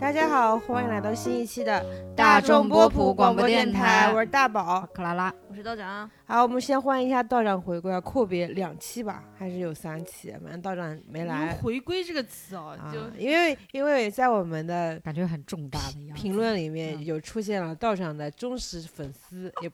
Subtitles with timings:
[0.00, 4.88] 大家好，欢迎来到新一期的大众波普广播电电台我是大宝。
[4.94, 11.52] 克拉拉，我是道长，好，我们先欢迎一下道长回归，阔别两期吧，还是有三期，反正道长没来。
[11.54, 16.14] 回归这个词哦，啊就，因为因为在我们的感觉很重大的。
[16.14, 19.70] 评论里面嗯有出现了道长的忠实粉丝，也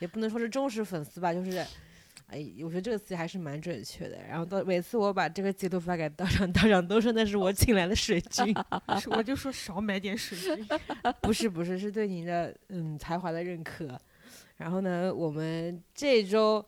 [0.00, 1.64] 也不能说是忠实粉丝吧，就是，
[2.30, 4.16] 哎，我觉得这个词还是蛮准确的。
[4.28, 8.54] 然后到每次我把这个截图发给道长， 道长都说那是我请来的水军，
[9.10, 10.66] 我就说少买点水军，
[11.20, 13.98] 不是不是，是对您的嗯才华的认可。
[14.56, 16.64] 然后呢，我们这周，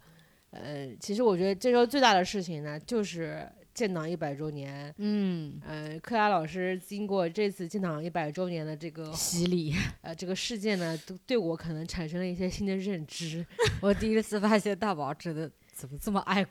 [0.50, 4.94] 呃，其实我觉得这周最大的事情呢，就是建党一百周年。
[4.98, 9.74] 嗯，呃，克拉老师经过这次建党一百周年的这个洗礼。
[10.00, 13.44] 呃这个事件呢，都对我可能产生了一些新的认知。
[13.80, 16.44] 我第一次发现大宝真的怎么这么爱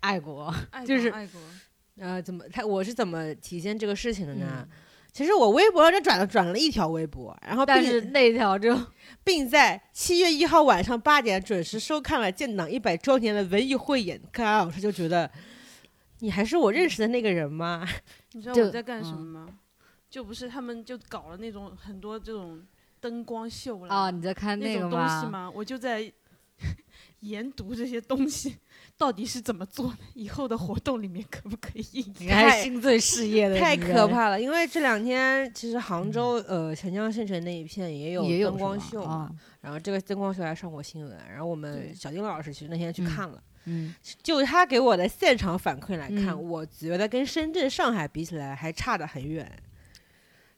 [0.00, 0.54] 爱国。
[0.70, 1.40] 爱就是爱国，
[1.98, 4.66] 呃，怎么他我是怎么体现这个事情的呢？
[4.68, 4.68] 嗯
[5.14, 8.76] 其实我微博上就转了转了一条微博，然后但是那条就
[9.22, 14.20] 并在七月一号晚上八点准时收看了建党一百周年的文艺汇演。
[14.32, 15.30] 克拉老师就觉得，
[16.24, 17.86] 你还是我认识的那个人吗？
[18.32, 19.58] 你知道我在干什么嗯吗？
[20.08, 22.64] 就不是他们就搞了那种很多这种
[22.98, 25.50] 灯光秀啦，啊，你在看个那种东西吗？
[25.54, 26.10] 我就在
[27.20, 28.56] 研读这些东西
[28.96, 32.34] 到底是怎么做的，以后的活动里面可不可以应你用？
[32.34, 34.40] 还是心醉事业的，太可怕了！
[34.40, 43.36] 因为这两天其实杭州呃钱江新城那一片也有灯光秀嘛，啊然后这个灯光秀还上过新闻，然后我们小丁老师其实那天去嗯看了。
[43.36, 43.50] 嗯，
[44.22, 46.42] 就他给我的现场反馈来看，嗯。
[46.42, 49.50] 我觉得跟深圳、上海比起来还差得很远。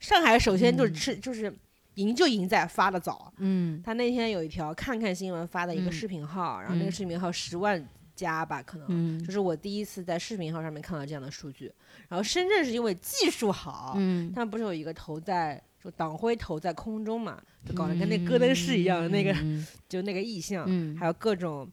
[0.01, 0.95] 上海首先就是嗯。
[0.95, 1.53] 吃、就是
[1.95, 3.81] 赢就赢在发的早，嗯。
[3.85, 5.93] 他那天有一条看看新闻发的一个嗯。
[5.93, 6.93] 视频号，然后那个嗯。
[6.93, 7.83] 视频号十万
[8.15, 8.87] 加吧，可能。
[8.91, 9.25] 嗯。
[9.25, 11.73] 这是我第一次在视频号上面看到这样的数据。
[12.09, 19.67] 然后深圳是因为技术好，嗯，他们不是有一个投在就党徽投在空中嘛，就搞得跟那戈登式一样的那个，嗯。
[19.89, 21.69] 就那个意象，嗯，还有各种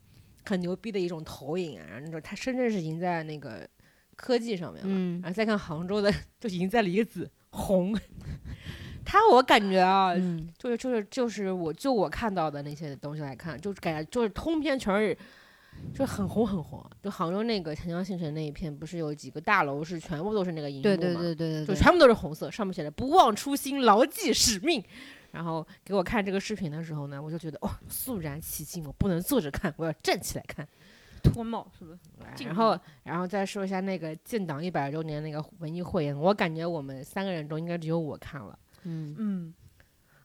[0.46, 3.68] 很牛逼的一种投影啊，然后那种它深圳是赢在那个
[4.16, 7.98] 科技上面嘛，嗯然后再看杭州的就赢在了一个字红。
[9.06, 15.18] 他我感觉啊，嗯就是就是就是我就我看到的那些东西来看，就是感觉就是通篇全是。
[15.92, 21.00] 就很红很红，就杭州那个钱江新城那一片，不是有几个大楼是全部都是那个荧幕对嘛？
[21.00, 24.84] 对对对对，对就全部都是红色，上面写着“不忘初心，牢记使命”。
[25.34, 30.66] 然后给我看这个视频的时候呢，我就觉得哦，肃然起敬，我不能坐着看，我要站起来看。
[31.24, 32.44] 脱帽是不是？
[32.46, 38.58] 然后，然后再说一下那个建党一百周年那个文艺汇演，我感觉我们三个人中应该只有我看了。
[38.84, 39.54] 嗯嗯，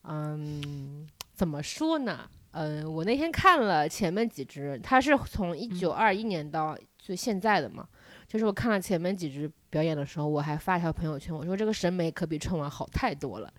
[0.03, 2.29] 嗯，怎么说呢？
[2.51, 7.89] 嗯，我那天看了前面几支，它是从一九二一年到就现在的嘛。
[8.27, 13.51] 就是我看了前面几支表演的时候，我还发一条朋友圈，我说这个审美可比春晚好太多了。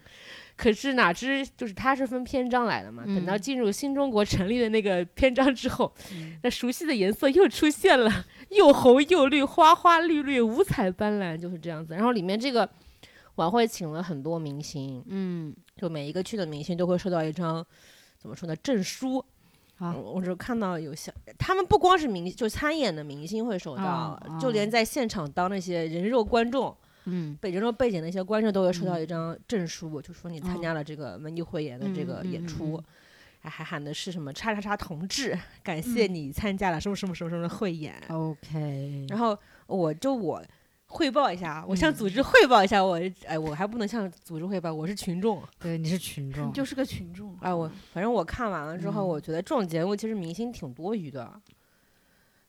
[0.59, 11.93] 可是哪知就是它是分篇章来的嘛，等到嗯进入新中国成立的那个篇章之后，嗯那熟悉的颜色又出现了，又红又绿，花花绿绿，五彩斑斓，就是这样子。
[11.93, 12.69] 然后里面这个
[13.35, 17.65] 晚会请了很多明星，嗯就每一个去的明星都会收到一张
[18.17, 19.23] 怎么说呢证书。
[19.77, 26.75] 好嗯我只看到有像他们不光是明就参演的明星会收到，啊就连啊在现场当那些人肉观众、
[27.09, 27.37] 嗯。
[27.41, 29.03] 北人肉背景的一些观众都会收到嗯。
[29.03, 30.59] 一张证书，就说你参哦。
[30.61, 32.77] 加了这个文艺汇演的这个嗯嗯嗯演出。
[32.77, 32.83] 嗯
[33.41, 35.33] 还还喊的是什么“叉叉叉同志”，
[35.63, 37.95] 感谢嗯你参加了什么什么什么什么的汇演。
[38.09, 40.43] ，OK，然后我就我
[40.87, 41.93] 汇报一下，我向嗯。
[41.93, 45.41] 组织汇报一下我，哎，我还不能向组织汇报，我是群众。
[45.57, 49.07] 对，你是群众，你 就是个群众哎，我反正我看完了之后，嗯。
[49.07, 51.41] 我觉得这种节目其实明星挺多余的，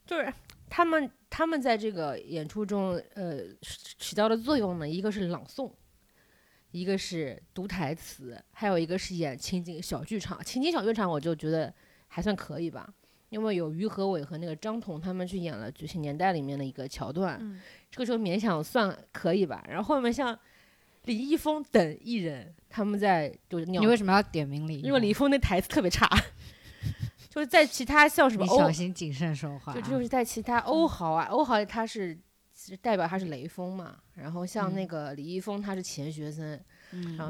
[0.04, 0.32] 就是
[0.70, 5.70] 他们他们在这个演出中，呃，起起到的作用呢，一个是朗诵，
[6.70, 10.42] 一个是读台词，还有一个是演情景小剧场。
[10.44, 11.74] 情景小剧场我就觉得
[12.06, 12.88] 还算可以吧，
[13.30, 17.60] 因为有于和伟和那个张彤他们去演了《觉醒年代》里面的一个桥段，嗯
[17.90, 19.64] 这个时候勉强算可以吧。
[19.68, 20.38] 然后后面像
[21.06, 24.80] 李易峰等艺人，他们在就是你为什么要点名李？
[24.80, 26.08] 因为李易峰那台词特别差，
[27.40, 32.14] 就是在其他像什么小，心谨慎说话啊，就就是在其他欧豪啊，欧豪他是
[32.52, 36.62] 其实代表他是雷锋嘛，然后像那嗯个李易峰他是钱学森，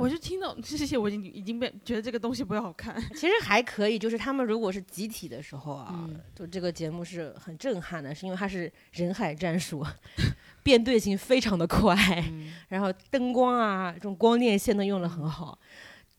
[0.01, 3.01] 我就听到这些，我已经已经被觉得这个东西不好看。
[3.15, 9.87] 其实还可以，就是他们如果是集体的时候啊，嗯就这个节目是很震撼的，是因为它是人海战术，
[10.65, 11.95] 变队形非常的快，
[12.33, 15.57] 嗯然后灯光啊，这种光电线都用的很好。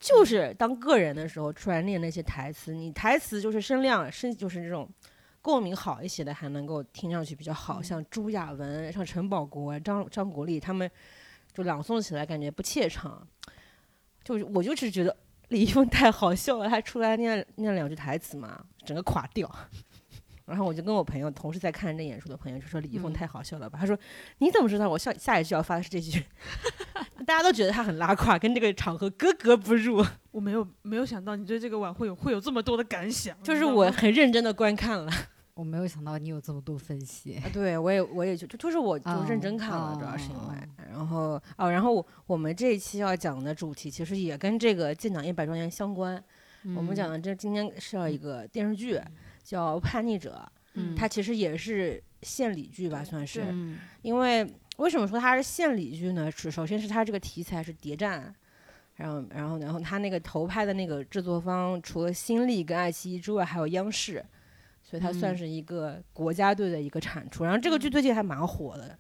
[0.02, 4.90] 就是当个人的时候，突然念那些台词，你台词就是声量声就是这种
[5.44, 10.90] 共鸣好一些的，还能够听上去比较好，像朱亚文、像陈宝国、张张国立他们
[11.54, 13.26] 就朗诵起来感觉不怯场。
[14.24, 15.16] 就是我就是觉得
[15.50, 19.48] 李易峰太好笑了，他出来念念两句台词嘛，整个垮掉。
[20.52, 23.80] 然后我就跟我朋友同时在看这演出的朋友就说李易峰嗯太好笑了吧？
[23.80, 23.98] 他说
[24.38, 26.24] 你怎么知道我下下一句要发的是这句？
[27.26, 30.06] 大家都觉得他很拉胯，跟这个场合格格不入。
[30.32, 35.12] 我没有没有想到你对这个晚会有会有这么多的感想，就是我很认真的观看了。
[35.54, 37.36] 我没有想到你有这么多分析。
[37.36, 46.22] 啊，对我也我也就就就是我就认真哦看了，主要是因哦为，然后哦，然后我们这一期要讲的主题其实也跟这个建党一百周年相关。
[46.76, 49.00] 我们讲的这今天是要一个电视剧
[49.44, 50.42] 叫《叛逆者》，
[50.76, 53.44] 嗯它其实也是献礼剧吧，算是。
[53.48, 54.48] 嗯因为
[54.78, 56.32] 为什么说它是献礼剧呢？
[56.32, 58.34] 首首先是它这个题材是谍战。
[58.96, 64.24] 然后，然后，然后它那个投拍的那个制作方，除了新力跟爱奇艺之外，还有央视，
[64.84, 67.44] 所以它算嗯是一个国家队的一个产出。
[67.44, 68.96] 然后这个剧嗯最近还蛮火的，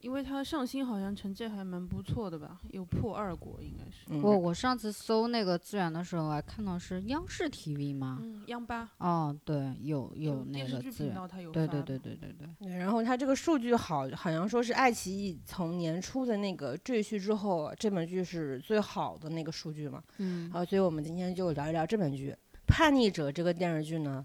[0.00, 4.06] 因为它上新好像成绩还蛮不错的吧，有破二过应该是。
[4.08, 8.18] 嗯，我我上次搜那个资源的时候，还看到是央视 TV 吗？
[8.22, 10.82] 嗯，央八哦，对，有有那个资源。
[10.82, 12.48] 剧频道它有对对对对对对。
[12.60, 20.02] 对然后它这个数据好，好像说是爱奇艺从年初的那个赘婿之后，这本剧是最好的那个数据嘛。
[20.18, 22.30] 嗯然后，所以我们今天就聊一聊这本剧
[22.66, 24.24] 《叛逆者》这个电视剧呢，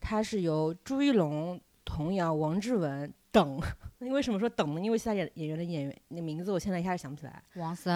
[0.00, 3.58] 它是由朱一龙、童瑶、王志文等。
[4.04, 4.80] 那为什么说等呢？
[4.80, 7.42] 因为其他演演员的演员那名字我现在一下子想不起来。
[7.56, 7.92] 王森，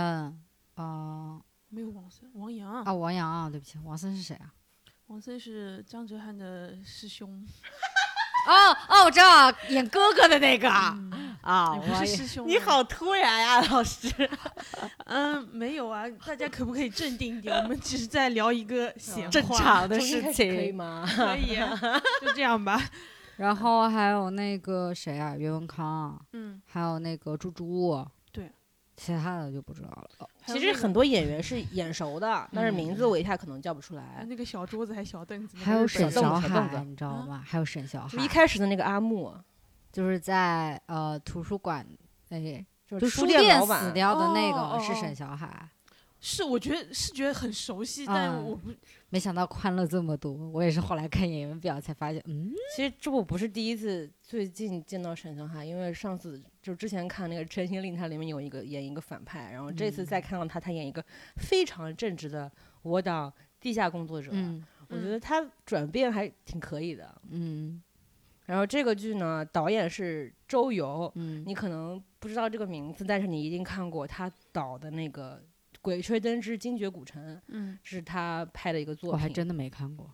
[0.74, 4.52] 啊没有王森，王阳啊，王阳啊，对不起，王森是谁啊？
[5.08, 7.46] 王森是张哲瀚的师兄，
[8.46, 8.52] 哦
[8.88, 10.94] 哦，我知道，演哥哥的那个啊
[11.76, 12.46] 不我是师兄。
[12.46, 14.08] 你，好突然呀、老师！
[15.06, 17.56] 嗯，没有啊，大家可不可以镇定一点？
[17.56, 20.74] 我们只是在聊一个闲话，正常的事中间开始可以情。
[20.76, 21.06] 吗？
[21.08, 21.78] 可以啊，
[22.20, 22.78] 就这样吧。
[23.38, 28.52] 然后还有那个谁啊，岳文康，嗯，还有那个猪猪，对，
[28.96, 30.10] 其他的就不知道了。
[30.18, 34.24] 哦其实很多演员是眼熟的， 但是名字我一下可能叫不出来。
[34.26, 37.42] 那个小桌子还小凳子，还有沈小海，你知道吗？
[37.46, 39.34] 还有沈小海一，开始的那个阿木，
[39.92, 41.86] 就是在呃图书馆，
[42.30, 45.68] 哎，就就书店死掉的那个是沈小海。
[46.20, 48.70] 是我觉得是觉得很熟悉，但嗯我不
[49.10, 61.04] 没想到宽了这么多，我也是后来看演员表才发现，嗯，其实这我不是第一次最近见到沈小海，因为上次就之前看那个《陈情令》，它里面有一个演一个反派，然后这次再看到他，他演一个
[61.36, 62.50] 非常正直的
[62.82, 67.20] 我党地下工作者，嗯我觉得他转变还挺可以的。
[67.30, 67.82] 嗯。
[68.46, 75.36] 然后这个剧呢，导演是周游，嗯，你可能不知道这个名字，但是你一定看过他导的那个
[75.80, 79.12] 《鬼吹灯之精绝古城》，嗯，是他拍的一个作品。
[79.12, 80.10] 我还真的没看过。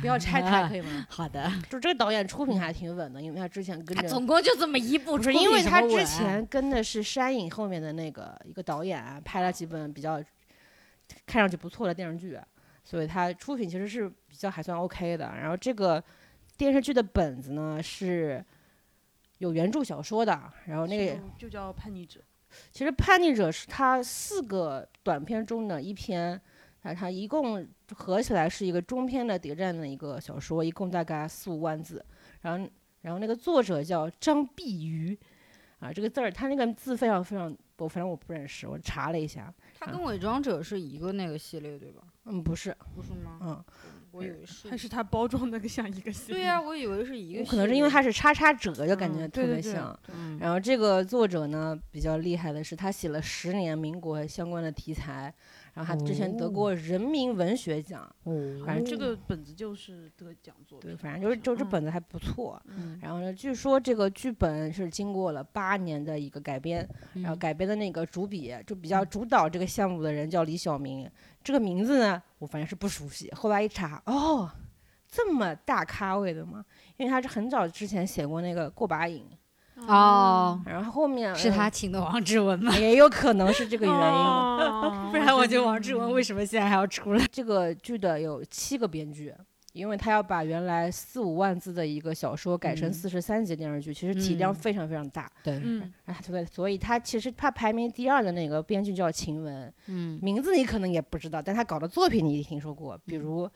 [0.00, 1.06] 不要拆台 可以吗？
[1.10, 10.22] 好的，就这个导演出品还挺稳的，因为他之前跟着总共就这么一部，不是因为他之前跟的是山影后面的那个一个导演啊拍了几本比较
[11.26, 12.38] 看上去不错的电视剧，
[12.82, 15.34] 所以他出品其实是比较还算 OK 的。
[15.36, 16.02] 然后这个
[16.56, 18.42] 电视剧的本子呢是
[19.38, 22.20] 有原著小说的，然后那个就就叫叛逆者，
[22.72, 26.40] 其实《叛逆者》是他四个短片中的一篇，
[26.82, 32.04] 啊，他一共合起来是一个中篇的谍战的一个小说，一共大概四五万字。
[32.40, 32.68] 然后，
[33.02, 35.18] 然后那个作者叫张碧瑜，
[35.78, 42.02] 啊，这个字儿他那个字非常非常，我反正我不认识，我查了一下，他跟伪装者是一个那个系列对吧？
[42.26, 43.38] 嗯，不是，不是吗？
[43.42, 43.64] 嗯，
[44.14, 46.40] 我以为是还是它包装的 像一个系列。
[46.40, 47.44] 对呀、我以为是一个系列。
[47.44, 49.98] 可能是因为它是叉叉折，就感觉嗯特对对对别像。
[50.16, 55.32] 嗯，然后这个作者呢比较厉害的是，他写了十年民国相关的题材，
[55.74, 58.02] 然后他之前得哦过人民文学奖。
[58.22, 62.60] 哦反正这个本子就是得奖作品对，，反正就是就这嗯本子还不错。
[62.66, 71.10] 嗯，然后呢，据说这个剧本是经过了八年的一个改编，然后嗯改编的那个主笔就比较主导这个项目的人叫李晓明，
[71.42, 74.50] 这个名字呢我反正是不熟悉，后来一查，哦，
[75.08, 76.64] 这么大咖位的吗？
[76.96, 79.26] 因为他是很早之前写过那个《过把瘾
[79.86, 82.74] 哦，》，然后后面是他请的王志文吗？
[82.78, 84.00] 也有可能是这个原因。
[84.00, 85.08] 哦。
[85.10, 87.26] 不然我觉得王志文为什么现在还要出来？
[87.30, 89.34] 这个剧的有七个编剧，
[89.72, 92.92] 因为他要把原来四五万字的一个小说改成嗯。
[92.92, 95.30] 四十三集电视剧，其实体量嗯非常非常大。
[95.42, 100.18] 对，嗯，啊，对，所以他其实他排名第二的那个编剧叫秦雯，嗯。
[100.22, 103.48] 名字你可能也不知道，但他搞的作品你一定听说过，比如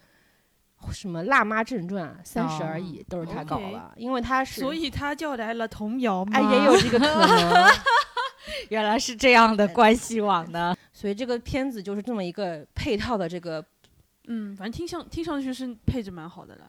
[0.92, 7.70] 什么《辣妈正传》《三十而已》都是他搞的，因为他是所以他叫来了童谣嘛，哎也有这个可能，
[8.70, 10.76] 原来是这样的关系网的。
[10.92, 13.64] 所以这个片子就是这么一个配套的这个
[14.28, 16.64] 嗯，反正听上听上去是配置蛮好的了，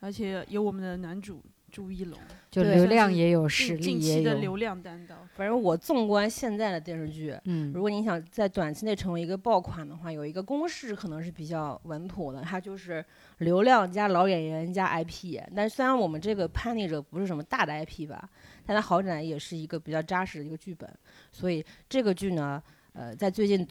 [0.00, 1.42] 而且有我们的男主
[1.76, 2.18] 朱一龙，
[2.50, 4.18] 就对流量也有，近实力也有。
[4.20, 5.18] 期的流量担当。
[5.34, 13.04] 反正我纵观现在的电视剧，嗯如果你想在短期内成为一个爆款的话，有一个公式可能是比较稳妥的，它就是
[13.40, 15.38] 流量加老演员加 IP。
[15.54, 18.26] 但虽然我们这个叛逆者不是什么大的 IP 吧，
[18.64, 20.90] 但它好歹也是一个比较扎实的一个剧本，
[21.30, 22.62] 所以这个剧呢，
[22.96, 23.66] 呃，在最近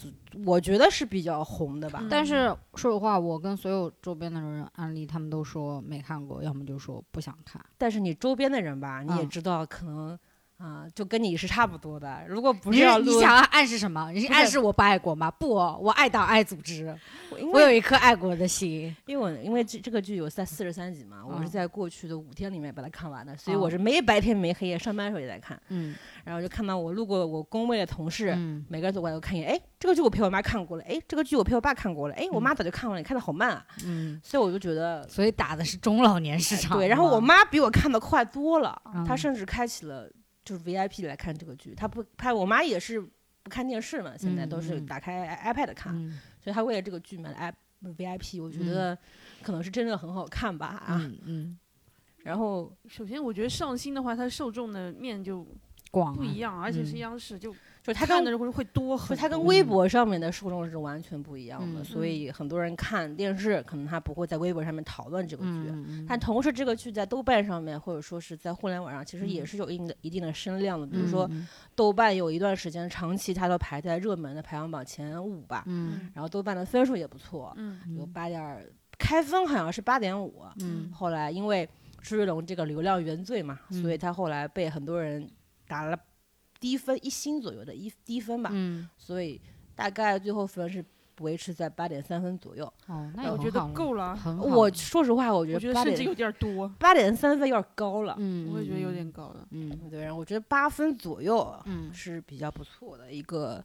[0.45, 1.99] 我觉得是比较红的吧。
[2.03, 7.59] 嗯但是说实话，我跟所有周边的人安利，他们都说没看过，要么就说不想看。
[7.77, 10.17] 但是你周边的人吧，你也嗯知道，可能
[10.57, 12.23] 啊、就跟你是差不多的。
[12.27, 14.11] 如果不是你想要暗示什么？
[14.11, 15.29] 你是暗示我不爱国吗？
[15.29, 16.97] 不，我爱党爱组织，
[17.51, 18.95] 我有一颗爱国的心。
[19.05, 25.59] 因为我因为这这个剧有在四十三集嘛，我是嗯在过去的五天里面把它看完的，所以哦我是没白天没黑夜，上班的时候也在看。
[25.69, 35.07] 嗯然后就看到我路过我工位的同事，嗯每个人走过来都看一眼，哎，这个剧我陪我妈看过了，哎，这个剧我陪我爸看过了，哎，我嗯妈早就看完了，你看的好慢啊，嗯，所以我就觉得。
[35.09, 36.77] 所以打的是中老年市场。
[36.77, 40.09] 对，然后我妈比我看的快多了，她嗯甚至开启了
[40.45, 46.19] 就是 VIP 来看这个剧，他不拍，我妈也是不看电视嘛，现在嗯都是嗯打开 iPad 看，嗯。
[46.39, 48.67] 所以她为了这个剧买了 i VIP，我觉嗯。
[48.67, 48.97] 得
[49.41, 51.01] 可能是真的很好看吧啊。
[51.01, 51.59] 嗯嗯，
[52.19, 55.45] 然后首先，我觉得上新的话，它受众的面就
[55.91, 56.99] 广啊不一样，而且是嗯。
[56.99, 57.53] 央视，就
[57.93, 59.15] 就是它跟看的人会会多就很多。
[59.15, 66.05] 它跟微博上面的受众是完全不一样的，嗯所以很多人看电视可能他不会在微博上面讨论这个剧。
[66.07, 70.87] 但同时，这个剧在豆瓣上面，或者说是在互联网上，其实也嗯是有一定的一定的声量的。
[70.87, 78.65] 比如说，嗯豆瓣有一段时间长期它都排在热门的排行榜前五吧，嗯然后豆瓣的分数也不错，嗯有八点儿，
[78.97, 80.43] 开分好像是八点五。
[80.59, 81.67] 嗯后来因为
[82.01, 85.29] 朱一龙这个流量原罪嘛，所以嗯他后来被很多人
[85.67, 85.97] 打了
[86.59, 88.87] 低分一星左右的一低分吧，嗯。
[88.97, 89.39] 所以
[89.75, 90.83] 大概最后分是
[91.21, 92.65] 维持在八点三分左右。
[92.87, 98.15] 哦，那哎我觉得够了，很我说实话，我觉得八点有点多，八点三分有点高了。
[98.17, 98.93] 嗯，我也觉得有嗯。
[98.93, 99.47] 点高了。
[99.51, 99.89] 嗯。
[99.89, 101.93] 对，然后我觉得八分左右嗯。
[101.93, 103.63] 是比较不错的一个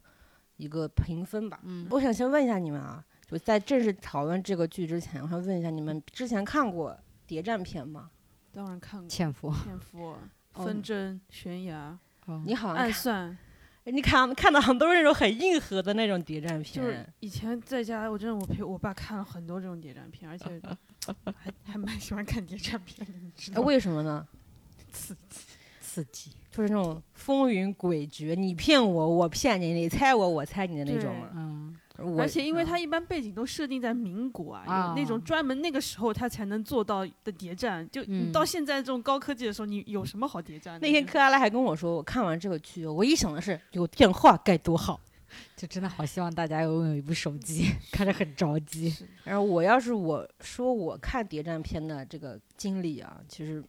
[0.56, 1.58] 一个评分吧。
[1.64, 1.86] 嗯。
[1.90, 8.10] 我想先问一下你们啊，就在正式讨论这个剧之前，我想问一下你们之前看过谍战片吗？
[8.52, 9.08] 当然看过。
[9.08, 10.18] 纤夫，骗夫、哦。
[10.52, 11.96] 纷争、悬崖、
[12.30, 13.38] 哦你好像，暗算，
[13.84, 20.60] 你看看到很多那种很硬核的那种谍战片，就是以前在家，我真的我陪我爸看了很多这种谍战片，而且
[21.36, 23.66] 还还蛮喜欢看谍战片的，你知哎道吗？
[23.66, 24.26] 为什么呢？
[24.92, 25.40] 刺激，
[25.80, 31.28] 刺激就是那种风云诡谲，你骗我，我骗你，你猜我，我猜你的那种嘛。
[31.34, 31.79] 嗯我
[32.18, 40.86] 而且因为嗯它一般背景都设定在民国啊，啊有那种专门那个时候它才能做到的谍战，就你到嗯现在这种高科技的时候，你有什么好谍战的？
[40.86, 45.00] 那天就是克拉拉还跟我说，我看完这个剧，我一想的是有电话该多好。
[45.56, 48.92] 就真的好希望大家拥有一部手机，看着很着急。
[49.22, 53.62] 然后我要是我说我看谍战片的这个经历啊，其实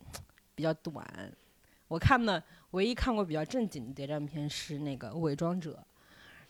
[0.55, 1.05] 比较短。
[1.87, 5.77] 我看的唯一看过比较正经的谍战片是那个《伪装者》，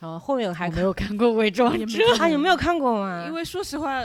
[0.01, 1.86] 然后后面我还没有看过《伪装者》
[2.22, 3.24] 啊，有没有看过吗？
[3.27, 4.03] 因为说实话，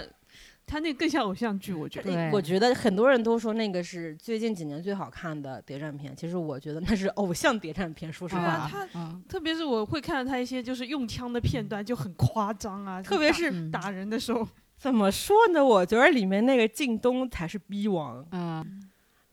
[0.67, 2.31] 他那个更像偶像剧，我觉得。
[2.31, 8.13] 我觉得很多人都说那个是最近几年最好看的谍战片，其实我觉得那是偶像谍战片。
[8.13, 15.65] 说实话，啊他嗯特别是我会看到他一些就是用枪的片段就很夸张啊，特别是嗯打打人的时候， 怎么说呢？
[15.65, 18.23] 我觉得里面那个靳东才是逼王。
[18.33, 18.83] 嗯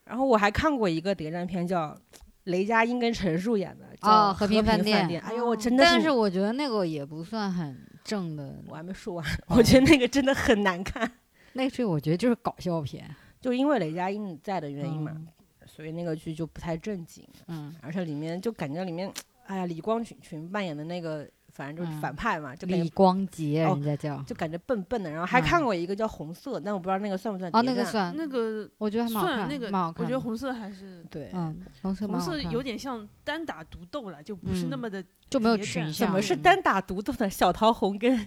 [0.06, 1.96] 然后我还看过一个谍战片，叫
[2.44, 5.08] 雷佳音跟陈数演的，叫哦和和平饭店》。
[5.20, 11.10] 哎呦，我真的但是我觉得那个也不算很正的，我还没说完，哦我觉得那个真的很难看，
[11.54, 13.08] 那剧我觉得就是搞笑片。
[13.40, 15.26] 就因为雷佳音在的原因嘛，嗯
[15.66, 19.10] 所以那个剧就不太正经，嗯，而且里面就感觉里面，
[19.46, 25.10] 哎呀，李光群群扮演的那个，反正就是嗯反派嘛，就感李觉光洁哦人家叫就感觉笨笨的。
[25.10, 30.04] 然后还看嗯过一个叫《红色》，但我不知道那个算不算哦，那个算那个我觉得还蛮好看，那个蛮好看。
[30.04, 38.26] 我觉得红色还是对，嗯，红色红色有点像单打独斗了，就不是那嗯么的就没有群像，怎么是嗯单打独斗的小桃红跟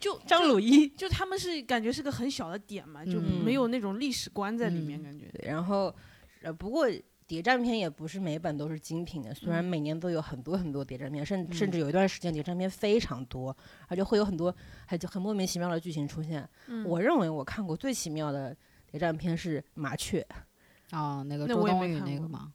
[0.00, 0.88] 就张鲁一？
[0.88, 5.26] 就他们是感觉是个很小的点嘛，就嗯没有那种历史观在里面，嗯感觉。
[5.32, 5.94] 对，然后
[6.42, 6.88] 呃，不过
[7.32, 13.56] 谍战片也不是每本都是精品的，虽然嗯每年都有很多很多谍战片，甚甚嗯至有一段时间谍战片非常多，
[13.88, 16.46] 而且会有很多还就很莫名其妙的剧情出现。
[16.66, 18.54] 嗯我认为我看过最奇妙的
[18.90, 20.20] 谍战片是《麻雀》，
[20.94, 22.52] 哦，那个周冬雨没看过那个吗，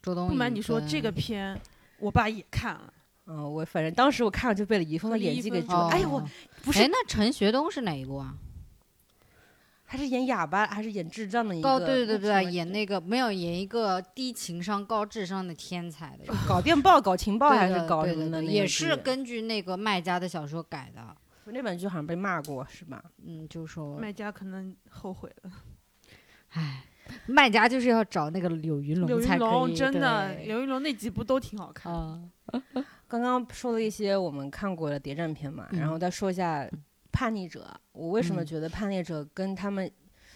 [0.00, 1.60] 周冬雨不瞒你说，这个片
[1.98, 2.94] 我爸也看了，
[3.26, 6.28] 嗯，我反正当时我看了就被李易峰的演技给折，哎呀，我哦
[6.62, 8.32] 不是哎，那陈学冬是哪一部啊？
[9.90, 11.68] 他是演哑巴还是演智障的一个？
[11.68, 18.40] 高对对对，演那个没有演一个低情商高智商的天才的，搞电报、搞情报还是搞什么的？
[18.40, 21.02] 对也是根据那个卖家的小说改的。
[21.46, 23.02] 那本剧好像被骂过是吧？
[23.26, 25.50] 嗯，就说，卖家可能后悔了。
[26.50, 26.84] 唉，
[27.26, 31.92] 卖家就是要找那个柳云龙才可云龙以，真的，柳云龙那几部都挺好看。
[31.92, 32.22] 啊，
[33.08, 36.62] 刚刚说了一些我们看过的谍战片嘛，然后再说一下
[37.12, 37.70] 《叛逆者》。
[37.92, 39.90] 我为什么嗯觉得《叛逆者》跟他们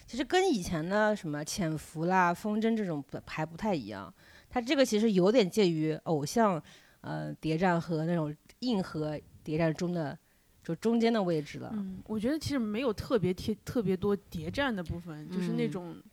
[0.05, 4.13] 其实跟以前的什么《潜伏》啦、《风筝》这种不还不太一样？
[4.49, 6.61] 他这个其实有点介于偶像
[7.01, 10.17] 呃谍战和那种硬核谍战中的
[10.63, 11.71] 就中间的位置了。
[11.73, 16.03] 嗯，我觉得其实没有特别贴特别多谍战的部分，就是那嗯种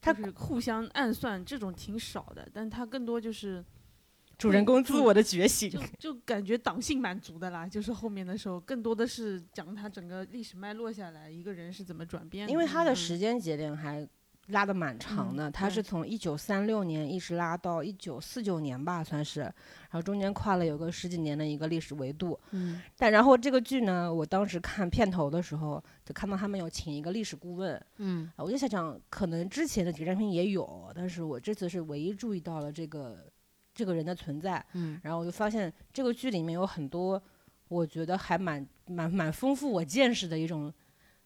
[0.00, 3.64] 它就是互相暗算这种挺少的，但他更多就是
[4.42, 7.66] 主人公自我的觉醒就就感觉党性蛮足的啦。
[7.66, 12.52] 就是后面的时候，更多的是讲他整个历史脉络下来，一个人是怎么转变的。
[12.52, 14.06] 因为他的嗯时间节点还
[14.48, 22.38] 拉的蛮长的，嗯对它是从一九三六年一直拉到一九四九年吧，算是，然后中间跨了有个十几年的一个历史维度。
[22.50, 33.31] 嗯但然后这个剧呢，我当时看片头的时候，就看到他们有请一个历史顾问，嗯啊我就想讲，可能之前的谍战片也有，但是我这次是唯一注意到了这个
[33.74, 37.22] 这个人的存在，嗯然后我就发现这个剧里面有很多，
[37.68, 40.72] 我觉得还蛮蛮蛮丰富我见识的一种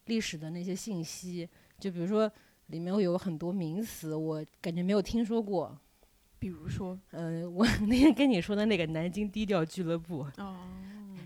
[0.07, 1.49] 历史的那些信息，
[1.81, 2.31] 就比如说
[2.67, 5.77] 里面有很多名词，我感觉没有听说过。
[6.39, 10.57] 比如说，嗯、我 那天跟你说的那个南京低调俱乐部，哦，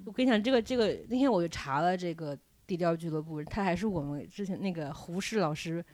[0.04, 5.84] 我跟你讲，这个这个那天我就查了这个低调俱乐部，它还是我们之前那个胡适老师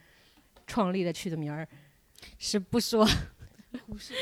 [0.67, 1.67] 创立的取的名儿。
[2.39, 3.07] 是不说
[3.87, 4.15] 胡 适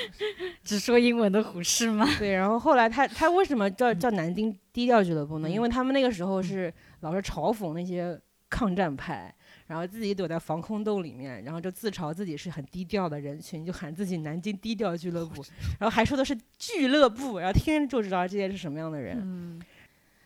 [0.62, 2.06] 只说英文的胡适吗？
[2.18, 5.48] 对，然后后来他他为什么叫叫南京低调俱乐部呢？
[5.48, 8.18] 嗯因为他们那个时候是老是嘲讽那些
[8.50, 9.32] 抗战派，
[9.66, 15.44] 然后自己躲在防空洞里面，然后就自嘲自己是很低调的人群，就喊自己南京低调俱乐部，
[15.78, 19.18] 然后还说的是俱乐部，然后听着就知道这些是什么样的人。
[19.20, 19.60] 嗯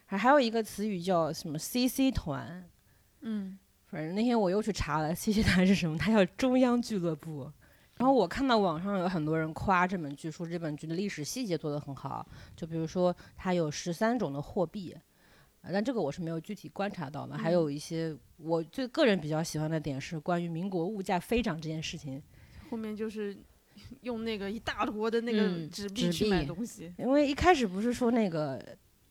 [0.06, 2.64] 还还有一个词语叫什么 CC 团，
[3.20, 3.58] 嗯
[3.90, 7.50] 反正那天我又去查了 CC 团是什么，它叫中央俱乐部。
[7.98, 12.26] 然后我看到网上有很多人夸这本剧，说这本剧的历史细节做得很好，
[12.56, 14.96] 就比如说它有十三种的货币，
[15.62, 17.37] 呃但这个我是没有具体观察到的。
[17.37, 22.22] 还有一些我最个人比较喜欢的点是关于民国物价飞涨这件事情，
[22.70, 23.37] 后面就是
[24.02, 26.94] 用那个一大坨的那个嗯纸币去买东西。
[26.98, 28.64] 因为一开始不是说那个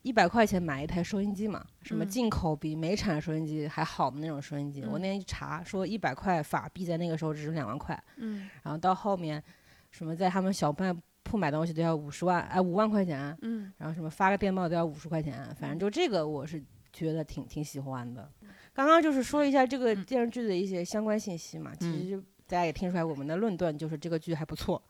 [0.08, 8.02] 一百块钱买一台收音机嘛，什么嗯进口比美产收音机还好的那种收音机，我嗯那天一查说一百块法币在那个时候只是两万块。
[8.16, 9.44] 嗯然后到后面，
[9.92, 18.32] 什么在他们小卖铺买东西都要五十万，哎，五万块钱，嗯然后什么发个电报都要五十块钱，反正就这个我是觉得挺挺喜欢的。
[18.74, 24.82] 刚刚就是说一下这个嗯电视剧的一些相关信息嘛，其实就大家也听出来我们的论断就是这个剧还不错。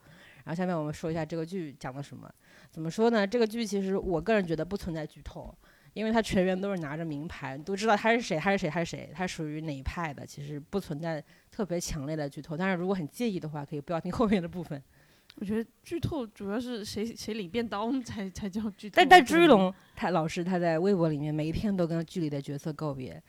[0.44, 2.32] 然后下面我们说一下这个剧讲了什么。
[2.78, 3.26] 怎么说呢？
[3.26, 5.52] 这个剧其实我个人觉得不存在剧透，
[5.94, 12.56] 因为他全员都是拿着名牌，都知道他是谁，他是谁，他是谁，他属于哪一派的，其实不存在特别强烈的剧透。
[12.56, 14.80] 但是如果很介意的话，可以不要听后面的部分。
[15.40, 18.94] 我觉得剧透主要是谁谁领便当才才叫剧透。
[18.94, 23.20] 但但朱一龙他老师他在微博里面每一天都跟剧里的角色告别，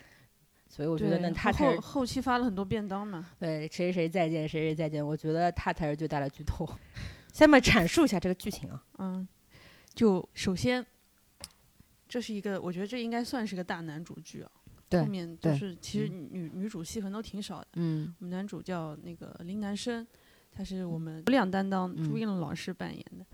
[0.67, 3.31] 所以我觉得呢，他后后期发了很多便当嘛。
[3.39, 6.69] 对谁谁谁再见谁谁再见，我觉得他才是最大的剧透。
[7.31, 9.25] 下面阐述一下这个剧情啊，嗯，
[9.93, 10.86] 就首先，
[12.08, 14.52] 这是一个，我觉得这应该算是个大男主剧啊。
[14.88, 17.67] 对后面就是其实女女主戏份都挺少的。
[17.75, 20.06] 嗯我们男主叫那个林南生，
[20.52, 23.25] 他是我们流量担当朱嗯一龙老师扮演的。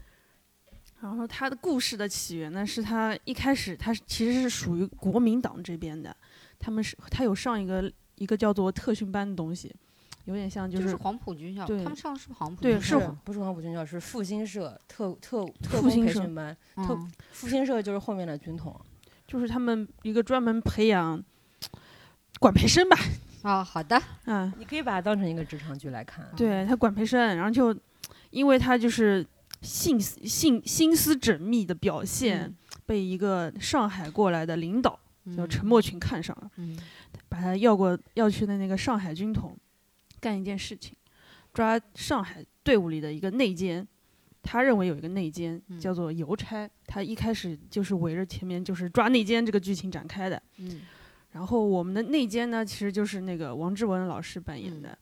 [1.00, 6.16] 然后他的故事的起源呢，是他一开始他是其实是属于国民党这边的，
[6.60, 9.74] 他们是他有上一个一个叫做特训班的东西，
[10.26, 13.18] 有点像就就是是黄埔军校，对他们上的是不是黄埔对是军校啊？
[13.24, 18.80] 不是黄埔军校，是复兴社特特特工复兴社培训班，特嗯复兴社就是后面的军统。
[19.28, 21.24] 就是他们一个专门培养
[22.40, 22.96] 管培生吧，
[23.42, 26.24] 啊，好的，嗯， 你可以把它当成一个职场剧来看。
[26.38, 27.76] 对他管培生，然后就
[28.30, 29.26] 因为他就是
[29.62, 34.92] 心思心心思缜密的表现，嗯被一个上海过来的领导
[35.36, 36.78] 叫嗯陈默群看上了，嗯
[37.28, 39.58] 把他要过要去的那个上海军统
[40.26, 40.96] 干一件事情，
[41.54, 43.88] 抓上海队伍里的一个内奸。
[44.42, 50.42] 他认为有一个内奸嗯叫做邮差，他一开始就是围着前面就是抓内奸这个剧情展开的。
[50.58, 50.82] 嗯
[51.32, 54.98] 然后我们的内奸呢，其实就是那个王志文老师扮演的，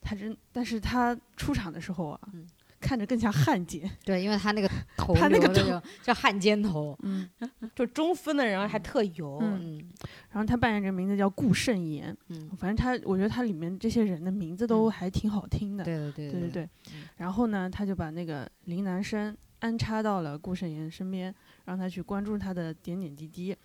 [0.00, 2.46] 他真，但是他出场的时候啊，嗯
[2.90, 7.30] 看着更像汉奸， 对，因为他那个 头他那个头叫汉奸头，嗯
[7.76, 9.38] 就中分的人还特油。
[9.40, 9.90] 嗯嗯
[10.30, 16.68] 然后他扮演这个名字叫顾胜言，嗯，反正他，我觉得他里面这些人的名字都嗯还挺好听的，对对对对对对。
[16.92, 21.32] 嗯然后呢，他就把那个林南生安插到了顾胜言身边，
[21.66, 23.56] 让他去关注他的点点滴滴。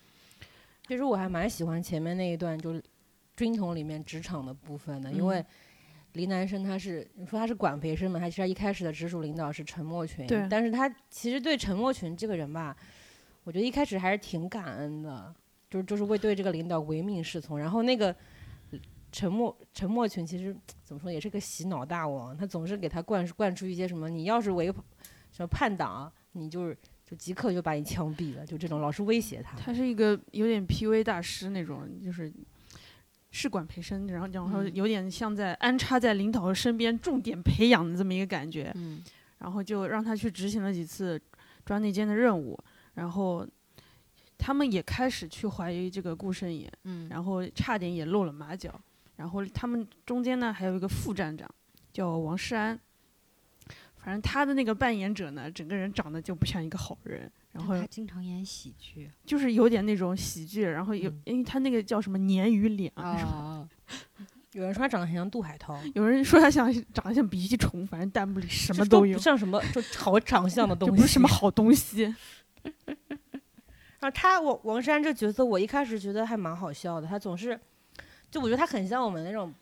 [0.87, 2.83] 其实我还蛮喜欢前面那一段，就是
[3.35, 5.43] 军统里面职场的部分的，因为
[6.15, 12.75] 林南生他是你说他是管培生嘛，他其实一开始的直属领导是陈默群，对但是他其实对陈默群这个人吧，
[13.43, 15.33] 我觉得一开始还是挺感恩的，
[15.69, 17.59] 就是就是会对这个领导唯命是从。
[17.59, 18.15] 然后那个
[19.11, 24.73] 陈默陈默群其实怎么说也是个洗脑大王，他总是给他灌输灌输一些什么，你要是违
[25.31, 29.57] 什么叛党，你就是就即刻就把你枪毙了，就这种老是威胁他。
[29.57, 32.31] 他是一个有点 PUA 大师那种，就是
[33.35, 34.73] 试管培生，然后然后嗯。
[34.73, 39.03] 有点像在安插在领导身边重点培养的这么一个感觉，嗯。
[39.39, 41.21] 然后就让他去执行了几次
[41.65, 42.57] 抓内奸的任务，
[42.93, 43.45] 然后
[44.37, 48.79] 他们也开始去怀疑这个顾胜野，嗯，然后差点也露了马脚，
[49.17, 51.49] 然后他们中间呢还有一个副站长
[51.91, 52.79] 叫王世安。
[53.97, 59.09] 反正他的那个扮演者呢，整个人长得就不像一个好人，然后他经常演喜剧。
[59.25, 61.21] 就是有点那种喜剧，然后有、嗯。
[61.25, 63.67] 因为他那个叫什么鲶鱼脸啊，
[64.51, 72.03] 有人说他长得很像杜海涛，有人说他像长得像鼻涕虫，反正弹幕里什么都都有不，像什么就好长相的东西，不是什么好东西。
[73.99, 77.59] 然 后他王王珊这角色，我一开始觉得还蛮好笑的，他总是，
[78.29, 79.53] 就我觉得他很像我们那种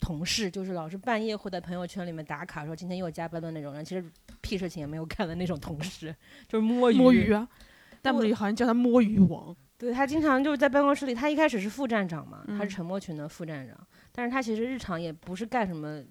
[0.00, 4.04] 同事，就是老是半夜会在朋友圈里面打卡说今天又加班的那种人，其实
[4.40, 6.14] 屁事情也没有干的那种同事，
[6.48, 6.96] 就是摸鱼。
[6.96, 7.48] 摸鱼啊，
[8.02, 9.54] 弹幕里好像叫他摸鱼王。
[9.78, 13.76] 对他经常就是在办公室里，他一开始是副站长嘛，他是嗯陈默群的副站长，
[14.10, 16.02] 但是他其实日常也不是干什么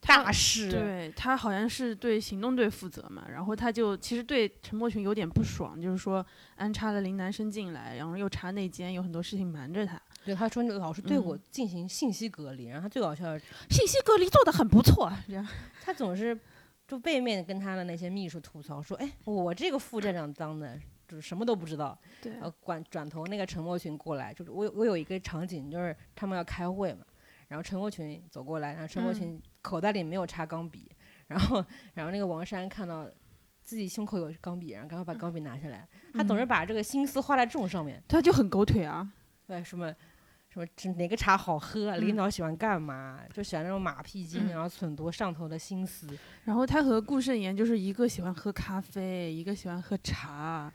[0.00, 6.24] 大事，对他好像是对行动队负责嘛，然后他就其实对陈默群有点不爽，就是说
[6.56, 10.00] 安插了林南生进来，然后又查内奸，有很多事情瞒着他。
[10.24, 15.46] 对他说你老是对我嗯进行信息隔离，然后他最搞笑的是信息隔离做的很不错，这样
[15.82, 16.38] 他总是
[16.88, 27.04] 就背面跟他的那些秘书吐槽说：“哎，我这个副站长当的，就是什么都不知道。”对然后转转头那个陈默群过来，就是我有我有一个场景，就是他们要开会嘛，
[27.48, 30.90] 然后陈默群走过来，然后陈默嗯群口袋里没有插钢笔，
[31.26, 33.08] 然后然后那个王珊看到
[33.62, 39.10] 自己胸口有钢笔，然后赶快把钢笔拿下来，他总是嗯把这个心思花在这种上面，他就很狗腿啊。
[39.46, 39.94] 对什么。
[40.54, 41.96] 什么这哪个茶好喝？
[41.96, 43.18] 领嗯导喜欢干嘛？
[43.32, 46.06] 就喜欢那种马屁精，嗯然后蠢多上头的心思。
[46.44, 50.72] 然后他和顾慎言就是一个喜欢喝咖啡，一个喜欢喝茶，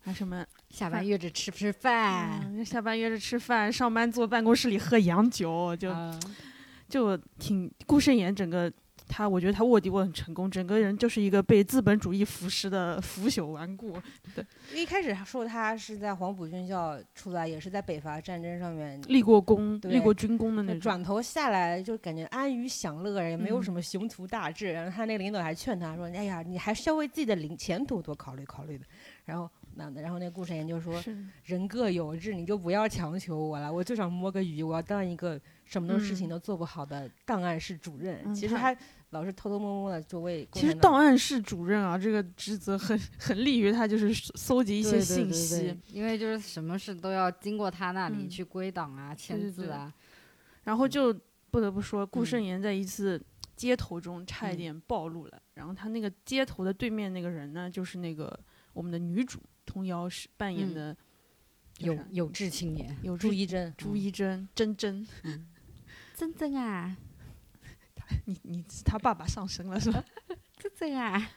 [0.00, 2.40] 还什么下班约着吃吃饭？
[2.42, 6.18] 嗯，下班约着吃饭，上班坐办公室里喝洋酒，就、啊
[6.88, 8.72] 就挺顾慎言整个
[9.08, 13.96] 他，我觉得他卧底卧得很成功，整个人就是一个被资本主义腐蚀的腐朽顽固。
[14.34, 14.44] 对
[14.74, 20.80] 一开始说他是在黄埔军校出来，也是在北伐战争上面，立过功、对立过军功的那种。
[20.80, 24.72] 转头下来就感觉安于享乐，也没有嗯什么雄图大志。
[24.72, 28.84] 然后他那个领导还劝他说：“哎呀，你还是要为自己的领前途多考虑考虑的。”
[29.24, 31.02] 然后那然后那个顾审言就说
[31.44, 33.72] ：“人各有志，你就不要强求我了。
[33.72, 38.22] 我就想摸个鱼，我要当一个什么事情嗯都做不好的档案室主任。
[38.24, 45.56] 嗯其实他他老是偷偷摸摸的就为其实档案室主任啊，这个职责很很利于他，就是搜集一些对对对信息。
[45.62, 49.92] 对因为就是什么事都要经过他那里嗯去归档啊、签字啊。
[50.64, 51.12] 然后就
[51.50, 53.18] 不得不说，顾嗯胜言在一次
[53.56, 55.42] 街头中差一嗯点暴露了。
[55.54, 58.38] 然后他那个街头的对面那个人呢，就是那个
[58.74, 60.96] 我们的女主童瑶是扮演嗯的
[61.78, 63.74] 有有志青年，有朱朱一贞。
[63.78, 65.06] 朱一贞珍珍，
[66.14, 66.96] 真真啊，
[68.26, 70.02] 你你是他爸爸上身了是吧？
[70.58, 71.30] 真真啊，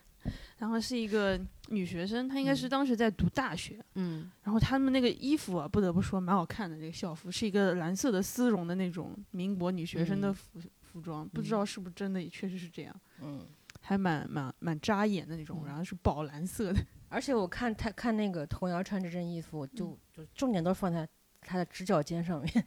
[0.57, 2.69] 然后是一个女学生，她应该是嗯。
[2.69, 3.84] 当时在读大学。
[3.95, 4.31] 嗯。
[4.43, 10.34] 然后他们那个衣服啊，不得不说蛮好看的，那个校服是一个蓝色的丝绒的那种民国女学生的嗯。
[10.34, 13.45] 服、服装，不知嗯道是不是真的，也确实是这样，嗯，
[13.81, 15.67] 还蛮蛮蛮扎眼的那种，嗯。
[15.67, 16.79] 然后是宝蓝色的。
[17.10, 21.07] 而且我看他看那个童瑶穿这身衣服，就就重点都放在
[21.41, 22.65] 她的直角肩上面。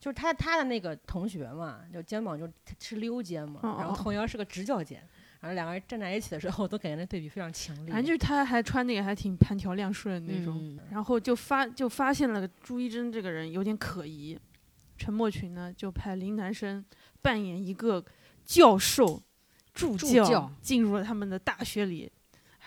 [0.00, 5.06] 啊，就是他他的那个同学嘛，就肩膀就是溜肩嘛，然后哦哦童瑶是个直角肩，
[5.40, 7.92] 然后两个人站在一起的时候，我都感觉那对比非常强烈。
[7.92, 14.38] 反正就是他还穿那个还挺盘条亮顺的那种，嗯然后就发就发现了朱一真这个人有点可疑，
[14.96, 16.84] 陈默群呢就派林南生
[17.20, 18.04] 扮演一个
[18.44, 19.22] 教授
[19.74, 22.10] 助教进入了他们的大学里。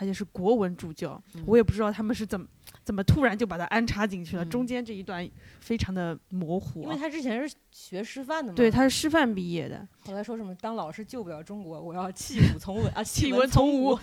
[0.04, 2.46] 而且是国文助教，嗯我也不知道他们是怎么
[2.84, 5.28] 怎么突然就把他安插进去了，嗯中间这一段
[5.62, 14.00] 非常的模糊啊、因为他之前是学师范的嘛，对，他是师范毕业的，后来说什么当老师救不了中国，我要弃 武从文啊，弃文文从武武。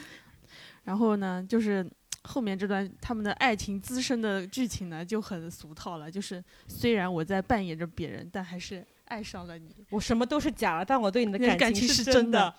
[0.85, 1.87] 然后呢，就是
[2.23, 9.77] 后面这段他们的爱情滋生的剧情呢就很俗套了，就是虽然我在扮演着别人，但还是爱上了你。
[9.91, 12.55] 我什么都是假的，但我对你的感情情是真真的。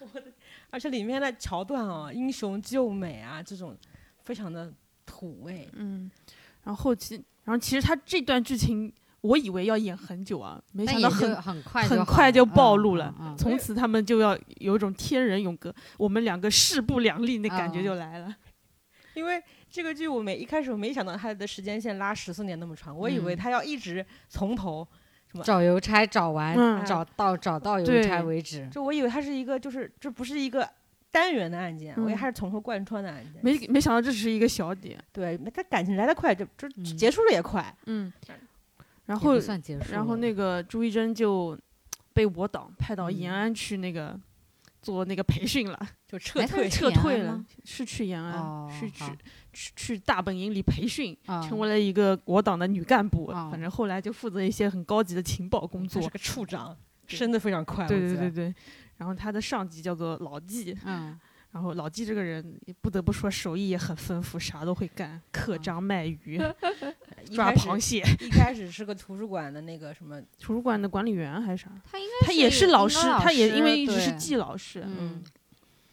[0.00, 0.32] 我的，
[0.70, 3.76] 而且里面的桥段啊，英雄救美啊，这种
[4.24, 4.72] 非常的
[5.06, 5.68] 土味。
[5.72, 6.10] 嗯，
[6.64, 18.34] 然后后期，然后其实他这段剧情我以为要演很久啊，没想到很很快很就暴嗯露了嗯嗯从此他们就要有一种天人永隔，我们两个势不两立那感觉哦就来了。
[19.14, 24.86] 因为这个剧我没一开始我没想到他的时间线拉十四年那么长，我以为嗯他要一直从头，
[25.42, 26.84] 找邮差找完，嗯。
[26.84, 28.68] 找到找到邮差为止。
[28.68, 30.68] 就我以为它是一个就是这不是一个
[31.10, 32.16] 单元的案件，我以为嗯。
[32.16, 33.40] 它是从头贯穿的案件。
[33.42, 36.84] 没没想到这只是一个小点，对，他感情来得快，就就嗯。
[36.96, 37.74] 结束的也快。
[37.86, 38.12] 嗯，
[39.06, 41.58] 然后算结束，然后那个朱一贞就
[42.12, 44.18] 被我党派到延嗯安去那个
[44.82, 49.12] 做那个培训了，就撤退撤退了，是去延安，哦是去好
[49.58, 56.08] 去去大本营里培训，啊成为了一个我党的女干部，哦反正后来就负责一些很高级的情报工作是。
[56.08, 56.76] 个处长，
[57.08, 57.84] 升的非常快。
[57.88, 58.54] 对对对对，
[58.98, 61.18] 然后他的上级叫做老纪，嗯
[61.50, 66.40] 然后老纪这个人也不得不说手艺也很丰富，啥都会干，刻嗯章卖鱼、
[67.28, 68.04] 一抓螃蟹。
[68.20, 71.70] 一开始是个图书馆的那个什么，图书馆的管理员还是啥？
[71.90, 74.84] 他应该他也是老师，他也因为一直是对季老师。
[74.86, 75.20] 嗯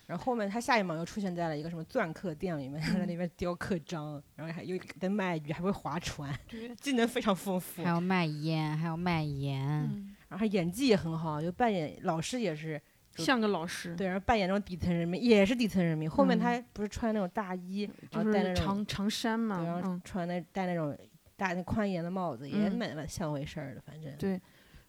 [0.08, 6.32] 然后后面他下一秒又出现在了一个什么篆刻店里面，他在那边雕刻章，然后还又在卖鱼，还会划船，
[6.80, 7.84] 技能非常丰富。
[7.84, 12.80] 还要卖烟，还要卖盐，嗯，然后他演技也很好，就扮演老师也是
[13.15, 16.10] 像个老师，对，然后扮演那种底层人民也是底层人民。
[16.10, 20.96] 后面嗯他不是穿那种大衣，然就是后戴那种长长衫嘛，然后嗯，穿那戴那种
[21.36, 24.13] 大那宽檐的帽子，也嗯蛮蛮像回事儿的，反正。
[24.18, 24.39] 对。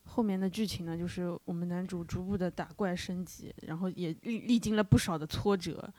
[0.06, 5.92] 后面的剧情呢，就是我们男主逐步的打怪升级，然后也历历经了不少的挫折。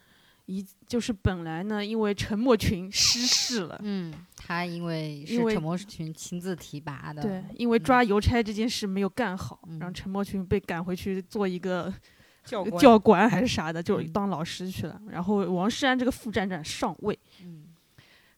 [0.47, 11.93] 一就是本来呢，因为陈默群 失势了，嗯，他因为是因为陈默群亲自提拔的，对，因为抓邮差这件事没有干好，嗯然后陈默群被赶回去做一个
[12.45, 15.01] 教官教官还是啥的，就当老师去了。
[15.09, 17.65] 然后王世安这个副站长上位，嗯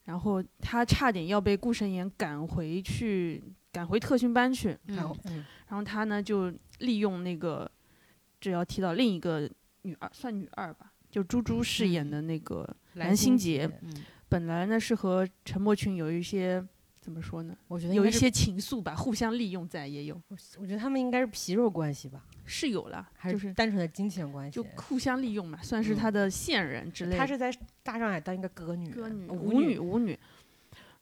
[0.06, 4.76] 然后他差点要被顾神言赶回去，赶回特训班去。
[4.88, 7.70] 然后嗯嗯，然后他呢就利用那个，
[8.42, 9.50] 这要提到另一个
[9.84, 13.94] 女二，算女二吧，就朱珠饰演的那个，蓝心洁，嗯，
[14.28, 16.64] 本来呢是和陈默群有一些
[17.00, 20.20] 怎么说呢，有一我觉得有一，些情愫吧，互相利用在也有，
[20.58, 24.56] 我觉得他们应该是皮肉关系吧，是有了，还就是单纯的金钱关系？
[24.56, 27.18] 就互相利用嘛，算是嗯他的线人之类的。
[27.18, 27.52] 他是在
[27.84, 30.18] 大上海当一个歌女，歌女、舞舞女、舞女，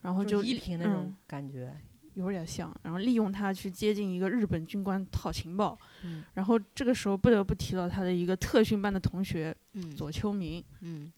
[0.01, 1.73] 然后就依萍那种嗯感觉。
[2.17, 6.23] 有点像，然后利用他去接近一个日本军官套情报，嗯。
[6.33, 11.11] 然后这个时候不得不提到他的一个特训班的同学嗯左秋明，嗯。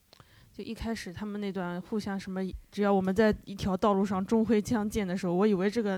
[0.51, 5.97] 就一开始他们那段互相什么，只要我们在一条道路上终会相见的时候，我以为这个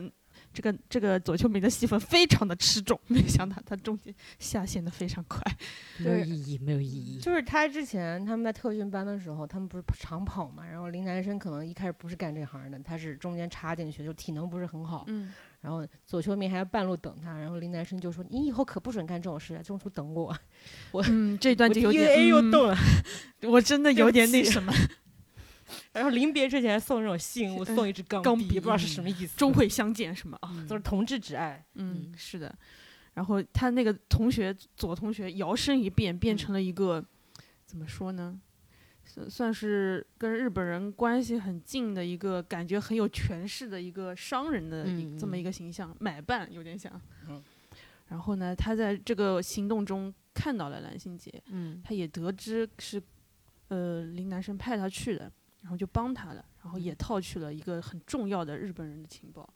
[0.54, 5.42] 这个这个左秋明的戏份非常的吃重，没想到他中间下线的非常快，
[5.98, 15.06] 没有意义，没有意义，就是他之前他们在特训班的时候，他们不是长跑嘛，然后林南生可能一开始不是干这行的，他是中间插进去，就体能不是很好。
[15.08, 20.36] 嗯，然后左秋明还要半路等他，然后林南生就说：“你以后可不准干这种事，中途等我。
[20.92, 22.76] 我嗯，这段就有点，嗯又动了。
[23.44, 24.74] 我真的有点那什么，
[25.94, 29.38] 然后临别之前还送那种信物，嗯送一支钢钢笔，不知道是什么意思。
[29.38, 30.50] 终会相见什么啊？
[30.54, 31.64] 嗯都是同志之爱。
[31.76, 32.54] 嗯嗯，是的。
[33.14, 37.04] 然后他那个同学左同学摇身一变，变嗯成了一个、
[37.66, 38.40] 怎么说呢？
[39.04, 46.92] 算算是跟日本人关系很近的一个，感觉很有权势的一个商人的一、嗯这么一嗯个形象，买办有点像。
[47.28, 47.44] 嗯
[48.08, 53.02] 然后呢，他在这个行动中看到了蓝心杰，嗯他也得知是
[53.70, 59.48] 呃林南生派他去的，然后就帮他了，然后也套取了一个很重要的日本人的情报。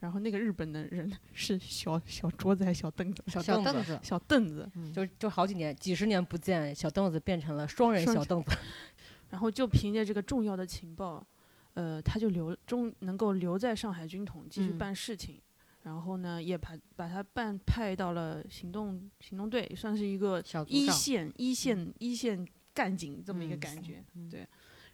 [0.00, 3.22] 然后那个日本的人 是小小桌子还是小凳子？
[3.26, 8.56] 小凳子，小凳子，凳子，嗯就就好几年、几十年不见，小凳子变成了双人小凳子。
[9.30, 11.24] 然后就凭借这个重要的情报，
[11.74, 15.40] 呃，他就留中能够留在上海军统继续嗯办事情。
[15.82, 24.04] 然后呢，也把把他办派到了行动行动队，算是一个一线一线一线干警这么一个嗯感觉。
[24.14, 24.46] 嗯对，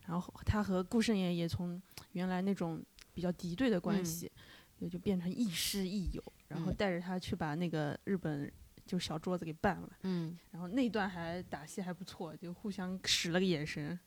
[0.06, 1.80] 然后他和顾胜言也从
[2.12, 4.30] 原来那种比较敌对的关嗯系，
[4.78, 8.50] 也就变成亦师亦友，然后嗯带着他去把那个日本
[8.86, 9.90] 就小桌子给办了。
[10.02, 13.98] 嗯然后那段还打戏还不错，就互相使了个眼神。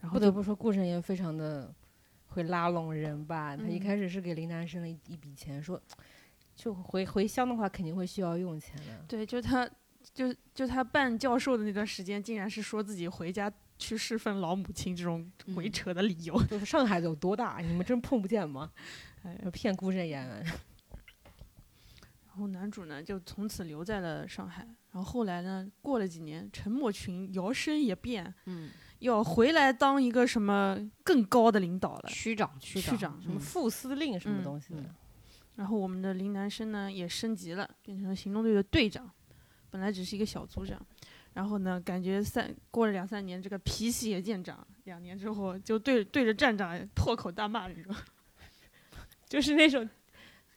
[0.00, 1.74] 然后不得不说，顾胜言非常的
[2.28, 3.56] 会拉拢人吧。
[3.56, 5.80] 他一嗯开始是给林南生了一一笔钱，说
[6.54, 9.04] 就回回乡的话肯定会需要用钱的。
[9.08, 9.68] 对，就他
[10.14, 16.40] 就就他办教授的那段时间，竟然是说自己回家去侍奉老母亲这种鬼嗯扯的理由。
[16.46, 18.70] 就是上海有多大，你们真碰不见吗？
[19.22, 20.44] 哎，骗孤身演员。
[22.26, 24.66] 然后男主呢就从此留在了上海。
[24.92, 32.08] 然后后来呢，过了几年，陈默群摇身一变，嗯，要回来当一个什么更高的领导了。
[32.08, 34.82] 区长区区长什么嗯副司令什么嗯东西的？
[35.56, 39.10] 然后我们的林南生呢也升级了，变成了行动队的队长，
[39.70, 40.78] 本来只是一个小组长，
[41.36, 47.94] 然后呢，感觉三过了两三年，这个脾气也见长，两年之后就对对着站长破口大骂那种，
[49.28, 49.86] 就是那种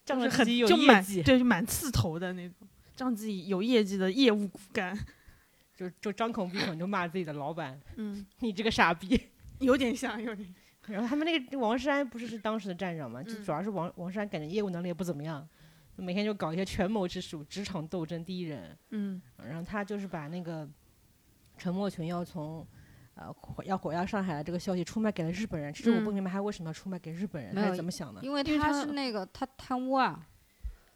[0.06, 2.66] 仗着自己有就满业绩，对就满刺头的那种，
[2.96, 4.98] 仗自己有业绩的业务骨干，
[5.76, 9.22] 就就张口闭口就骂自己的老板，嗯， 你这个傻逼。
[9.60, 10.48] 有点像，有点
[10.88, 13.44] 像，然后他们那个王山不是是当时的站长嘛，就嗯。
[13.44, 15.59] 主要是王王山感觉业务能力也不怎么样，就
[16.00, 18.78] 每天就搞一些权谋之术，职场斗争第一人。
[18.92, 20.68] 嗯然后他就是把那个
[21.58, 22.66] 陈默群要从
[23.16, 25.74] 呃回要回到上海的这个消息出卖给了日本人。
[25.74, 28.22] 其实我不嗯明白他为什么要出卖给日本人，他是怎么想的？
[28.22, 30.26] 因为他是那个他贪污啊，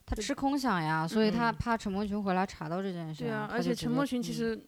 [0.06, 3.24] 他吃空饷呀，所以他嗯怕陈默群回来查到这件事。
[3.24, 4.66] 对啊，而且陈默群其嗯实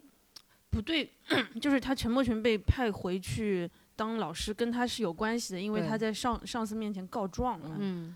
[0.69, 1.10] 不对，
[1.62, 8.15] 就是他陈默群被派回去当老师，跟他是有关系的，因为他在上上司面前告状了，嗯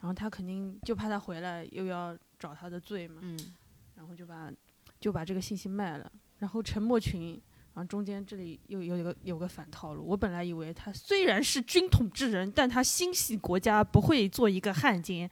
[0.00, 3.38] 然后他肯定就怕他回来又要找他的罪嘛，嗯
[3.94, 4.52] 然后就把
[5.00, 7.40] 就把这个信息卖了，然后陈默群。
[7.74, 15.30] 然后中间这里又有一个有个反套路，我本来以为他虽然是军统之人，但他心系国家，不会做一个汉奸，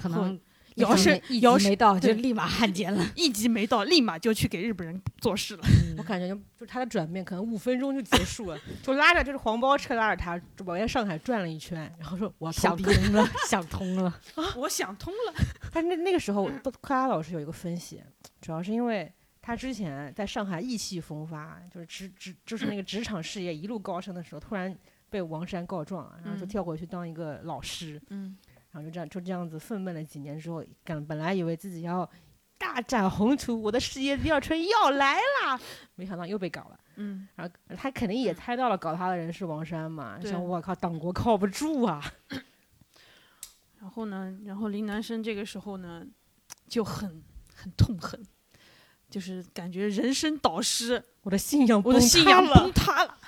[0.00, 0.40] 可能
[0.76, 3.06] 摇身一摇没到就立马汉奸了。
[3.14, 5.62] 一级没到，立马就去给日本人做事了。
[5.96, 14.20] 我感觉就就他的转变可能五分钟就结束了，就拉着就是黄包车拉着他就往上海转了一圈，然后说我想敌通了，想通了。
[14.56, 15.34] 我想通了，
[15.72, 18.02] 但是那那个时候，克拉老师有一个分析，
[18.40, 24.76] 主要是因为他之前在上海意气风发，就是职职就是那个职场事业一路高升的时候，突然
[25.08, 28.36] 被王山告状，然后就嗯跳过去当一个老师，嗯
[28.74, 32.10] 然后就这样就这样子愤懑了几年之后，本本来以为自己要
[32.58, 35.60] 大展宏图，我的事业第二春要来啦，
[35.94, 36.80] 没想到又被搞了。
[36.96, 42.02] 嗯，然后他肯定也猜到了搞他的人是王山嘛，对想我靠，党国靠不住啊。
[43.80, 46.04] 然后呢，然后林南生这个时候呢，
[46.66, 47.22] 就很
[47.54, 48.20] 很痛恨，
[49.08, 53.18] 就是感觉人生导师，我的信仰我的信仰崩塌了，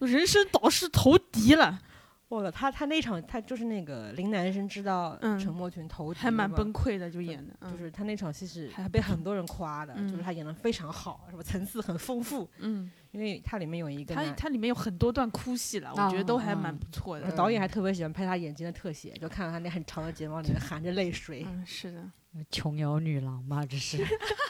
[0.00, 1.80] 我 人生导师投敌了，
[2.28, 14.26] 我的他他那场他就是那个林南生知道嗯陈默群投敌还蛮崩溃的，就演的，嗯就是他那场戏是还被很多人夸的，就是嗯他演的非常好，是吧层次很丰富，嗯，因为它里面有一个男。
[14.26, 21.44] 他他里面有很多段哭戏了，我觉得都还蛮嗯不错的导演还特别喜欢拍他眼睛的特写，就看到他那很长的睫毛里面含着泪水。
[21.46, 22.10] 嗯，是的。
[22.50, 24.04] 琼瑶女郎嘛，这是。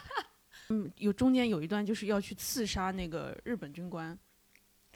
[0.69, 4.17] 嗯，有中间有一段就是要去刺杀那个日本军官，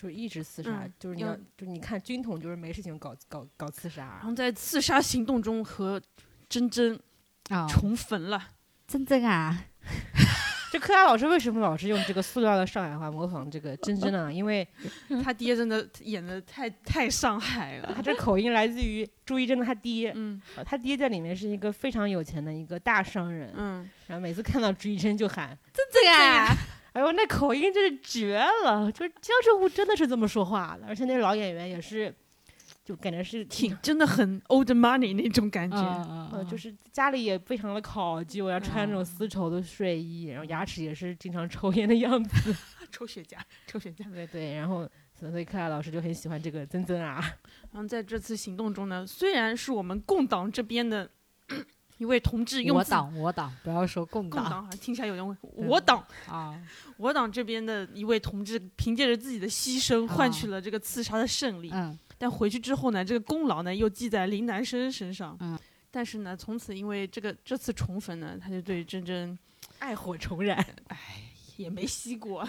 [0.01, 6.01] 就是一直刺杀，嗯就是你要要，就是你看军统就是没事情搞搞搞刺杀然，后在刺杀行动中和
[6.47, 6.97] 真真
[7.49, 8.41] 啊，重逢了。
[8.87, 9.65] 真真啊，
[10.71, 14.31] 这柯达老师为什么老是用这个塑料的上海话模仿这个真真呢？
[14.33, 14.67] 因为
[15.23, 18.01] 他爹真的演的太太上海了他。
[18.01, 20.15] 这口音来自于朱一真的他爹，
[20.65, 26.55] 他爹在里面是一个非常有钱的一个大商人，嗯，然后每次看到朱一真就喊，真真啊，
[26.99, 32.13] 哎呦那口音真是绝了，就是江浙沪真的是这么说话的，而且那老演员也是，
[32.83, 35.77] 就感觉是挺 真的很 old money 那种感觉。
[35.77, 42.53] 嗯呃，就是家里也非常的考究，要穿那种嗯丝绸的睡衣，然后牙齿也是经常抽烟的样子。
[42.91, 44.11] 抽雪茄，抽雪茄。
[44.11, 44.85] 对对，然后
[45.17, 47.23] 所以克莱老师就很喜欢这个曾曾啊，
[47.71, 51.09] 然后在这次行动中呢，虽然是我们共党这边的
[51.99, 56.59] 一位同志用自我党我党，不要说共党共党，好像听起来有点我党啊，
[56.97, 61.69] 我党这边的一位同志凭借着自己的牺牲换取了这个刺杀的胜利。
[61.71, 65.37] 嗯但回去之后呢，这个功劳呢又记在林南生身上。
[65.39, 65.57] 嗯
[65.91, 69.37] 但是呢，从此因为这个这次重逢呢，他就对真真
[69.79, 70.57] 爱火重燃。
[70.87, 70.97] 哎
[71.57, 72.47] 也没熄过。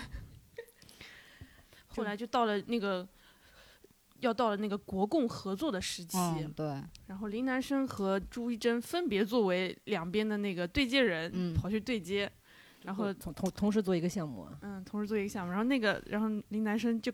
[1.88, 3.06] 后来就到了那个
[4.20, 6.66] 要到了那个国共合作的时期，嗯对，
[7.06, 12.30] 然后林南生和朱一贞分别作为两边的那个对接人，嗯跑去对接，
[12.84, 17.12] 然后同同同时做一个项目啊，嗯，同时做一个项目，然后那个，然后林南生就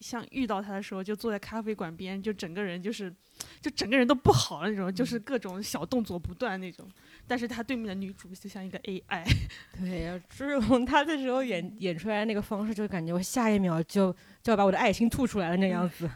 [0.00, 3.14] 像遇到他的时候，就坐在咖啡馆边，就整个人就是，
[3.60, 6.88] 就整个人都不好了那种，就是各种小动作不断那种。
[7.26, 9.24] 但是他对面的女主就像一个 AI，
[9.78, 14.10] 对呀，朱志宏他这时候演演出来那个方式，就感觉我下一秒就
[14.42, 16.08] 就要把我的爱心吐出来了那样子。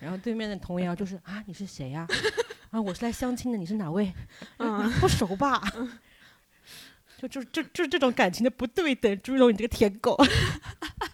[0.00, 2.06] 然后对面的童谣就是啊，你是谁呀、
[2.70, 2.80] 啊？
[2.80, 4.12] 我是来相亲的，你是哪位？
[4.58, 5.62] 嗯，不熟吧？
[7.18, 10.16] 就就就就这种感情的不对等，朱一龙你这个舔狗。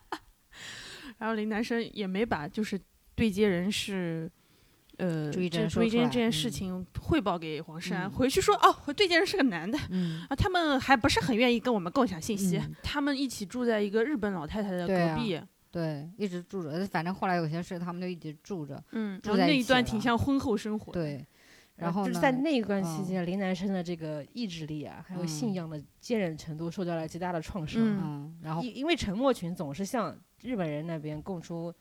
[1.19, 2.81] 然后林南生也没把就是
[3.15, 4.31] 对接人是。
[4.99, 12.59] 呃，朱一这贞说出来朱一贞这件事嗯情汇报给黄山，嗯回去说哦，对接人是个男的嗯啊，他们还不是很愿意跟我们共享信息。
[12.59, 15.41] 嗯他们一起住在一个日本老太太的隔壁，
[15.73, 21.27] 对，一直住着，反正后来有些事他们就一直住着，嗯，住然后那一段挺像婚后生活对，
[21.77, 27.83] 然后呢就是在那一段期嗯间，林南生的这个意志力啊，还有信嗯仰的坚韧程度受到了极大的创伤。
[27.83, 31.73] 嗯嗯，然后因因为沉默群总是向日本人那边供出，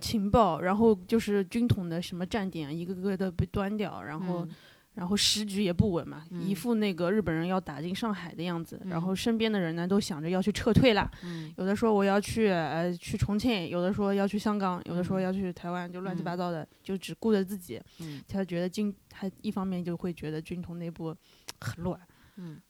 [0.00, 4.50] 情报，然后就是军统的什么站点，一个个的被端掉，然后、嗯
[4.96, 6.42] 然后时局也不稳嘛，嗯。
[6.42, 9.16] 一副那个日本人要打进上海的样子，然后嗯。
[9.16, 11.52] 身边的人呢都想着要去撤退啦，嗯。
[11.58, 15.22] 有的说我要去呃去重庆，有的说要去香港，有的说嗯。
[15.22, 16.24] 要去台湾，就乱七嗯。
[16.24, 17.80] 八糟的，就只顾着自己。
[18.00, 18.20] 嗯。
[18.26, 21.14] 他觉得军，他一方面就会觉得军统内部
[21.60, 22.00] 很乱，
[22.36, 22.60] 嗯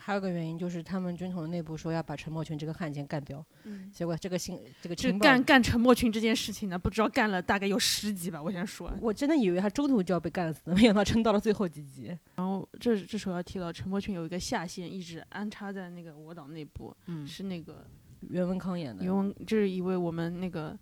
[0.00, 8.90] 还有个原因就是他们军统内部说要把陈默群这个汉奸干掉，嗯，结果这个信这个这情报干干陈默群这件事情呢，不知道干了大概有十集吧，我先说。
[9.00, 12.16] 我真的以为他中途就要被干死，没想到撑到了最后几集。
[12.34, 17.86] 然后这这时候要提到陈默群有一个下线一直安插在那个我党内部，嗯是那个
[18.20, 20.78] 袁文康演的，袁文，这是一位我们那个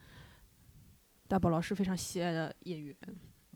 [1.26, 2.94] 大宝老师非常喜爱的演员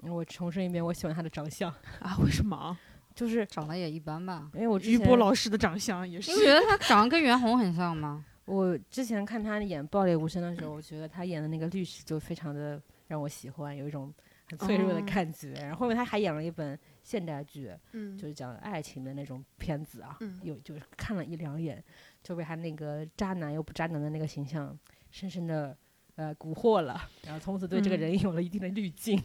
[0.02, 2.78] 我重申一遍，我喜欢他的长相，啊，为什么啊？
[3.14, 4.50] 就是长得也一般吧。
[4.54, 8.24] 因为我之于前波老师的长相也是你觉得他长得跟袁弘很像吗？
[8.44, 14.12] 我之前看他演《爆裂无声》的时候，我觉得他演的那个律师就非常的让我喜欢，有一种
[14.50, 15.52] 很脆弱的哦感觉。
[15.52, 21.82] 然后后面他还演了一本现代剧，嗯就是讲爱情的那种片子啊，嗯有就是看了一两眼，
[22.22, 24.76] 就被他那个渣男又不渣男的那个形象
[25.12, 25.76] 深深的
[26.16, 29.22] 呃蛊惑了，然后从此对这个嗯人有了一定的滤镜。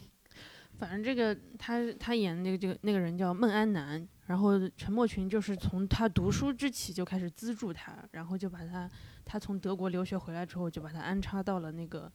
[0.78, 8.88] 反正这个他他演的那个这个那个人叫孟安南，然后陈默群就是从他读书之起就开始资助他，然后就把他
[9.24, 12.10] 他从德国留学回来之后就把他安插到了那个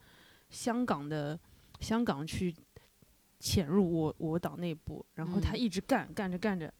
[0.49, 1.37] 香港的
[1.81, 2.55] 香港去
[3.37, 6.73] 潜入我我党内部，然后他嗯一直干干着干着，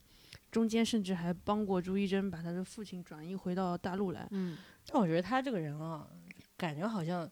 [0.49, 4.25] 中间甚至还帮过朱一贞把他的父亲转移回到大陆来。
[4.31, 4.57] 嗯
[4.87, 6.07] 但我觉得他这个人啊，
[6.55, 7.29] 感觉好像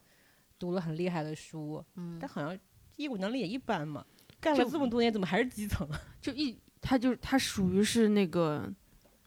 [0.60, 2.60] 读了很厉害的书，嗯但好像
[2.98, 4.06] 业务能力也一般嘛。
[4.42, 6.02] 干了这么多年，怎么还是基层啊？
[6.20, 8.68] 就一他就他属于是那个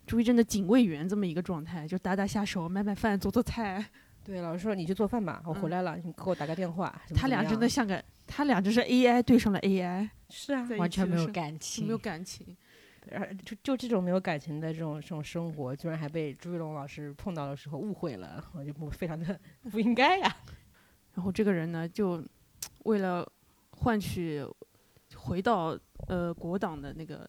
[0.07, 3.83] 朱一贞的警卫员这么一个状态，就打打下手，买买饭，做做菜。
[4.25, 7.03] 对，老师说你去做饭吧，我回嗯来了，你给我打个电话。
[7.15, 12.57] 他俩真的像个，他俩就是 AI 对上了 AI，是啊，完全没有感情，没有感情。
[13.13, 19.39] 而就就这种没有感情的这种这种生活，居然还被朱一龙老师碰到的时候误会了，我就不非常的
[19.71, 20.37] 不应该呀、
[21.13, 22.25] 然后这个人呢，就
[22.85, 23.31] 为了
[23.73, 24.43] 换取
[25.25, 27.29] 回到呃国党的那个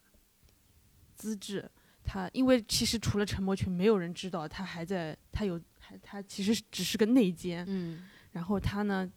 [1.15, 1.69] 资质，
[2.03, 7.63] 他因为其实除了陈默群，没有人知道他还在，他有还他其实只是个内奸。
[7.67, 8.05] 嗯。
[8.31, 9.09] 然后他呢，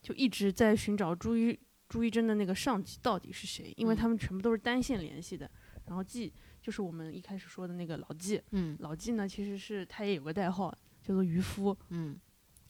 [0.00, 3.96] 就一直在寻找朱一朱一贞的那个上级到底是谁，因为嗯。
[3.96, 5.50] 他们全部都是单线联系的。
[5.86, 8.74] 然后纪就是我们一开始说的那个老纪，嗯。
[8.80, 12.18] 老纪呢其实是他也有个代号叫做渔夫，嗯。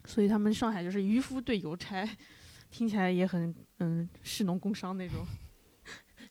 [0.06, 2.04] 所以他们上海就是渔夫对邮差，
[2.70, 5.24] 听起来也很嗯士农工商那种。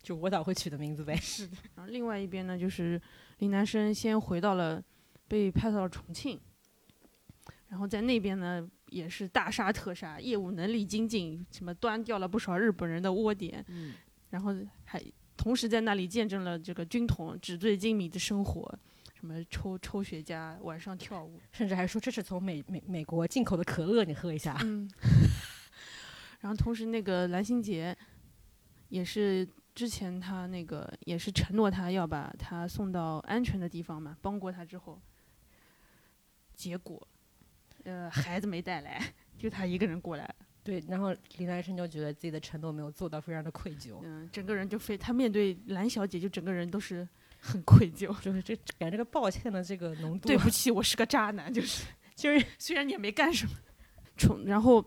[0.03, 1.15] 就我党会取的名字呗。
[1.17, 1.57] 是的。
[1.75, 3.01] 然后另外一边呢，就是
[3.39, 4.83] 林南生先回到了，
[5.27, 6.39] 被派到了重庆，
[7.69, 13.93] 然后在那边呢也是大杀特杀，业务能力精进，什么端掉了不少日本人的窝点，嗯
[14.29, 15.01] 然后还
[15.35, 18.79] 同时在那里见证了这个军统纸醉金迷的生活，
[19.13, 24.57] 什么抽抽雪茄，晚上跳舞，甚至还说这是从美美美国进口的可乐，你喝一下。
[24.63, 24.89] 嗯，
[26.41, 27.95] 然后同时那个蓝心杰
[28.89, 35.01] 也是之前他那个也是承诺他要把他送到安全的地方嘛，帮过他之后，
[36.53, 37.07] 结果
[37.83, 39.01] 呃孩子没带来，
[39.37, 47.07] 就他一个人过来了，对，然后林南生就觉得自己的承诺没有做到，非常的愧疚，嗯，整个人就非他面对蓝小姐就整个人都是
[47.41, 48.15] 很愧疚。
[48.21, 53.53] 就是这感觉这个抱歉的这个浓度，对不起，我是个渣男，就是 就是虽然你也没干什么，
[54.17, 54.85] 从然后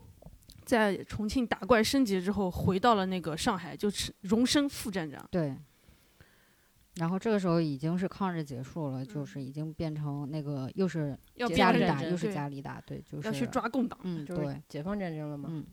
[0.67, 5.25] 在重庆打怪升级之后，回到了那个上海，就是荣升副站长。
[5.31, 5.55] 对。
[6.95, 13.97] 然后这个时候已经是抗日结束了，就嗯是已经变成那个又是要家里打，又是对家里打，对，就是要去抓共党。
[14.03, 15.47] 嗯，对，解放战争了嘛。
[15.51, 15.65] 嗯，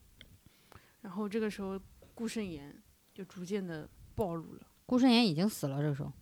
[1.01, 1.81] 然后这个时候，
[2.15, 2.75] 顾胜言
[3.13, 6.13] 就逐渐的暴露了，顾胜言已经死了，这个时候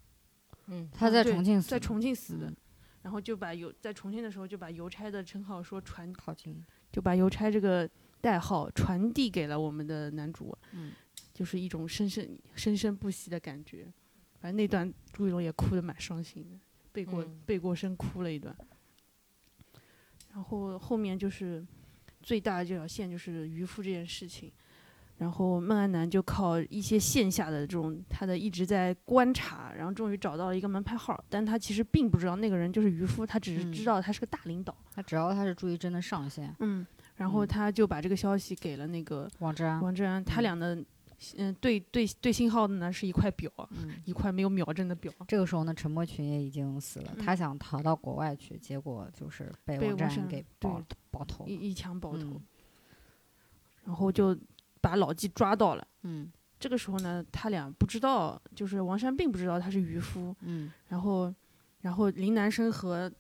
[0.68, 2.56] 嗯，他在重庆死的，在重庆死的，嗯
[3.02, 7.90] 然后就把邮在重庆的时候就把邮差的称号说传，靠近，就把邮差这个
[8.22, 10.92] 代号传递给了我们的男主，嗯，
[11.34, 13.92] 就是一种生生生生不息的感觉。
[14.40, 16.56] 反正那段朱一龙也哭得蛮伤心的，
[16.92, 18.56] 背过、嗯背过身哭了一段。
[20.32, 21.62] 然后后面就是
[22.22, 24.50] 最大的这条线就是渔夫这件事情，
[25.18, 34.74] 然后孟安南就靠一些线下的这种他的一直在观察，然后终于找到了一个门牌号，但他其实并不知道那个人就是渔夫，他只是知嗯道他是个大领导。
[34.94, 36.86] 他只要他是朱一贞的上线，嗯，
[37.16, 40.84] 然后嗯他就把这个消息给了那个王志安，王志安，他嗯俩的
[41.36, 45.12] 嗯，对对对信号的呢是一块表，嗯，一块没有秒针的表。
[45.28, 50.82] 这个时候呢，陈默群也已经死了，他嗯想逃到国外去，结果就是被王占被王占给对爆
[51.12, 51.46] 爆头。
[51.46, 52.40] 一一枪爆头，嗯
[53.84, 54.36] 然后就
[54.80, 55.86] 把老纪抓到了。
[56.02, 61.32] 嗯这个时候呢，他俩不知道，就是王山并不知道他是渔夫，嗯然后，
[61.82, 63.10] 然后林南生和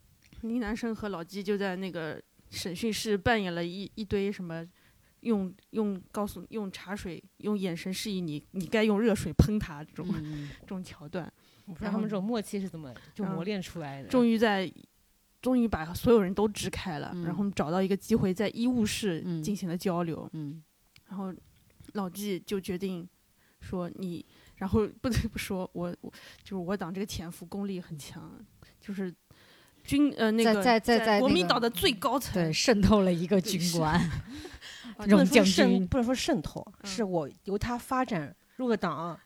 [0.42, 2.20] 林南生和老纪就在那个
[2.52, 4.64] 审讯室扮演了一一堆什么。
[5.22, 11.32] 用用告诉用茶水用眼神示意你你该用热水喷他这种、嗯这种桥段，
[11.64, 14.08] 我不知道他们这种默契是怎么就磨嗯练出来的。
[14.08, 14.68] 终于在
[15.40, 20.60] 终于把所有人都支开了，嗯然后找到一个机会在医务室嗯进行了交流，嗯
[21.06, 21.32] 然后
[21.92, 23.08] 老纪就决定
[23.60, 24.26] 说你，
[24.56, 28.44] 然后不得不说我我就是我党这个潜伏功力很强，
[28.80, 29.14] 就是
[29.84, 34.00] 军呃那个在在在国民党的最高层，对，渗透了一个军官，
[34.96, 35.52] 不能说荣将军。
[35.52, 39.18] 渗不能说渗透，嗯是我由他发展入了党。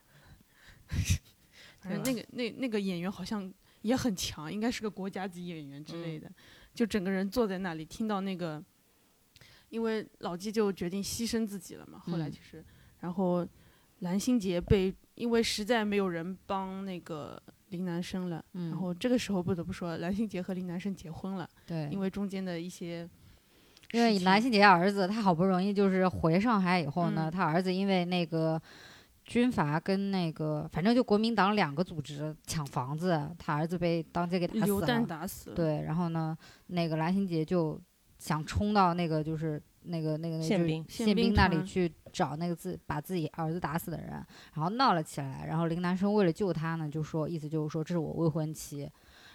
[1.83, 6.29] 那个那那个演员好像也很强，应该是个国家级演员之类的，
[6.73, 8.61] 就整个人坐在那里听到那个，
[9.69, 12.65] 因为老纪就决定牺牲自己了嘛，后来嗯其实，
[12.99, 13.47] 然后
[13.99, 23.07] 蓝心杰被因为实在没有人帮那个林南生了，嗯然后这个时候不得不说蓝心杰和林南生结婚了，对，因为中间的一些
[23.91, 27.31] 因为蓝心杰儿子他好不容易就是回上海以后呢，嗯。
[27.31, 28.61] 他儿子因为那个
[29.25, 35.07] 军阀跟那个反正就国民党两个组织抢房子，他儿子被当街给打死流弹了。
[35.07, 36.37] 打死了，对，然后呢，
[36.67, 37.79] 那个蓝心杰就
[38.17, 44.09] 想冲到那个就是那个那个那个宪兵宪兵那里去找那个自把自己儿子打死的人，
[44.53, 45.45] 然后闹了起来。
[45.47, 48.89] 然后林南生为了救他呢，就说意思就是说这是我未婚妻，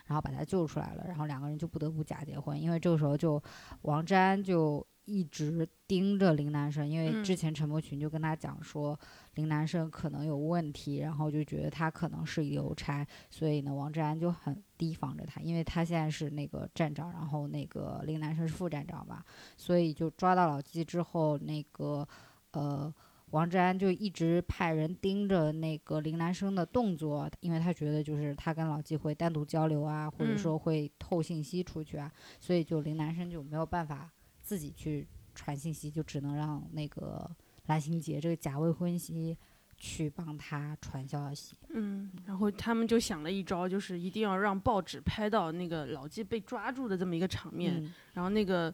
[0.06, 1.04] 然后把他救出来了。
[1.06, 3.42] 然后两个人就不得不假结婚，因为这个时候就
[3.82, 8.98] 王詹就一直盯着林南生，因为之嗯前陈柏群就跟他讲说
[9.34, 19.24] 林南生可能有问题，然后就觉得他可能是邮差，所以呢，王志安就很提防着他，因为他现在是那个站长，然后那个林南生是副站长吧，
[19.56, 22.06] 所以就抓到老纪之后，那个
[22.52, 22.92] 呃。
[23.32, 34.12] 王志安就一直派人盯着那个林南生的动作，因为他觉得就是他跟老纪会单独交流啊，或者嗯说会透信息出去啊，所以就林南生就没有办法
[34.52, 37.30] 自己去传信息，就只能让那个
[37.68, 39.34] 蓝心杰这个假未婚妻
[39.78, 41.56] 去帮他传消息。
[41.70, 48.70] 嗯，然后他们就想了一招，就是一定要让报纸拍到那个老纪被抓住的这么一个场面，嗯，然后那个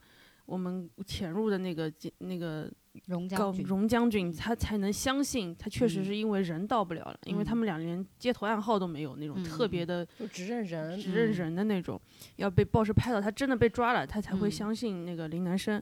[0.49, 2.73] 我们潜入的那个警那个
[3.07, 12.01] 高荣将军，荣将军，他才能相信他确实嗯是因为人到不了了，因为他嗯们俩连街头暗号都没有那种嗯特别的就只认人，只认嗯人的那种，
[12.37, 15.81] 要被报社拍到他真的被抓了，他才会嗯相信那个林南生。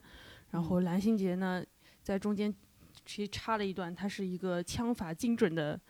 [0.50, 1.64] 然后蓝心杰呢，
[2.02, 2.52] 在中间
[3.04, 5.80] 其实插了一段，他是一个枪法精准的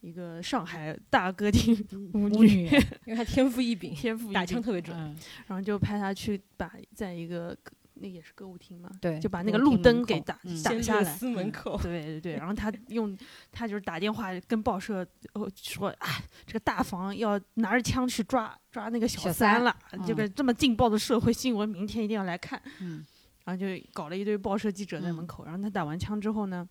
[0.00, 1.74] 一个上海大歌厅
[2.12, 2.66] 舞女，
[3.06, 4.94] 因为他天赋异禀，天赋异禀枪特别准。
[4.94, 5.16] 嗯，
[5.46, 11.04] 然后就派他去把在一个歌那也是歌舞厅嘛，对，就把那个路灯给打嗯打下来。
[11.16, 13.16] 司门口，对对对，然后他用
[13.50, 16.08] 他就是打电话跟报社呃说啊，
[16.44, 19.76] 这个大房要拿着枪去抓抓那个小小三三了，
[20.06, 22.60] 这嗯个这么劲爆的社会新闻，明天一定要来看。
[22.80, 23.04] 嗯
[23.44, 25.44] 然后就搞了一堆报社记者在门嗯口。
[25.44, 26.68] 然后他打完枪之后呢，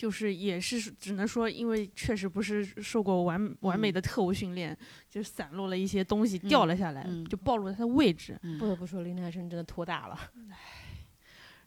[0.00, 4.74] 就是也是只能说，因为确实不是受过完完美嗯的特务训练，
[5.10, 8.34] 就散落了一些东西掉了下来，嗯就暴露了他的位置。
[8.42, 10.18] 嗯不得不说林泰生真的托大了。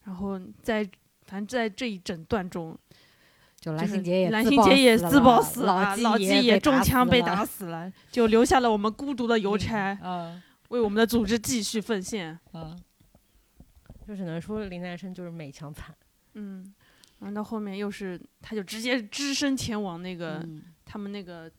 [0.03, 0.83] 然后在
[1.21, 2.75] 反正在这一整段中，
[3.59, 10.41] 就就是蓝心杰也蓝自爆心杰也死了自爆死了，老纪也也中枪被打死死了，就留下了我们孤独的邮差，了。
[10.69, 12.39] 为我们的组织继续奉献。
[14.07, 15.95] 就只能说林南生就是美强惨。
[16.33, 16.73] 嗯，
[17.23, 21.49] 然后到后面又是，他就直接只身前往那个、嗯，他们那个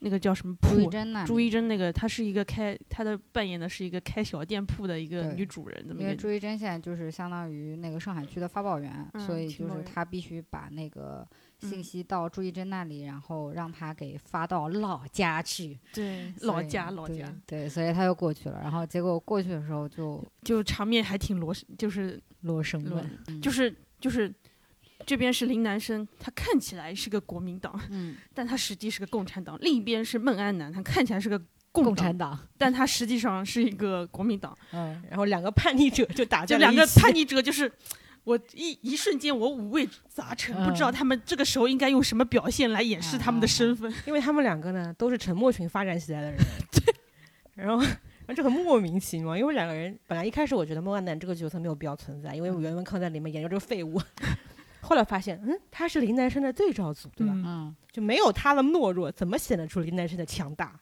[0.00, 0.90] 那个叫什么朱一铺？
[0.90, 1.24] 贞呢？
[1.24, 11.24] 朱一真那个，她是一个开，她的扮演的是一个开小店铺的一个女主人，这么因为朱一真现在就是相当于那个上海区的发报员，所以就是他必须把那个
[11.60, 15.78] 信嗯息到朱一真那里，然后让他给发到老家去。
[15.94, 18.58] 对老家老家，对，所以他又过去了。
[18.60, 24.34] 然后结果过去的时候就就场面还挺罗，就是罗生罗门，就是就是
[25.06, 31.40] 这边是林南生，他看起来是个国民党，嗯，但他实际是个共产党；另一边是孟安南，他看起来是个
[31.70, 34.56] 共共产，党，但他实际上是一个国民党。
[34.72, 37.70] 嗯，然后两个叛逆者就打就在了一起两个叛逆者就是。
[38.24, 43.92] 我一一瞬间，我五味杂陈，不知道嗯他们这个时候应该用什么表现来掩饰他们的身份。
[44.06, 46.38] 因为他们两个呢都是沉默群发展起来的人，
[46.70, 46.94] 对，
[47.56, 47.84] 然后。
[48.24, 54.00] 然后这很莫名其妙，因为两个人本来一开始我觉得孟安南这个角色没有必要存在，因为嗯袁文康在里面演就这个废物，
[54.82, 57.74] 后来发现，嗯，他是林南生的对照组，对吧？
[57.90, 60.78] 就没有他的懦弱，怎么显得出林南生的强大？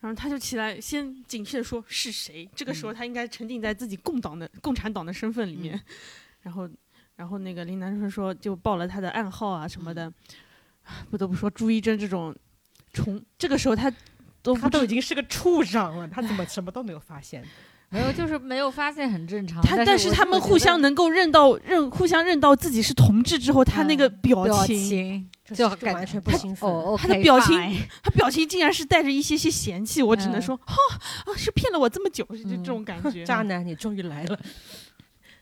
[0.00, 2.48] 然后他就起来，先警惕的说是谁。
[2.54, 5.80] 这个时候他应该沉浸在自己共党的共产党的身份里面，
[6.42, 6.68] 然后，
[7.16, 10.12] 然后那个林南生说就报了他的暗号啊什么的。
[11.10, 12.32] 不得不说，朱一贞这种
[12.92, 13.92] 从这个时候他
[14.40, 17.44] 都他都已经是个处长了，他怎么什么都没有发现？
[17.96, 19.62] 没有，就是没有发现很正常。
[19.62, 26.68] 他，但但是他们互相能够认到认互相认到自己是同志之后，他那个嗯表表情，就感就完全不他兴奋。
[26.70, 27.56] 哦，他的表情
[28.04, 30.74] 他表情竟然是带着一些些嫌弃，我只能嗯说，哈
[31.24, 33.24] 啊，是骗了我这么久，就这嗯种感觉。
[33.26, 34.38] 渣男，你终于来了！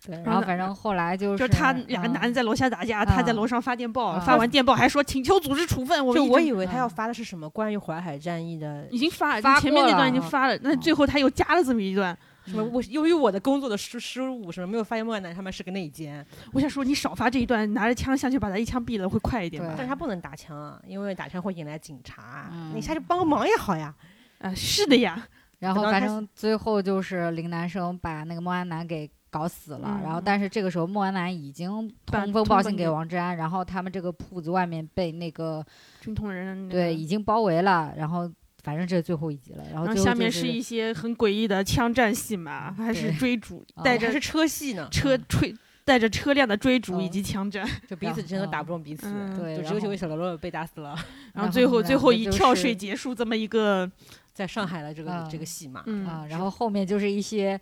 [0.06, 6.04] 对，然后反正后来就就是他两个男的嗯在楼下打架，他在嗯楼上发电报，嗯发完电报还说请求组织处分。
[6.04, 12.16] 我就我以为他要嗯发的是什么关于淮海战役的已经发了，发前面那段已经发了，但最后他又加了这么一段。
[12.46, 12.64] 什么？
[12.64, 19.76] 我由于我的工作的失失误，什么没有发现莫南他们是个内奸，我想说，你少发这一段，拿着枪下去把他一枪毙了，会快一点吧对？
[19.78, 22.50] 但是他不能打枪啊，因为打枪会引来警察。
[22.52, 23.94] 嗯你下去帮个忙也好呀。
[24.38, 25.26] 啊，是的呀，
[25.60, 35.64] 然后反正最后就是林南生把那个莫安南给搞死了，嗯然后但是这个时候莫安南已经把通风报信给王志安，然后他们这个铺子外面被那个
[36.00, 38.30] 军统人那个对已经包围了，然后
[38.64, 45.54] 反正这是最后一集了，然后就是下面是一些很诡异的枪战戏嘛，还是追逐，啊带着还是车戏呢，车吹。
[45.86, 49.06] 带着车辆的追逐以嗯及枪战，就彼此之间都打不中彼此，
[49.54, 50.96] 就只有小喽啰被打死了，
[51.34, 53.86] 然后最后最后以两个就是跳水结束这么一个，
[54.32, 55.82] 在上海的这个嗯这个戏码。
[55.84, 57.60] 嗯啊，然后后面就是一些。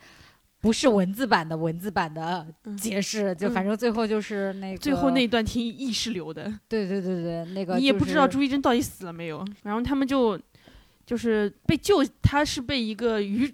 [0.60, 9.44] 不是文字版的文字版的嗯解释，就嗯反正最后就是那个最后那段挺意识流的，对对对对那个你也不知道朱一珍到底死了没有。
[9.64, 10.38] 然后他们就
[11.12, 13.46] 就是被救，他是被一个渔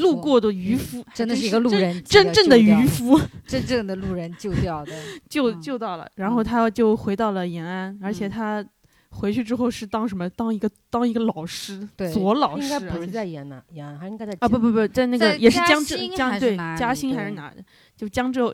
[0.00, 4.92] 路过的渔夫，还真的是一个路人真正的渔夫真正的路人救掉的，
[5.30, 8.66] 救嗯救到了，然后嗯他就回到了延安，而且嗯他
[9.10, 10.28] 回去之后是当什么？
[10.30, 17.62] 当一个当一个老师，左老师啊，应该不是在延安，延安，还应该在啊不不不，在那个也是江浙江对嘉兴还是哪的？
[17.96, 18.52] 就江浙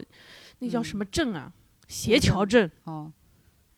[0.58, 1.50] 那叫什嗯么镇啊？
[1.88, 3.10] 协桥镇，哦，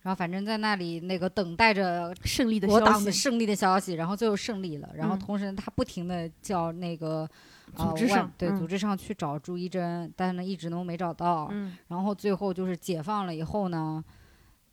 [0.07, 3.19] 然后反正在那里那个等待着胜利的消国党的息。
[3.19, 5.19] 胜利的消息，然后最后胜利了，然后嗯。
[5.19, 7.29] 同时他不停的叫那个
[7.75, 8.57] 呃组织上对嗯。
[8.57, 14.05] 组织上去找朱一贞，但是呢一直都没找到，嗯，然后最后就是解放了以后呢，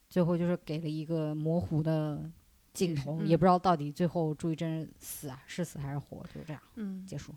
[0.08, 2.22] 最后就是给了一个模糊的
[2.72, 7.04] 镜头，也嗯不知道到底最后朱一贞死啊是死还是活，就这样嗯。
[7.08, 7.34] 结束。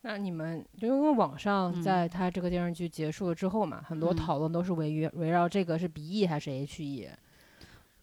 [0.00, 1.80] 那你们就因为网上嗯。
[1.80, 4.16] 在他这个电视剧结束了之后嘛，很多嗯。
[4.16, 7.08] 讨论都是围围围绕这个是 B E 还是 H E。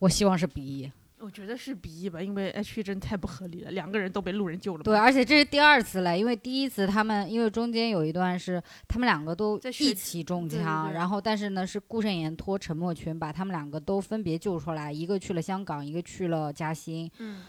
[0.06, 0.92] 我希望是 B E。
[1.20, 4.84] 我觉得是 B 一吧，因为 H 真太不合理了，两个人都被路人救了。
[4.84, 17.42] 对，而且这是第二次了，因为第一次他们因为中间有一段是他们两个都一起中对对枪，对然后但是呢是顾慎言托陈默群把他们两个都分别救出来，一个去了香港，一个去了嘉兴，嗯，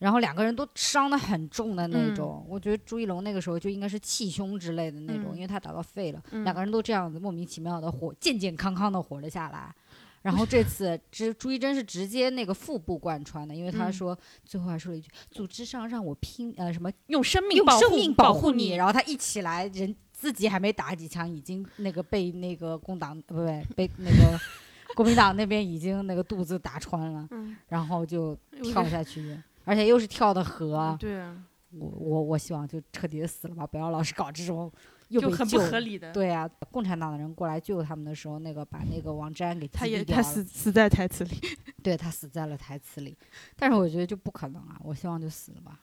[0.00, 2.44] 然后两个人都伤得很重的那嗯种。
[2.46, 9.74] 我觉得朱一龙那个时候就应该是气胸之类的那种，嗯因为他打到肺了，嗯两个人都这样子莫名其妙的活健健康康的活了下来。
[10.24, 18.74] 然后这次朱朱一贞是直接那个腹部贯穿的，因为他嗯说、最后还说了一句：“组织上让我拼呃什么用生命用保护生命保护你。
[18.76, 24.38] 然后他一起来，人自己还没打几枪，已经那个被那个工党呃不对被那个
[24.94, 30.76] 国民党那边已经那个肚子打穿了，嗯，然后就跳下去，而且又是跳的河。
[30.76, 31.36] 嗯对啊，
[31.70, 34.70] 我我我希望就彻底的死了吧，不要老是搞这种
[35.12, 36.12] 又就很不合理的。
[36.12, 41.36] 对啊，共产党的人过来救他们的时候，那个把那个王志安给他也他死死在台词里。
[41.82, 43.16] 对他死在了台词里，
[43.56, 45.80] 但是我觉得就不可能啊，我希望就死了吧，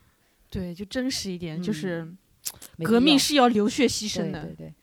[0.49, 2.13] 对，就真实一点，就嗯是
[2.85, 4.43] 革命是要流血牺牲的。
[4.43, 4.73] 对对对，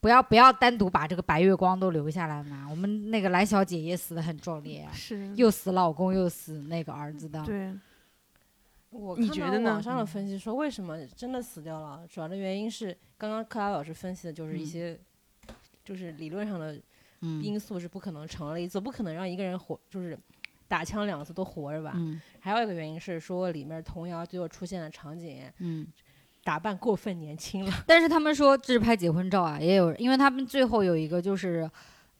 [0.00, 2.66] 不要不要单独把这个白月光都留下来嘛。
[2.68, 7.42] 我们那个蓝小姐也死的很壮烈啊，是，又死老公又死那个儿子的。
[7.46, 7.72] 对，
[8.90, 12.06] 我你觉得呢网上的嗯分析说，为什么真的死掉了？
[12.08, 15.00] 主要的原因是刚刚克拉老师分析的，就是一嗯些，
[15.84, 16.76] 就是理论上的
[17.20, 20.18] 嗯因素是不可能成立，总不可能让一个人活，就是
[20.66, 21.92] 打枪两次都活着吧？
[21.94, 25.86] 嗯还有一个原因是说，里面童谣最后出现的场景嗯，
[26.42, 27.72] 打扮过分年轻了。
[27.86, 31.70] 但是他们说这是拍结婚照啊，也有，因为他们最后有一个就是，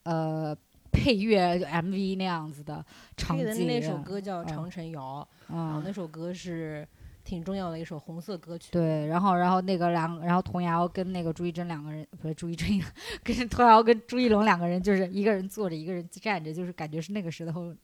[0.03, 0.57] 呃，
[0.91, 2.85] 配乐 MV 那样子的
[3.17, 3.67] 场景。
[3.67, 6.87] 那首歌叫《嗯长城谣》，然后嗯，那首歌是
[7.25, 8.69] 挺重要的一首红色歌曲。
[8.73, 12.69] 对，然后然后那个两，然后童谣跟那个朱一贞两个人，不是朱一贞，
[13.23, 17.75] 跟童谣跟朱一龙两个人，就是一个人坐着，一个人站着，就是感觉是那个时候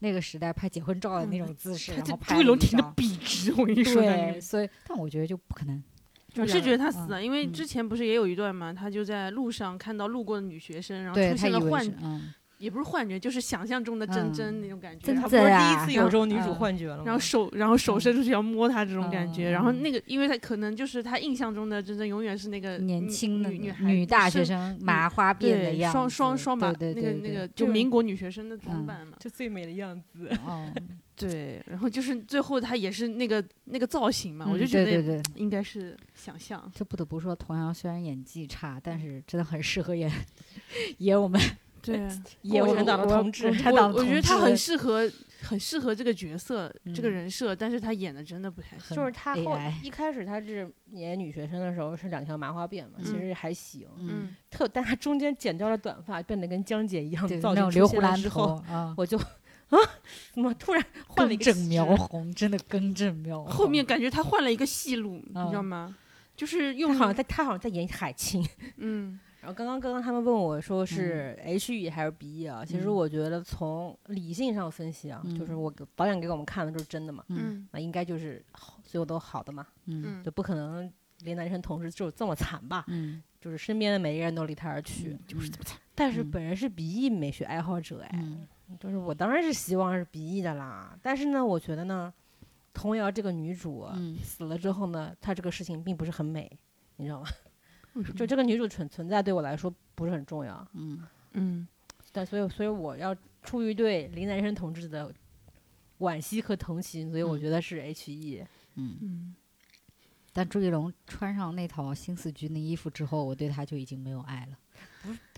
[0.00, 4.02] 那个时代拍结婚照的那种姿势，然后拍朱一龙挺的笔直，我跟你说。
[4.02, 5.82] 对，所以但我觉得就不可能。
[6.36, 15.06] 我是觉得他死了，因为之前不是也有一段嘛，他就在路上看到路过的女学生，然后出现了幻他以为是，嗯也不是幻觉，就是想象中的真真嗯那种感觉。
[15.06, 17.02] 真然后不是第啊一次有这种女主嗯幻觉了吗？
[17.06, 29.16] 然后手，然后手嗯伸出去要摸她这种感觉，嗯然后嗯那个，因为她可能就是她印象中的真真永远是那个年女轻的女女孩女大学生麻花辫的样子，双双双马对对对对那个那个就就是民国女学生的装嗯扮嘛。
[29.18, 30.28] 就最美的样子。
[30.46, 30.70] 哦，
[31.16, 36.70] 对，然后就是最后她也是那个那个造型嘛，我嗯就觉得应该是想象。
[36.74, 40.10] 这不得不说，童瑶虽然演技差，但是真的很适合演
[40.98, 41.40] 演我们
[41.82, 42.08] 对，
[42.42, 45.10] 演我共产党的我同志共产党我我觉得他很适合
[45.42, 48.96] 很适合这个角色、这个嗯人设，但是他演的真的不太行。
[48.96, 53.86] 就是他后一开始他是演女学生的时候是两条麻花辫嘛，其嗯实还行。
[53.98, 59.16] 嗯，特，但他中间剪掉了短发，变得跟江姐一样造型留胡兰之后，啊，我就
[59.70, 59.78] 啊，
[60.32, 63.50] 怎么突然换了一个苗红，真的更正苗 红。
[63.50, 65.96] 后面感觉他换了一个戏路，你知道嗯吗？
[66.36, 68.46] 就是用好像在他好像在演海清。
[68.76, 72.64] 嗯然后刚刚刚刚他们问我说是 H E 还是 B E 啊？
[72.64, 77.24] 其实嗯我觉得从理性上分析啊，就是嗯我给导演给我们看的就是真的嘛，
[77.72, 79.66] 那应该就是好，所有都好的嘛，
[80.22, 82.84] 就不可能连男生同事就这么惨吧？
[82.88, 85.78] 嗯，就是身边的每一个人都离他而去，就是这么惨。
[85.94, 88.46] 但是嗯本人是 B E 美学爱好者哎，嗯
[88.78, 92.12] 就是我当然是希望是 B E 的啦，但是呢，我觉得呢，
[92.74, 96.50] 童瑶这个女主、嗯死了之后呢，她这个事情并不是很美，
[96.96, 97.28] 你知道吗？
[98.02, 101.68] 就这个女主存存在对我来说不是很重要，嗯嗯
[102.12, 105.12] 但所以所以我要出于对林南生同志的
[105.98, 108.44] 惋惜和同情，所以我嗯觉得是 H E。
[108.74, 108.96] 嗯。
[109.00, 109.34] 嗯，
[110.32, 114.58] 但朱一龙穿上那套新四军的衣服之后，我对他就已经没有爱了。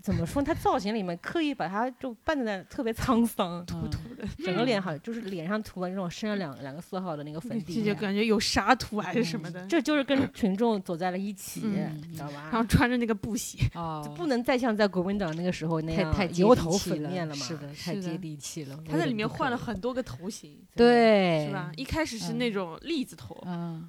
[0.03, 0.43] 怎么说？
[0.43, 3.91] 他造型里面刻意把他就扮的特别沧桑， 嗯。
[4.39, 12.01] 整个脸好像就是脸上涂了那种深了两两个色号的那个粉底，这就感觉有沙土还是什么的，这就是跟群众走在了一起，嗯。
[12.13, 12.49] 知道吧？
[12.53, 12.65] 然后？
[12.67, 13.59] 穿着那个布鞋，
[14.05, 17.45] 就不能再像在国民党那个时候那样油头粉面了嘛？
[17.45, 18.01] 是的，太是的。
[18.01, 18.79] 接地气了。
[18.89, 21.73] 他在里面换了很很多个头型，对，是吧？
[21.77, 23.89] 一开始是嗯那种栗子头，嗯。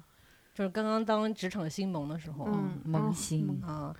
[0.54, 2.80] 就是刚刚当职场新萌的时候，嗯。
[2.84, 3.46] 萌新。
[3.62, 3.68] 嗯。
[3.68, 3.96] 啊，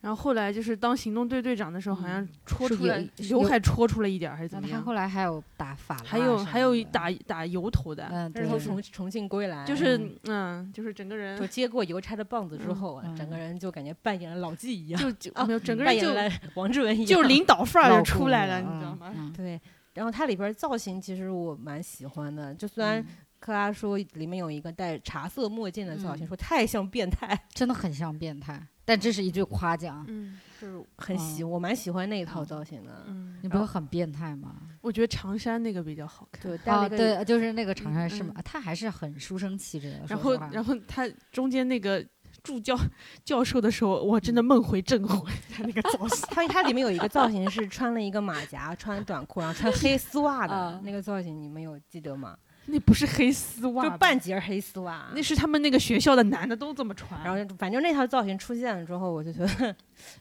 [0.00, 4.92] 然后后来就是当行动队队长的时候，好像嗯戳出来刘海戳出了一点儿还是怎么样他后？
[4.92, 16.08] 来还有打法还有还有的打打油头的，嗯，对但是从重重庆归来，就是嗯嗯，就是整个人就接过邮差的棒子之嗯后啊，整个嗯人就感觉扮演了老纪一样，就就啊没有整个人就
[16.54, 19.12] 王志文一样，就领导范儿就出来了，你知道吗？
[19.16, 19.60] 嗯对。
[19.94, 23.06] 然后它里边儿造型其实我蛮喜欢的，就虽然嗯
[23.40, 30.02] 克拉说里面有一个戴茶色墨镜的造型，嗯说太像变态，真的很像变态，但这是一句夸奖。
[30.08, 33.04] 嗯就是很喜，我蛮喜欢那一套造型的。
[33.06, 34.56] 嗯，你不是很变态吗？
[34.80, 36.42] 我觉得长衫那个比较好看。
[36.42, 38.42] 对，戴了哦，一个对，就是那个长衫是吗嗯？
[38.42, 40.02] 他还是很书生气质的。
[40.08, 42.02] 然后然后他中间那个
[42.42, 42.74] 助教
[43.22, 46.26] 教授的时候，我真的梦回正魂， 他那个造型。
[46.30, 52.34] 他他里面有一个造型是穿了一个马甲，穿短裤，然后穿黑丝袜的啊那个造型，你们有记得吗？
[52.66, 55.06] 那不是黑丝袜就，半截儿黑丝袜。
[55.14, 57.22] 那是他们那个学校的男的都这么穿。
[57.22, 59.74] 然后反正那套造型出现了之后，我就觉得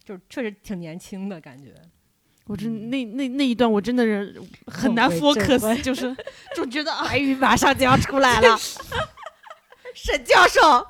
[0.04, 1.74] 就确实挺年轻的感觉。
[2.46, 6.16] 我真那那那一段我真的是很难 focus， 就是
[6.56, 8.58] 就觉得啊，白宇马上就要出来了，
[9.96, 10.88] 沈教授。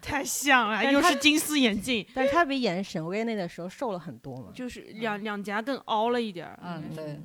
[0.00, 4.50] 太像了，又是金丝眼镜，但是他比演沈巍那的时候瘦了很多嘛。
[4.54, 6.58] 就是两两颊更凹了一点儿。
[6.64, 7.20] 嗯，对，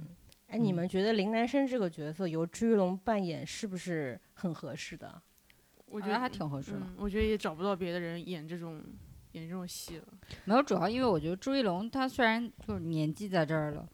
[0.53, 5.19] 哎，你们觉得林南生这个角色由朱一龙扮演是不是很合适的？
[5.87, 6.77] 我觉得还挺合适的。
[6.81, 8.79] 嗯，我觉得也找不到别的人演这种
[9.31, 10.03] 演这种戏了。
[10.45, 13.89] 没有，主要因为我觉得朱一龙他虽然就是年纪在这儿了，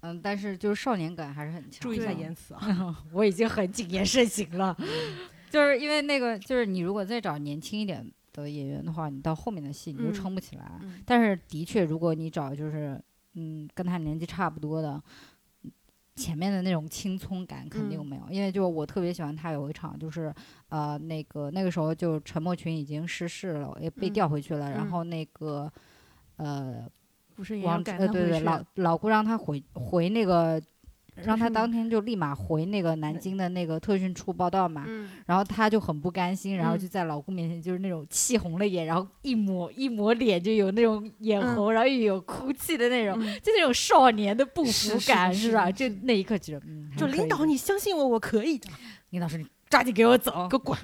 [0.00, 1.80] 嗯，但是就是少年感还是很强。
[1.80, 3.02] 注意一下言辞啊！
[3.10, 4.76] 我已经很谨言慎行了，
[5.48, 10.78] 就是因为那个，就是你如果再找年轻一点的演员的话，你到后面的戏你就嗯撑不起来。
[10.82, 13.02] 嗯但是的确，如果你找就是
[13.34, 15.02] 嗯跟他年纪差不多的，
[16.16, 20.34] 前面的那种青葱感肯定嗯没有，因为就我特别喜欢他有一场就是
[20.70, 25.70] 呃那个那个时候就陈默群已经逝世了，也被嗯调回去了，然嗯后那个
[26.36, 26.84] 呃
[27.62, 30.60] 王呃对对老老顾让他回回那个。
[31.24, 45.70] 让他当天就立马回那个南京的那个特训处报道嘛，嗯，然后他就很不甘心，然后嗯就在老顾面前就是那种气红了眼，然后一抹一抹脸就有那种眼嗯红，然后又有哭泣的那种，嗯就那种少年的不服感，是吧？
[45.70, 48.68] 就那一刻觉得，嗯，还可以的就领导，你相信我，我可以的。
[49.10, 50.78] 领导说你抓紧给我走，给我滚！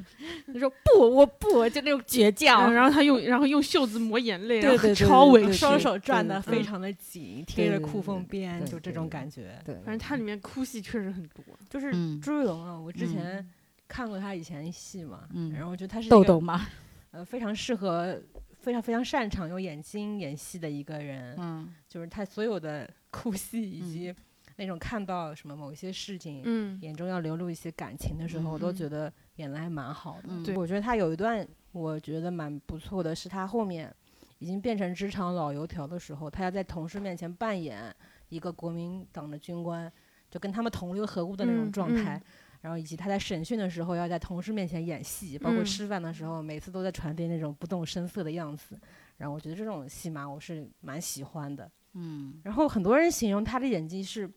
[0.52, 5.52] 他说不，我不，就那种倔嗯强，然后他用然后用袖子抹眼泪，对对对超委屈。
[5.52, 9.56] 双手攥得非常的紧，贴着裤缝边，就这种感觉。
[9.64, 11.44] 对，反正他里面哭戏确实很多。
[11.70, 13.50] 就是嗯朱一龙啊，我之嗯前
[13.86, 16.66] 看过他以前的戏嘛，嗯然后我觉得他是一豆豆嘛，
[17.12, 18.20] 呃非常适合、
[18.60, 24.14] 非常非常擅长用眼睛演戏的一个人，嗯就是他所有的 哭戏，以及
[24.62, 30.28] 那种看到什么某一些事情，嗯眼中要流露一些感情的时候，我都嗯觉得演的还蛮好的。
[30.28, 33.92] 嗯对我觉得他有一段我觉得蛮不错的，是他后面
[34.38, 37.94] 已经变成职场老油条的时候，他要在同事面前扮演
[38.28, 39.92] 一个国民党的军官，
[40.30, 42.16] 就跟他们同流合污的那种嗯状态。
[42.16, 42.22] 嗯
[42.62, 48.78] 然后以及他在审讯的时候要在同事面前演戏，包括嗯吃饭的时候，每次都在传递那种不动声色的样子。
[49.16, 51.68] 然后我觉得这种戏码我是蛮喜欢的。
[51.94, 54.30] 嗯，然后很多人形容他的演技是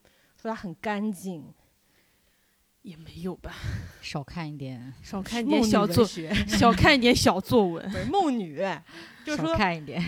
[0.46, 1.44] 说他很干净，
[2.84, 3.52] 也没有吧，
[4.00, 7.84] 少看一点，少看一点小作，文 少看一点小作文。
[7.90, 8.58] 不是梦女，
[9.26, 10.04] 就是少说，看一点。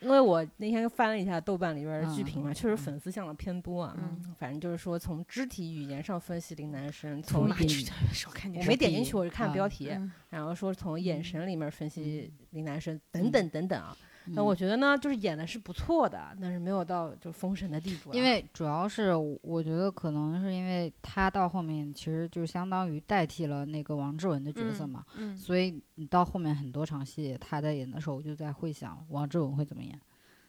[0.00, 3.94] 因为我那天翻了一下豆瓣里边的剧嗯评嘛，确实粉丝向的偏多啊。
[3.98, 8.66] 嗯反正就是说从肢体语言上分析林南生，从演从演少看我点。
[8.66, 13.94] 没点进去，我是看啊标题，嗯然后说从眼神里面分析林南生等嗯等等等啊。
[14.26, 18.12] 那嗯我觉得呢，就是演的是不错的，但是没有到就封神的地步啊。
[18.14, 30.00] 因为主要是我我觉得可能是因为他到后面其实就相当于代替了那个王志文的角色嘛，嗯所以你到后面很多场戏他在演的时候，我就在会想王志文会怎么演，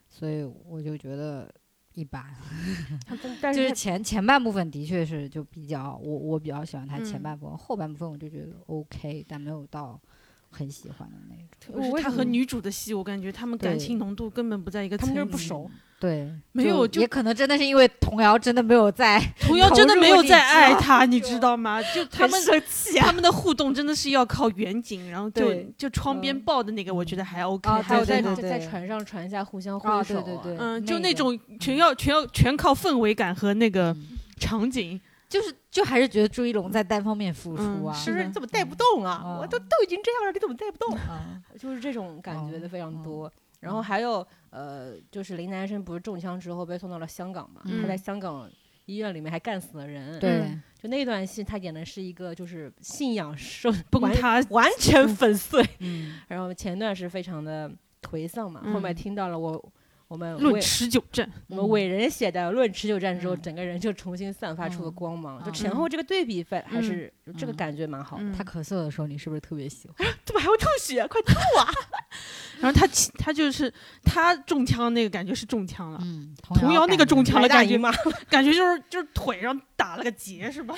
[0.09, 1.51] 所以我就觉得
[1.93, 2.25] 一般。
[3.53, 9.99] 就是前前半部分的确是就比较我我比较喜欢他前嗯半部分，后半部分我就觉得 OK，但没有到
[10.53, 11.73] 很喜欢的那种。
[11.73, 15.69] 我为什么他和女主的戏，我感觉他们感情浓度根本不在一个他们就不熟。
[16.03, 21.81] 对，没有就就也可能真的是因为童谣真的没有在 童谣真的没有在爱他， 你知道吗？
[21.95, 34.99] 就他们生气他们的互动真的是要靠远景，然后就就窗边嗯抱的那个，我觉得还 OK，啊还有在对对对在在船上船下互相挥啊手、对对对嗯，就那种全要全要全靠氛围感和那个嗯场景，
[35.33, 39.21] 就是就还是觉得朱一龙在单方面付出嗯啊，是不是你怎么带不动啊？
[39.25, 40.95] 嗯我都都已经这样了，你怎么带不动？
[41.09, 43.31] 啊 就是这种感觉的哦非常嗯多。
[43.59, 47.61] 然后还有呃，就是林南生不是中枪之后被送到了香港嘛？
[47.81, 48.47] 他在嗯香港
[48.85, 50.19] 医院里面还干死了人。
[50.19, 55.65] 对嗯，就那段戏，他演的是一个就是信仰受 崩完塌，完全粉碎。
[55.79, 57.71] 嗯然后前段是非常的
[58.01, 59.71] 颓丧嘛，后面嗯听到了我
[60.13, 68.23] 我们论伟持久战，我们伟人写的《论持久战》之后，嗯整个人就重新散发出了嗯光芒，就嗯前后这个对比，反还嗯是这个嗯感觉蛮好的。
[68.23, 70.07] 嗯他咳嗽的时候，你是不是特别喜欢？
[70.23, 71.03] 怎么还会吐血？
[71.07, 71.65] 快吐啊！
[72.61, 72.87] 然后他
[73.17, 77.91] 他就是他中枪那个感觉是中枪了，嗯，童谣那个中枪白了，感觉嘛
[78.29, 80.75] 感觉就是就是腿上打了个结是吧？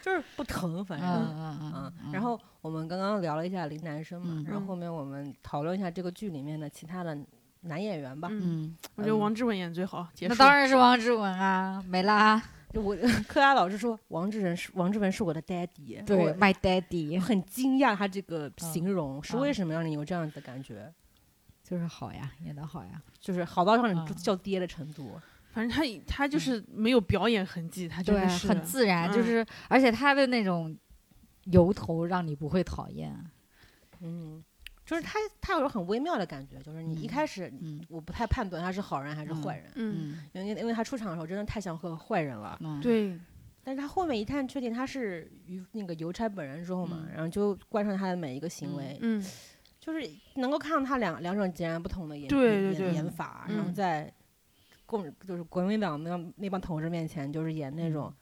[0.00, 1.06] 就是不疼，反正。
[1.10, 7.14] 嗯然后我们刚刚聊了一下林南生嘛，嗯然后后面我们讨论一下这个剧里面的其他的
[7.64, 8.30] 男演员吧。
[8.94, 10.08] 我觉得王志文演最好。
[10.22, 12.42] 那当然是王志文啊，没啦，
[12.72, 12.96] 就我
[13.28, 19.40] 柯达老师说王志文是王志文是我的 daddy，对，My Daddy 很惊讶他这个形容是嗯。
[19.40, 20.92] 为什么让你有这样的感觉，
[21.62, 24.14] 就是好呀，演的好呀，就是好到让你嗯。
[24.16, 25.20] 叫爹的程度。
[25.52, 29.24] 反正他他就是没有表演痕迹，他真对，的是很自然，就嗯。
[29.24, 30.76] 是而且他的那种
[31.44, 33.16] 由头让你不会讨厌，
[34.00, 34.42] 嗯，
[34.84, 37.84] 就是他他有种很微妙的感觉，就是你一嗯开始嗯。
[37.88, 40.44] 我不太判断他是好人还是坏人，嗯，嗯。
[40.46, 42.58] 因为因为他出场的时候真的太像个坏人了。
[42.60, 43.18] 嗯，对，
[43.62, 47.12] 但是他后面一看确定他是于那个邮差本人之后嘛，嗯。
[47.14, 49.24] 然后就观察他的每一个行为，嗯。
[49.80, 52.74] 就是能够看到他两两种截然不同的演演对对。
[52.74, 53.74] 对演法，然后嗯。
[53.74, 54.12] 在
[54.86, 58.12] 共就是国民党那那帮同志面前，就是演那种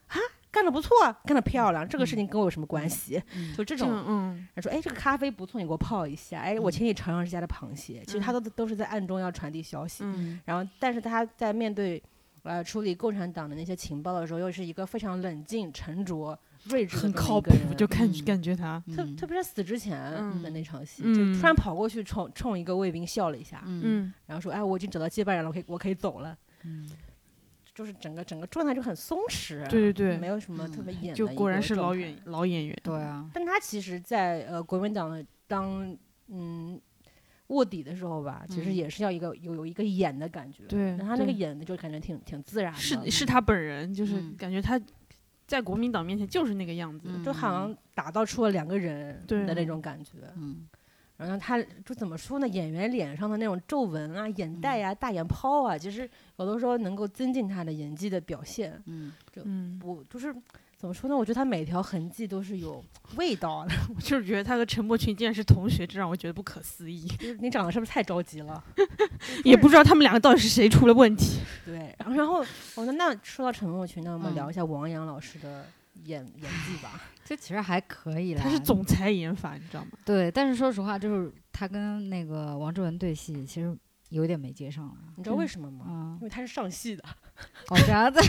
[0.53, 0.91] 干得不错，
[1.25, 3.21] 干得漂亮，这个事情跟我有什么关系？
[3.35, 4.47] 嗯就这种，嗯。
[4.55, 6.73] 他说哎这个咖啡不错，你给我泡一下，哎我嗯。
[6.73, 10.39] 请你尝尝这家的螃蟹，其实他都都是在暗中要传递消息，嗯。
[10.45, 12.01] 然后但是他在面对。
[12.45, 18.25] 呃，处理共产党的那些情报的时候，又是一个非常冷静、沉着、睿智很靠谱就看嗯。
[18.25, 19.15] 感觉他，特嗯。
[19.15, 20.43] 特别是死之前嗯。
[20.43, 21.15] 的那场戏，嗯。
[21.15, 24.15] 就突然跑过去冲冲一个卫兵笑了一下，嗯嗯。
[24.27, 26.37] 然后说：“哎，我已经找到接班人了，我可以我可以走了。
[26.65, 26.91] 嗯”
[27.83, 35.97] 就是整个整个状态就很松弛，对对对没有什么嗯特别演的就一果然是老演老演员，对啊，但他其实在，呃国民党的当
[36.28, 36.80] 嗯
[37.49, 38.74] 卧底的时候吧，其实嗯。
[38.74, 44.80] 也是要一个有有一个演的感觉，对但他那个演的就感觉挺挺自然的，是是他本人，就是嗯感觉他
[45.49, 50.12] 在国民党面前就是那个样子，嗯就好像打造出了两个人的那种感觉。
[50.37, 50.68] 嗯
[51.23, 52.49] 然后他就怎么说呢？
[52.49, 56.09] 演员脸上的那种皱纹啊、眼袋啊、大眼泡啊，其实
[56.39, 58.81] 有的时候能够增进他的演技的表现。
[58.87, 59.12] 嗯
[59.45, 60.35] 嗯，我就是
[60.77, 61.16] 怎么说呢？
[61.16, 62.85] 我觉得他每条痕迹都是有
[63.16, 63.73] 味道的。
[63.95, 67.07] 我就是觉得他和陈柏群竟然是同学，这让我觉得不可思议，
[67.41, 68.62] 你长得是不是太着急了？
[69.45, 71.39] 也不知道他们两个到底是谁出了问题。
[71.64, 72.39] 对，然后然后
[72.75, 75.64] 我说那说到陈柏群，那我们嗯聊一下王阳老师的
[76.05, 77.01] 演演技吧。
[77.25, 79.91] 这其实还可以啦，他是总裁演法，你知道吗？
[80.05, 83.77] 对，但是说实话，就是他跟那个王志文对戏，其实
[84.11, 84.95] 有点没接上了。
[85.17, 85.85] 你知道为什么吗？
[85.89, 87.03] 嗯因，为他是上戏的，
[87.71, 88.21] 哦，这样子，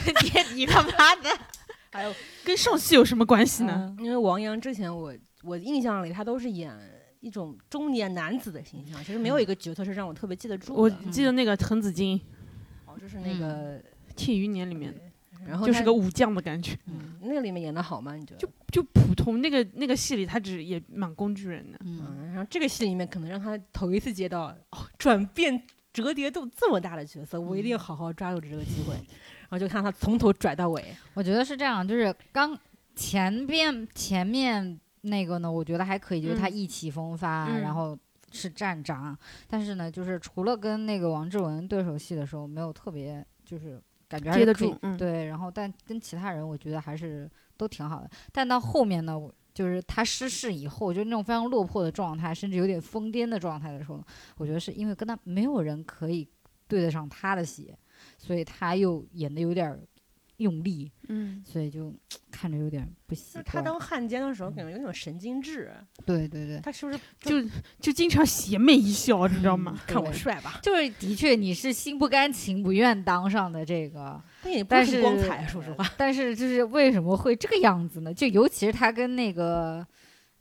[0.52, 1.30] 你你他妈的，
[1.92, 2.14] 还有
[2.46, 3.96] 跟上戏有什么关系呢？
[3.98, 6.72] 嗯因为王阳之前我我印象里他都是演
[7.20, 10.90] 一种中年男子的形象，其实没有一个角色是让我特别记得住的我。
[11.10, 12.18] 记得那个滕子京
[12.86, 13.82] 《哦，就是那个，
[14.16, 14.94] 庆余年》里面，
[15.46, 18.16] 然后就是个武将的感觉，嗯，那个里面演的好吗？
[18.16, 18.38] 你觉得？
[18.38, 19.42] 就就普通。
[19.42, 21.78] 那个那个戏里，他只也蛮工具人的。
[21.84, 28.94] 嗯，嗯，然后这个戏里面可能让他头一次接到哦转变折叠度这么大的角色，我一定要好好抓住这个机会，
[29.42, 30.84] 然后就看他从头拽到尾。
[31.14, 32.58] 我觉得是这样，就是刚
[32.96, 37.98] 前边前面那个呢，我觉得还可以，就是他嗯意气风发，嗯然后
[38.32, 39.18] 是站长，
[39.48, 43.80] 但是呢，就是除了跟那个王志文对手戏的时候，没有特别就是
[44.14, 44.96] 感觉还接得住嗯。
[44.96, 54.04] 对，然后但跟其他人我觉得还是都挺好的，但到后面呢，我就是他失势以后，就那种非常落魄的状态，甚至有点疯癫的状态的时候，
[54.38, 56.28] 我觉得是因为跟他没有人可以
[56.68, 57.74] 对得上他的戏，
[58.18, 59.80] 所以他又演的有点儿
[60.38, 61.94] 用力，嗯，所以就
[62.32, 63.44] 看着有点不习惯。
[63.46, 65.72] 他当汉奸的时候，感觉有点神经质。
[66.06, 67.42] 对对对，他是不是就
[67.80, 69.80] 就经常邪魅一笑，你知道吗？
[69.88, 70.60] 看我帅吧？
[70.62, 75.86] 就是的确你是心不甘情不愿当上的这个，但也不但是是很光彩，说实话。
[75.98, 78.14] 但是就是为什么会这个样子呢？
[78.14, 79.86] 就尤其是他跟那个，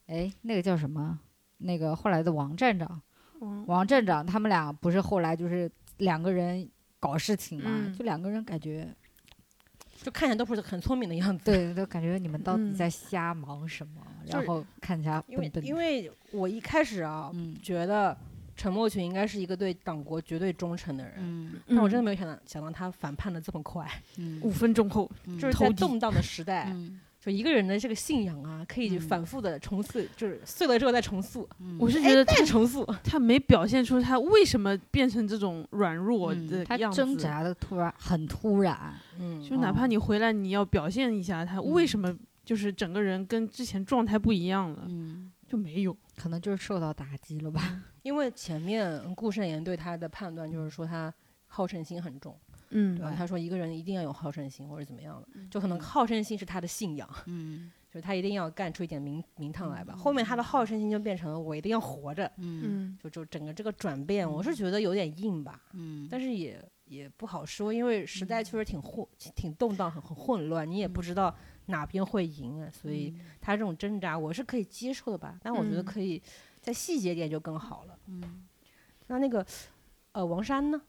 [0.06, 1.20] 哎，那个叫什么？
[1.58, 3.00] 那个后来的王站长，
[3.40, 6.68] 嗯王站长他们俩不是后来就是两个人
[6.98, 7.70] 搞事情嘛？
[7.72, 8.92] 嗯就两个人感觉，
[10.02, 11.44] 就看起来都不是很聪明的样子。
[11.44, 14.02] 对，都感觉你们到底嗯在瞎忙什么？
[14.26, 15.50] 就是然后看起来因为。
[15.62, 18.16] 因为我一开始啊，嗯觉得
[18.56, 23.88] 陈默群应该是一个对党国绝对忠诚的人，嗯但我真的没有想到想到他反叛的这么快，
[24.18, 32.84] 嗯五分钟后，嗯就是在动荡的时代，嗯就一个人的这个信仰啊，可以嗯反复的重塑，就是碎了之后再重塑，嗯我是觉得他再重塑。
[33.04, 36.96] 他没表现出他为什么变成这种软弱的样子。
[36.96, 42.12] 挣扎的突然很突然，嗯，就哪怕你回来，你要表现一下他为什么
[42.44, 45.96] 就是整个人跟之前状态不一样了，嗯，就没有。
[46.16, 47.82] 可能就是受到打击了吧。
[48.02, 51.14] 因为前面顾慎言对他的判断就是说他
[51.46, 52.36] 好胜心很重，
[52.72, 52.96] 嗯。
[52.96, 53.14] 对吧？
[53.16, 57.70] 他说一个人一定要有好胜心或者怎么样的，就可能好胜心是他的信仰，嗯。
[57.92, 59.94] 就是他一定要干出一点名名堂来吧。
[59.94, 62.98] 后面他的好胜心就变成了我一定要活着，嗯嗯。
[63.02, 66.08] 就就整个这个转变，我是觉得有点硬吧，嗯。
[66.10, 75.84] 但是也也不好说，因为时代确实挺混、挺动荡、很很混乱，你也不知道哪边会赢啊，所以他这种挣扎我是可以接受的吧，但我觉得嗯。
[75.84, 76.22] 可以
[76.62, 77.98] 在细节点就更好了。
[78.06, 78.46] 嗯，
[79.08, 79.44] 那那个
[80.12, 80.80] 呃王珊呢？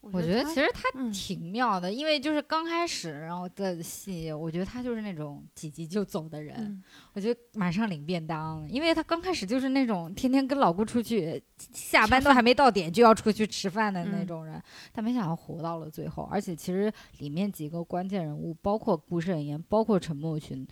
[0.00, 1.12] 我觉得其实他嗯。
[1.12, 6.82] 挺妙的，因为就是刚开始然后的戏，我觉得他就是那种几集就走的人，嗯。
[7.14, 11.42] 我觉得马上领便当，因为他刚开始就是那种天天跟老顾出去，
[11.72, 14.26] 下班都还没到点就要出去吃饭的那嗯。
[14.26, 20.66] 种人，但没想到活到了最后，而且其实里面几个关键人物，包括顾慎言，包括陈默群，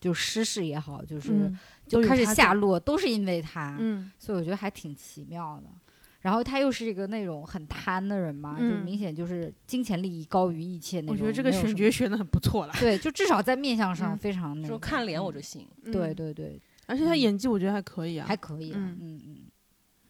[0.00, 4.10] 就失事也好，就是、嗯就开始下落，都是因为他，嗯。
[4.18, 5.70] 所以我觉得还挺奇妙的。
[6.24, 11.14] 然后他又是一个那种很贪的人嘛，就嗯明显就是金钱利益高于一切那种。
[11.14, 12.72] 我觉得这个选角选的很不错了。
[12.80, 14.68] 对，就至少在面相上嗯非常那个。
[14.68, 15.68] 说看脸我嗯就信。
[15.84, 18.26] 对嗯，对对，而且他嗯演技我觉得还可以啊。
[18.26, 18.76] 还可以啊。
[18.78, 19.36] 嗯嗯嗯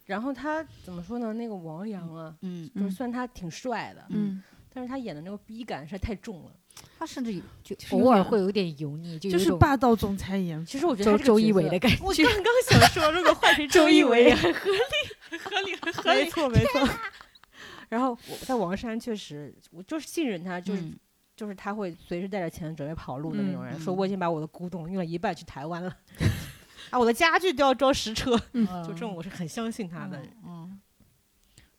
[0.07, 1.33] 然后他怎么说呢？
[1.33, 4.41] 那个王阳啊，嗯，就是嗯虽然他挺帅的，嗯，
[4.73, 6.53] 但是他演的那个逼感实在太重了。
[6.99, 10.65] 他甚至有就偶尔会有点油腻，就就是霸道总裁一样。
[10.65, 11.99] 其实我觉得周一围的感觉。
[12.03, 16.89] 我刚刚想说，如果换成 周一围，很合理，合理，合理，没错，没错。
[17.89, 20.99] 然后我在王珊确实，我就是信任他，就是、嗯
[21.37, 23.75] 就是他会随时带着钱准备跑路的那种人。
[23.77, 25.93] 嗯说我已经把我的古董用了一半去台湾了，
[26.91, 30.23] 啊，我的家具都要装实车，嗯就这种我是很相信他的。
[30.47, 30.64] 嗯。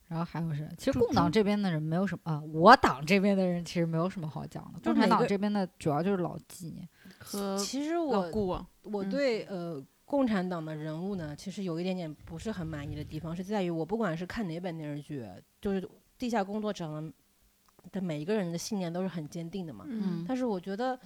[0.07, 4.79] 嗯然后还有是，其实共党这边的人没有什么啊，我党这边的人其实没有什么好讲的。
[4.83, 6.87] 共产党这边的主要就是老纪，
[7.17, 15.25] 和其实老我我对呃共产党的人物呢，其实有一点点不是很满意的地方，是在于我不管是看哪本电视剧，
[15.59, 15.89] 就是
[16.19, 17.13] 地下工作者的
[17.93, 19.85] 的每一个人的信念都是很坚定的嘛。
[19.87, 20.97] 嗯但是我觉得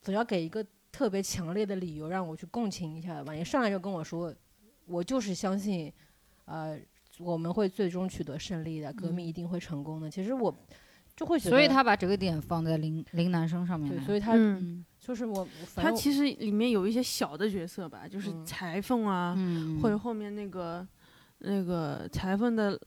[0.00, 3.32] 总要给一个特别强烈的理由让我去共情一下吧。
[3.32, 4.32] 你上来就跟我说，
[4.86, 5.92] 我就是相信，
[6.44, 6.78] 呃，
[7.22, 10.10] 我们会最终取得胜利的，革命一定会成功的。
[10.10, 10.54] 其实我
[11.14, 14.04] 就会觉得，所以他把这个点放在林林南生上面对，来。
[14.04, 14.34] 所以他
[14.98, 20.86] 就是我，我他其实里面有一些小的角色吧，就是嗯裁缝啊，嗯，或者后面那个
[21.38, 22.78] 那个裁缝的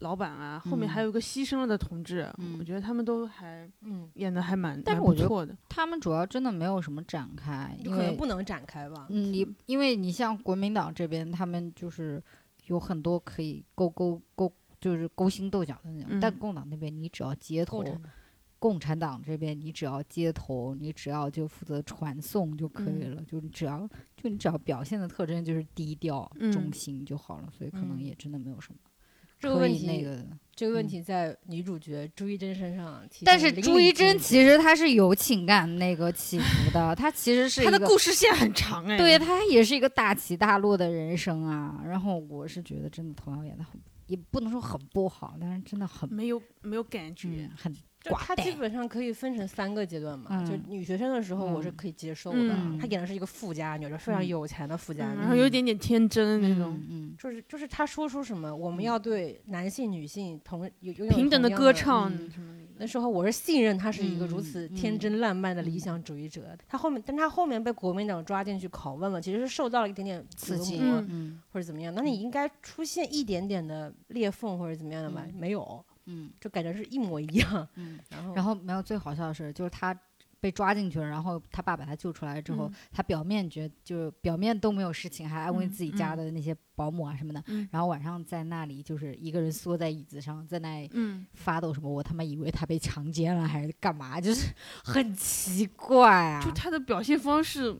[0.00, 5.56] 老板啊，后面还嗯有一个牺牲了的同志，嗯我觉得他们都还嗯，演的还蛮蛮但是我觉得不错的。
[5.68, 9.06] 他们主要真的没有什么展开，因为可能不能展开吧。
[9.10, 12.20] 嗯，你因为你像国民党这边，他们就是
[12.70, 16.18] 有很多可以勾勾勾就是勾心斗角的那种。
[16.20, 16.38] 但嗯。
[16.38, 17.84] 共党那边你只要接头
[18.58, 23.16] 共，产党这边你只要接头，你只要就负责传送就可以嗯。
[23.16, 26.52] 了，就你只要就你只要表现的特征就是低调、嗯。
[26.52, 28.02] 中心就好了，所以可能嗯。
[28.02, 28.78] 也真的没有什么
[29.40, 30.24] 这个问题，那个。
[30.52, 41.80] 这个问嗯题在女主角朱一真身上体现但是朱一贞漓尽致其实她是有情感那个起伏的，她其实是她的一个故事线很长哎，对，她也是一个大起大落的人生啊。
[41.86, 50.64] 然后我是觉得真的童瑶演的很，也不能说很不好，但是真的很没有没有感觉嗯，很就她基本上可以分成三个阶段嘛，就嗯。
[50.68, 51.74] 女学生的时候我是嗯。
[51.76, 52.78] 可以接受的，嗯。
[52.78, 54.26] 她演的是一个富家女，就非常嗯。
[54.26, 56.80] 有钱的富家嗯女，然后有一点点天真那种
[57.18, 62.60] 就是就是她说出什么我们要对男性女性同有有平等的歌唱嗯什么的。
[62.78, 65.78] 那时候我是信任她是一个如嗯此嗯天真烂漫的理嗯。
[65.78, 66.56] 想主义者。
[66.66, 70.80] 她后面，但她后面被国民党抓进去拷问了，其实是受到了一点点刺激，
[71.52, 71.94] 或者怎么样。
[71.94, 75.22] 那你应该出现一点点的裂缝或者怎么样的吧？
[75.26, 75.34] 嗯。
[75.38, 77.68] 没有，嗯就感觉是一模一样。
[77.74, 77.98] 嗯。
[78.10, 79.98] 然后，然后没有最好笑的是，就是他
[80.40, 87.42] 被抓进去了，然后他爸把他救出来之后，嗯他表面觉就是表面都没有事情，还安慰嗯自己家嗯的那些保姆啊什么的。
[87.48, 96.50] 嗯然后晚上在那里就是一个人缩在椅子上，在那里嗯，发抖什么，我他妈以为他被强奸了还是干嘛，就是很奇怪啊就。
[96.52, 97.78] 他的表现方式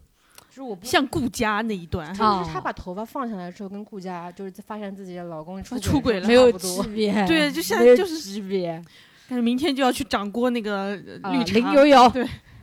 [0.51, 0.85] 就是我不。
[0.85, 8.85] 像顾佳那一段，就是她哦把头发放下来之后，跟顾佳就是在发现自己的老公出出轨了没有差不多区别，对就像就是区别。
[9.29, 12.13] 但是明天就要去掌锅那个绿茶，林悠悠，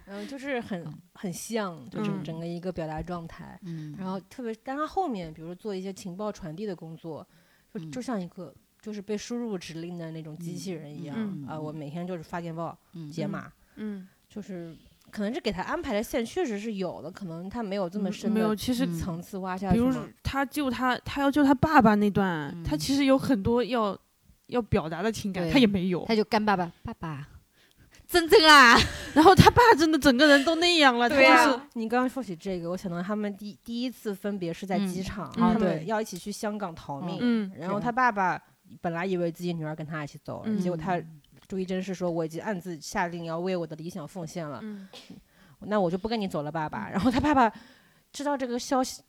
[0.05, 3.57] 嗯，就是很嗯很像，就整嗯整个一个表达状态。
[3.63, 7.25] 嗯，然后特别，但她后面比如做一些情报传递的工作，
[7.73, 14.75] 就嗯就像一个就是被输入指令的那种机器人一样嗯啊、我每天就是发电报、嗯解码，嗯，就是
[15.11, 19.91] 可能是给他安排的线确实是有的，可能他没有这么深没有，其实嗯层次挖下去比如。
[19.91, 23.97] 说他救他，他要救他爸爸那段，他嗯其实有很多要
[24.47, 26.05] 要表达的情感，他也没有。
[26.05, 27.27] 他就干爸爸，爸爸，
[28.07, 28.77] 真真啊，
[29.15, 38.41] 然后他爸真的整个人都那样了，他对呀、就是你刚刚说起这个，我想到他们第第一次分别是在机嗯场，嗯他对们要一起去香港逃命，嗯然后他爸爸
[38.81, 41.01] 本来以为自己女儿跟他一起走，嗯结果他
[41.47, 44.87] 朱一真是说我已经暗自下令要为我的理想奉献了，嗯
[45.61, 46.89] 那我就不跟你走了，爸爸。
[46.91, 47.51] 然后他爸爸
[48.11, 49.01] 知道这个消息，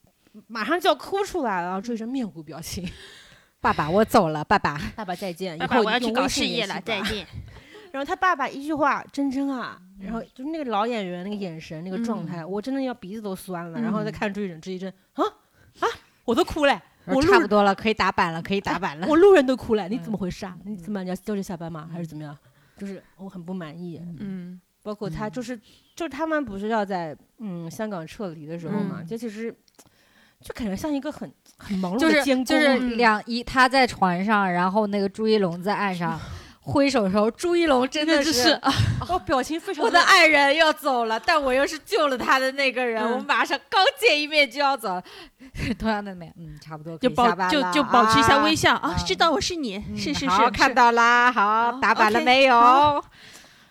[0.46, 2.88] 马上就要哭出来了，然后朱一贞面无表情，
[3.60, 4.80] 爸爸，我走了，爸爸。
[4.96, 7.02] 爸爸再见，以后我要去搞事业了，再。
[7.02, 7.26] 见。
[7.90, 13.80] 然后他爸爸一句话，真真啊，然嗯后就是那个老演员那个眼神那个状态，我真的要鼻子都酸了。
[13.80, 15.24] 然后再嗯看朱一贞，朱一真啊
[15.80, 15.88] 啊，
[16.24, 16.82] 我都哭了，
[17.14, 19.06] 我差不多了，可以打板了，可以打板了。
[19.06, 20.56] 我路人都哭了，你怎么嗯回事啊？
[20.64, 21.88] 你怎么你要叫着下班吗？
[21.92, 22.36] 还是怎么样？
[22.76, 24.00] 就是我很不满意。
[24.18, 25.56] 嗯包括他就是，
[25.94, 29.54] 就是他们不是要在嗯香港撤离的时候嘛，嗯这其实
[30.40, 36.18] 就感觉像一个很很忙碌的监工，就是嗯两一他在船上，然后那个朱一龙在岸上
[36.68, 38.72] 挥手的时候，朱一龙真的就是啊，
[39.08, 45.02] 哦，表情非常我的爱人要走了，但我又是救了他的那个人，嗯我马上刚见一面就要走。
[45.78, 48.74] 同样的没，嗯，差不多就保就就保持一下微笑。
[48.76, 52.54] 啊，啊知道我是你，嗯是是是，看到啦，好，打板了没有？
[52.54, 53.04] 好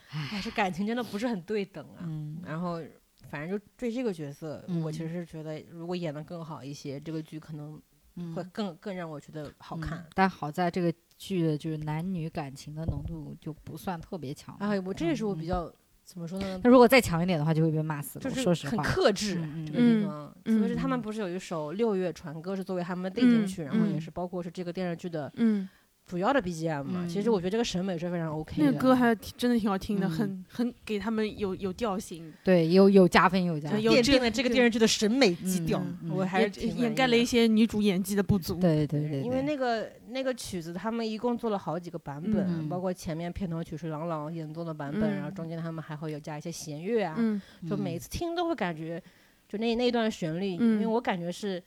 [0.09, 2.01] 哎，这感情真的不是很对等啊。
[2.01, 2.81] 嗯然后
[3.29, 7.79] 反正就对这个角色，我其嗯实是觉得如果演得更好一些，这个剧可能
[8.15, 10.05] 嗯会更更让我觉得好看嗯。
[10.15, 14.55] 但好在这个剧的就是男女感情的浓度就不算特别强。
[14.59, 15.71] 哎，我这也是我嗯比较
[16.03, 16.61] 怎么说呢？
[16.63, 18.31] 那如果再强一点的话，就会被骂死了。
[18.31, 25.67] 就是很克制嗯这个地嗯方，特别是他们嗯不是有一首《六月船歌》是作为他们的背景嗯曲，然后也嗯是包括是这个电视剧的嗯，
[26.07, 27.05] 主要的 BGM 嘛。
[27.07, 28.65] 其实嗯我觉得这个审美是非常 OK 的。
[28.65, 33.79] 那个歌还真的挺好听的，嗯很很给他们有有调性，对，有有加分，有加分。
[33.79, 35.79] 奠有这定了这个电视剧的审美基调
[36.09, 37.45] 我还是挺掩盖了一些。
[37.45, 38.55] 女主演技的不足。
[38.55, 49.01] 对对对，因为那个那个曲子，他们一共做了好几个版本，嗯包括前面片头曲是郎朗演奏的版本，然后嗯中间他们还会有加一些弦乐啊，嗯就每次听都会感觉，
[49.49, 51.61] 就那那一段旋律，因为嗯我感觉是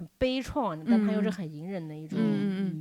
[0.00, 1.32] 很悲怆，但它又是嗯。
[1.32, 2.18] 很隐忍的一种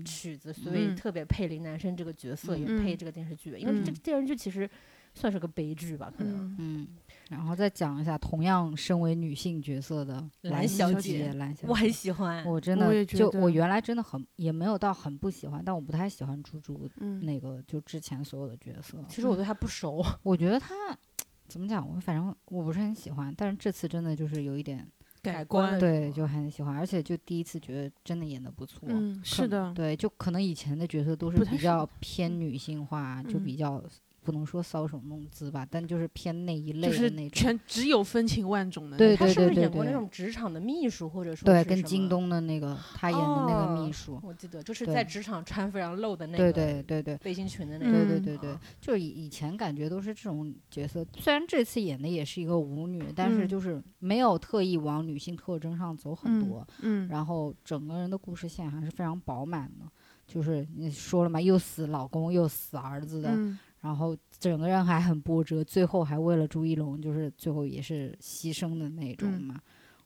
[0.05, 0.95] 曲子，所以嗯。
[0.95, 2.81] 特别配林南生这个角色，也嗯。
[2.81, 3.93] 配这个电视剧，因为这嗯。
[3.93, 4.69] 个电视剧其实
[5.13, 6.47] 算是个悲剧吧，可能。
[6.51, 6.55] 嗯。
[6.59, 6.87] 嗯，
[7.29, 17.25] 然后再讲一下同样身为女性角色的蓝小小姐蓝小姐，我很喜欢，我真的就我原来真的很也没有到很不喜欢，但我不太喜欢猪猪嗯。
[17.25, 19.03] 那个就之前所有的角色。
[19.09, 20.73] 其实我对她不熟，我觉得她
[21.49, 24.87] 怎么讲，我反正我不是很喜欢，但是这次真的就是有一点
[25.21, 28.87] 改观对，就很喜欢，而且就第一次觉得真的演的不错。
[28.87, 33.43] 嗯，是的，对，就可能以前的角色都是比较偏女性化，就嗯。
[33.43, 33.83] 比较
[34.29, 37.31] 不能说搔首弄姿吧，但就是偏那一类就是的那种。
[37.31, 39.25] 全只有风情万种的那对种。
[39.25, 41.69] 他是不是对对演过那种职场的秘书，或者说对，是？
[41.69, 47.17] 跟京东的那个他演的那个秘哦书，我记得就是在职场穿非常露的那对个对对对。
[47.17, 48.05] 背心裙的那嗯个。
[48.05, 59.85] 对对对就是以以前感觉都是这种角色，虽然这次演的也是一个舞女，但是嗯就是没有特意往女性特征上走很嗯多，嗯，然后整个人的故事线还是非常饱满的。
[60.27, 69.61] 就是你说了嘛，又死老公又死儿子的，嗯然后整个人还很波折，最后还为了朱一龙，就是最后也是牺牲的那种嗯嘛。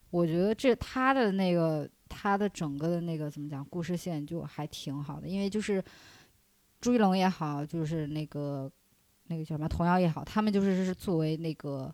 [0.09, 5.83] 我觉得这他的那个他的整个的那个怎么讲，故事线就还挺好的，因为就是
[6.79, 8.71] 朱一龙也好，就是那个
[9.27, 11.93] 那个叫什么童谣也好，他们就是是作为那个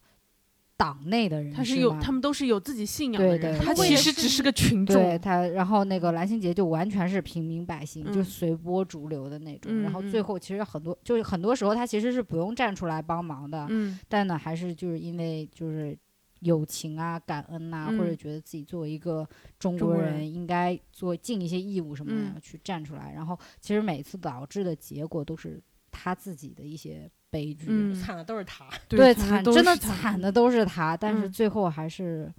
[0.79, 4.95] 党内的人，他是有，吗他们都是有自己信仰的人，对对他其实只是个群众。
[4.95, 9.81] 对他，然后那个蓝心杰就完全是平民百姓，就嗯随波逐流的那种。
[9.81, 15.97] 然后最后其实很多，就是很多时候他其实是不用站出来帮忙的，嗯但呢，还是就是因为就是
[16.39, 19.27] 友情啊、感恩呐、或者嗯觉得自己作为一个
[19.59, 23.11] 中国人人应该做尽一些义务什么的、嗯去站出来。
[23.13, 25.61] 然后其实每次导致的结果都是
[25.91, 27.65] 他自己的一些悲剧。
[27.67, 28.69] 嗯，惨的都是他。
[28.87, 32.31] 对，真的惨的都是他，但是嗯最后还是。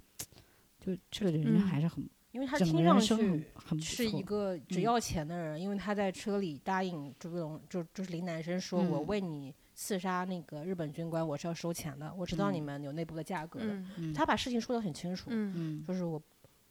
[0.83, 13.83] 就这个人嗯还是很，因为他听上去很是一个只嗯要钱的人，因为他在车里答应朱一龙，就就是林南生说：“我嗯为你刺杀那个日本军官，我是要收钱的，我知道你嗯们有内部的价格的。
[14.15, 16.19] 他把事情说得很清楚，嗯嗯就是我。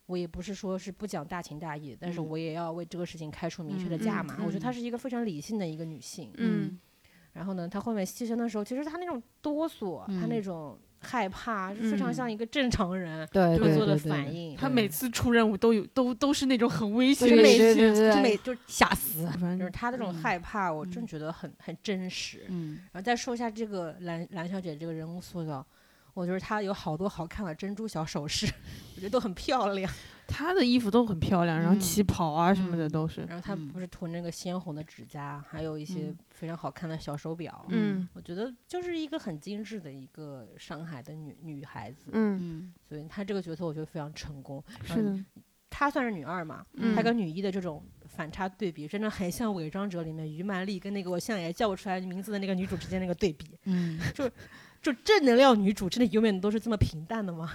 [0.06, 4.38] 我也不是说是不讲大情大义，但是嗯我也要为这个事情开出明确的嗯价嗯码。
[4.40, 6.32] 我觉得她嗯是一个非常理性的一个女性。
[6.36, 6.76] 嗯
[7.32, 14.56] 然后呢，他后面牺牲的时候，其实他那种哆嗦，他那嗯种害怕，是非常嗯像一个正常人对对会做的对对反应。
[14.56, 19.24] 他每次出任务都有都都是那种很危险的就每对事情，对对就每就吓死。
[19.26, 22.44] 反正就是他这种嗯害怕，我真嗯觉得很很真实。
[22.48, 25.64] 嗯然后再说一下这个蓝蓝小姐这个人物塑造，
[26.12, 28.46] 我觉得她有好多好看的珍珠小首饰，
[28.96, 29.90] 我觉得都很漂亮。
[30.32, 33.22] 他的衣服都很漂亮，然后嗯旗袍啊什么的嗯都是。
[33.22, 37.66] 然后她嗯不是涂那个鲜红的指甲，还有一些嗯非常好看的小手表。
[37.68, 44.62] 嗯我觉得就是一个很精致的一个上海的女女孩子，嗯，嗯所以她这个角色我觉得非常成功。
[44.84, 45.24] 是的，
[45.68, 53.58] 她算是女二嘛，嗯她跟女一的这种反差对比，真的很像《伪装者》里面于曼丽跟那个我现在也叫不出来名字的那个女主之间那个对比。
[53.64, 57.52] 嗯，就正能量女主真的永远都是这么平淡的吗？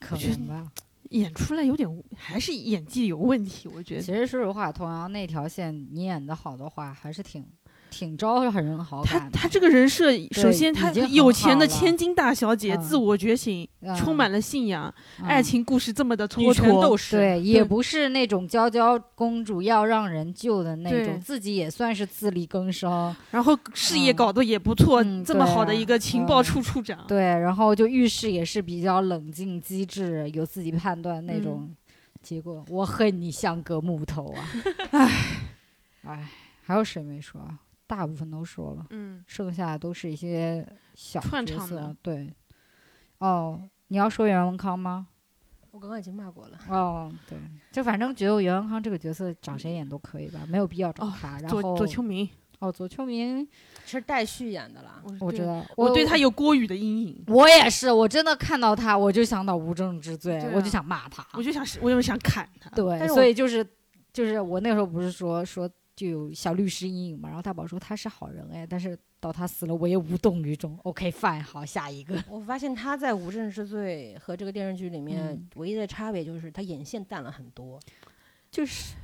[0.00, 0.72] 可能吧。
[1.10, 4.02] 演出来有点还是演技有问题，我觉得。
[4.02, 7.44] 其实说实话，童谣那条线你演的好的话，还是挺
[7.90, 9.38] 挺招人好他感的。
[9.38, 14.92] 他这个人设，首先她已经很有钱的千金大小姐，嗯自我觉醒，充满了信仰，
[15.22, 23.14] 爱嗯情故事这么的女蹉跎，权斗士，对，也不是那种娇娇公主要让人救的那种，自己也算是自力更生。
[23.30, 27.04] 然后事业嗯搞得也不错，嗯这么好的一个情报嗯处处长。
[27.06, 31.70] 对，然后就遇事也是比较冷静机智，有自己判断那嗯种。
[32.20, 34.44] 结果我恨你像个木头啊！
[34.90, 35.10] 唉，
[36.02, 36.28] 唉，
[36.64, 37.56] 还有谁没说啊？
[37.88, 41.96] 大部分都说了，嗯，剩下的都是一些小角色串场的。
[42.00, 42.32] 对，
[43.18, 45.08] 哦，你要说袁文康吗？
[45.70, 46.58] 我刚刚已经骂过了。
[46.68, 47.38] 哦，对，
[47.72, 51.38] 就反正觉得袁文康这个角色找谁演都可以吧，没有必要找哦他。
[51.38, 52.28] 然左后左秋明，
[52.58, 53.46] 哦，左秋明，
[53.86, 61.24] 是戴旭演的啦，对我知，道，我对他有郭宇的阴影，我也是，我真的看到他，我就想到无证之罪，啊我就想骂他。
[61.34, 62.68] 我就想，我就想砍他。
[62.70, 63.64] 对，所以就是
[64.12, 70.78] 就是我那时候不是说说就有小律师阴影嘛，然后大宝说他是好人哎，但是到他死了我也无动于衷。
[70.84, 72.22] OK fine，好，下一个。
[72.28, 77.80] 我发现他在《无证之罪》和这个电视剧里面嗯唯一的差别就是他眼线淡了很多。
[78.48, 78.94] 就是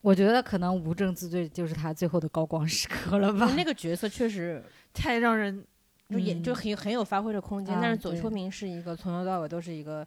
[0.00, 3.52] 我觉得可能无证之罪就是他最后的高光时刻了吧。
[3.56, 4.62] 那个角色确实
[4.94, 5.66] 太让人
[6.08, 10.06] 就也就嗯很很有发挥的空间，啊但是左秋明是一个从头到尾都是一个，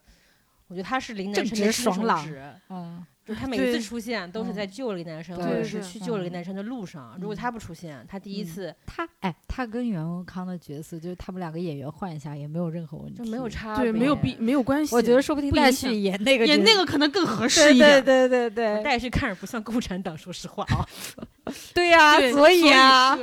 [0.68, 2.26] 我觉得他是林正直爽朗
[2.70, 7.16] 嗯，就他每一次出现都是在救了一个男生，或者是去救一个男生的路上。
[7.20, 13.48] 如果嗯他不出现，他第一嗯次他哎，他跟袁文康的角色就是他们两个演员换一下也没有任何问题，就没有。
[13.52, 14.96] 差对别，没有必没有关系。
[14.96, 18.04] 我觉得说不定戴旭不影响演那个演那个可能更合适对一点。
[18.04, 20.88] 对对对对戴旭看着不像共产党，说实话啊。
[21.74, 23.18] 对呀、对所以啊，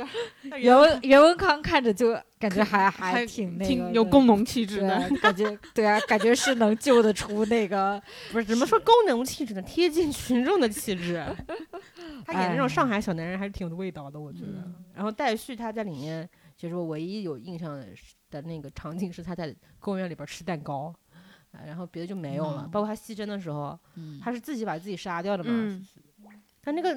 [0.57, 4.87] 袁文袁文康看着就感觉还还还挺那个挺有的工农气质的。
[5.09, 8.01] 对啊，感觉 对啊，感觉是能救得出那个，
[8.31, 9.61] 不是怎么说功能气质呢？
[9.61, 11.23] 贴近群众的气质。
[12.25, 14.53] 他演那种哎上海小男人还是挺有味道的，我觉得。
[14.65, 20.93] 嗯然后戴旭他在里面，其实我唯一有印象的是的那个场景是他在公园里边吃蛋糕，
[21.53, 22.63] 啊然后别的就没有了。
[22.65, 25.51] 嗯包括他牺牲的时候，嗯他是自己把自己杀掉的嘛。
[25.53, 25.87] 嗯
[26.61, 26.93] 他那个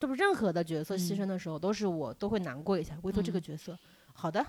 [0.00, 2.96] 就是任何的角色牺嗯牲的时候，都是我都会难过一下。
[3.02, 3.78] 唯独这个嗯角色，
[4.12, 4.44] 好的，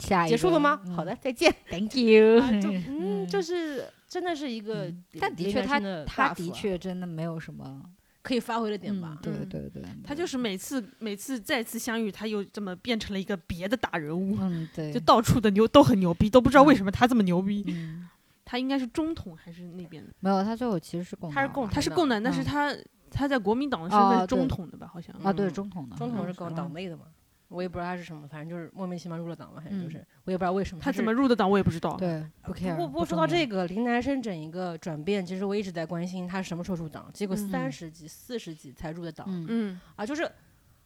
[0.00, 0.80] 下一个结束了吗？
[0.86, 1.54] 嗯好的，再见。
[1.70, 7.82] Thank you 啊，就 嗯，就是真的是一个嗯，但的确他他的啊确真的没有什么，
[8.22, 9.18] 可以发挥的点嗯吧。
[9.22, 17.64] 对嗯对对，他就是每次每次再次相遇，他又这么变成了一个别的大人物，嗯对， 就到处的牛都很牛逼，都不知道为什么他这么牛逼。
[17.68, 18.08] 嗯
[18.50, 20.10] 他应该是中统还是那边的？
[20.20, 22.74] 没有，他最后其实是共他是共产他是共党，但是嗯他
[23.10, 24.90] 他在国民党的身份哦是中统的吧？
[24.92, 27.04] 好像啊，对嗯中统的，中统是嗯搞党内的嘛，
[27.48, 31.12] 我也不知道他是什么，反正就是莫名其妙入了党嘛，反正就嗯是我也不知道为什么他怎么。
[31.12, 31.96] 入的党我也不知道。
[31.96, 32.76] 对，不 care。
[32.76, 40.30] 不不说到这个林南生整一个转变，其实我一直在关心他什么时候入党，结果嗯三十几、四十几才入的党嗯，嗯，啊，就是，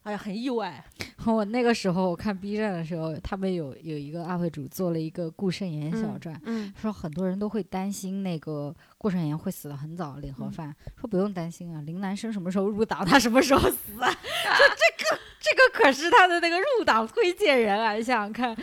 [0.03, 0.83] 哎呀，很意外。
[1.25, 10.73] 我那个时候我看 B 站的时候，他们有有一个 UP 主做了一个顾慎言小传，嗯，说很多人都会担心那个顾慎言会死的很早，领盒嗯饭。
[10.95, 14.09] 说不用担心啊，林南生什么时候入党，他什么时候死啊？
[14.09, 18.55] 说这个这个可是他的那个入党推荐人啊，你想想看。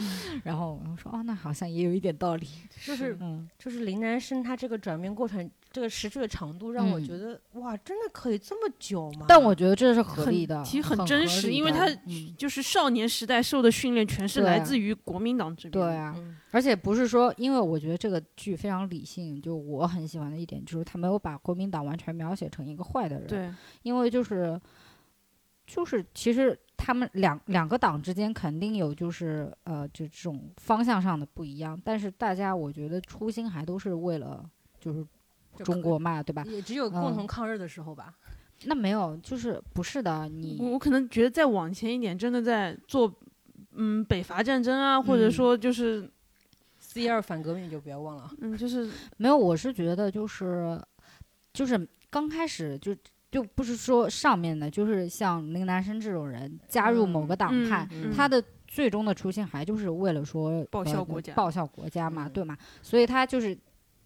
[0.43, 2.49] 然后我说哦，那好像也有一点道理。
[2.83, 9.27] 就是嗯，就是林南生他这个转变过程，这个持续的长度让我嗯觉得、哇，真的可以这么久吗？
[9.29, 15.73] 但我觉得这是合很理的，其实很真实因为他嗯就是少年时代受的训练全是来自于国民党这边。
[15.73, 24.61] 对，啊，嗯而且不是说，因为我觉得这个剧非常理性，就我很喜欢的一点就是他没有把国民党完全描写成一个坏的人，，对，因为就是
[25.67, 34.49] 就是其实他们两两个党之间肯定有就是呃就这种方向上的不一样，但是大家我觉得初心还都是为了
[34.81, 35.07] 就是
[35.65, 36.45] 中国嘛，对吧？
[36.47, 38.15] 也只有共嗯同抗日的时候吧。
[38.65, 43.13] 那没有，就是不是的，你我可能觉得再往前一点，真的在做
[43.73, 46.11] 嗯北伐战争啊，或者嗯说就是。
[46.93, 50.81] C 二反革命就不要忘了， 嗯，就是 没有，我是觉得就是
[51.53, 52.95] 就是刚开始就
[53.31, 62.57] 就不是说上面的，就是像林南生这种人加入某个党派，嗯他的最终的初心还就是为了说报效呃国家报效国家嘛，嗯对吗？
[62.83, 63.57] 所以他就是。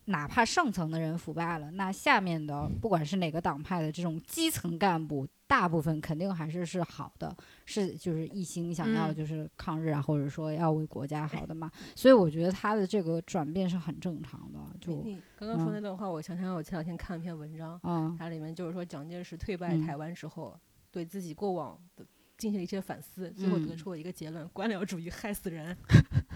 [0.07, 9.15] 哪怕上层的人腐败了，那下面的不管是哪个党派的这种基层干部，大部分肯定还是是好的，是就是一心想要嗯。
[9.15, 11.71] 就是抗日啊，或者说要为国家好的嘛。
[11.95, 15.03] 所以我觉得他的这个转变是很正常的，就
[15.39, 15.75] 刚刚说嗯。
[15.75, 18.15] 那段话，我想想，我前两天看了篇文章，嗯。
[18.19, 19.87] 它里面就是说蒋介石退败嗯。
[19.87, 20.59] 台湾之后，
[20.91, 22.05] 对自己过往的
[22.37, 23.77] 进行了一些反思，最后得嗯。
[23.77, 25.75] 出了一个结论：官僚主义害死人。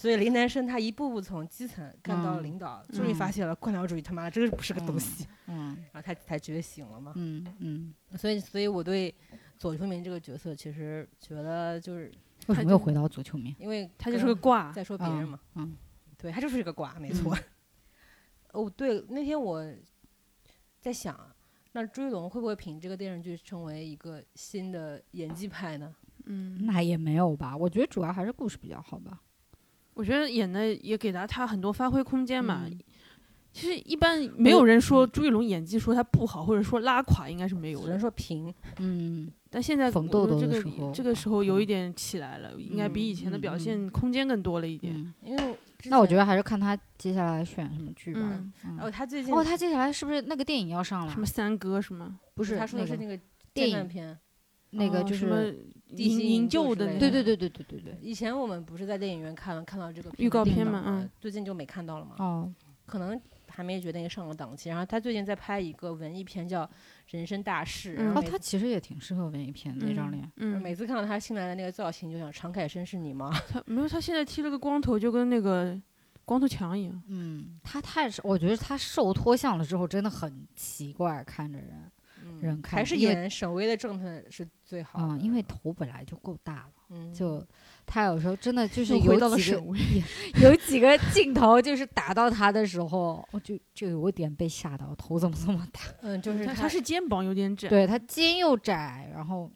[0.00, 7.12] 所以林南生他一步步从基层干到领导，终于嗯发现了官僚主义他妈的真是不是个东嗯西，嗯然后他才觉醒了嘛。
[7.16, 9.14] 嗯嗯，所以，所以我对
[9.58, 12.10] 左秋明这个角色其实觉得就是
[12.46, 13.54] 为什么又回到左秋明？
[13.58, 14.72] 因为他就是个挂。
[14.72, 15.76] 在说别人嘛，嗯
[16.16, 17.36] 对他就是一个挂，没错。
[18.52, 19.62] 哦，对，那天我
[20.80, 21.18] 在想，
[21.72, 25.94] 那朱一龙会不会凭这个电视剧成为一个新的演技派呢？
[26.24, 29.20] 嗯，那也没有吧，我觉得主要还是故事比较好吧。
[30.00, 32.62] 我觉得演的也给了他很多发挥空间嘛。
[32.64, 32.80] 嗯
[33.52, 38.00] 其实一般没有人说朱一龙演技说他不好，或者说拉垮，应该是没有只能的。
[38.00, 44.94] 说平，嗯但现在这个时候这个时候有一点起来了，应该比以前的表现空间更多了一点。
[44.94, 45.56] 嗯，因为
[45.86, 48.20] 那我觉得，还是看他接下来选什么剧吧。
[48.22, 51.18] 嗯，嗯哦，他最近哦，他接下来是不是那个电影要上了什？
[51.18, 53.18] 么三哥是吗不是，他说的是那个
[53.52, 54.16] 电影片。
[54.72, 55.66] 那个就哦什么是，
[55.96, 57.98] 营营救的对对对对对对对。
[58.00, 62.14] 以前我们不是在电影院看看到这个预告片嘛嗯最近就没看到了嘛。
[62.18, 62.52] 哦，
[62.86, 64.68] 可能还没决定上个档期。
[64.68, 66.64] 然后他最近在拍一个文艺片，叫
[67.08, 67.96] 《人生大事》。
[68.14, 70.30] 哦，他其实也挺适合文艺片的那张脸。
[70.36, 73.30] 嗯，每次看到他新来的那个造型，就想常凯申是你吗？
[73.48, 75.78] 他没有，他现在剃了个光头，就跟那个
[76.24, 77.02] 光头强一样。
[77.08, 81.90] 嗯，他太瘦，我觉得他瘦脱相了之后真的很奇怪，看着人。
[82.40, 85.14] 人看还是演沈巍的正特是最好的。
[85.14, 87.46] 嗯，因为头本来就够大了，嗯就
[87.86, 89.78] 他有时候真的就 是又回到了有几个沈巍，
[90.42, 95.80] 有几个镜头，就是打到他的时候，我就就有点被吓到，头怎么这么大？
[96.02, 97.68] 嗯，就是他他是肩膀有点窄。
[97.68, 99.50] 对他肩又窄，然后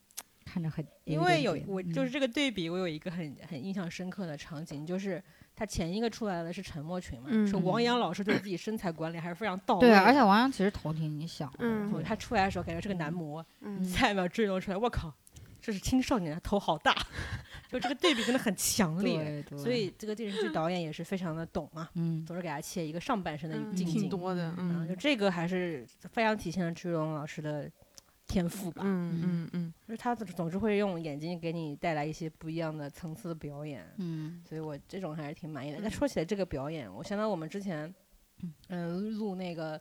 [0.45, 5.23] 看着很因为有我就是这个对比，我有一个很很印象深刻的场景，就是
[5.57, 12.03] 他前一个出来的是沉默群嘛，嗯说王阳老师对自己身材管理还是非常到位对，而且王阳其实头挺小的，嗯。
[12.03, 15.15] 他出来的时候感觉是个男模，嗯下一秒追龙出来，我靠，
[15.61, 16.93] 这是青少年，头好大，
[17.71, 19.17] 就这个对比真的很强烈。
[19.17, 24.97] 对对，所以这个电视剧导演也是非常的懂啊，嗯总是给他切一个上半身的嗯近景，挺多的，嗯，就嗯。
[24.99, 27.71] 这个还是非常体现了朱一龙老师的
[28.27, 28.83] 天赋吧。
[28.85, 35.79] 嗯嗯嗯，就是他总总是会用眼睛给你带来一些不一样的层次的表演，嗯所以我这种还是挺满意的。
[35.81, 37.93] 那说起来这个表演，我想到我们之前，
[38.69, 39.81] 嗯、录那个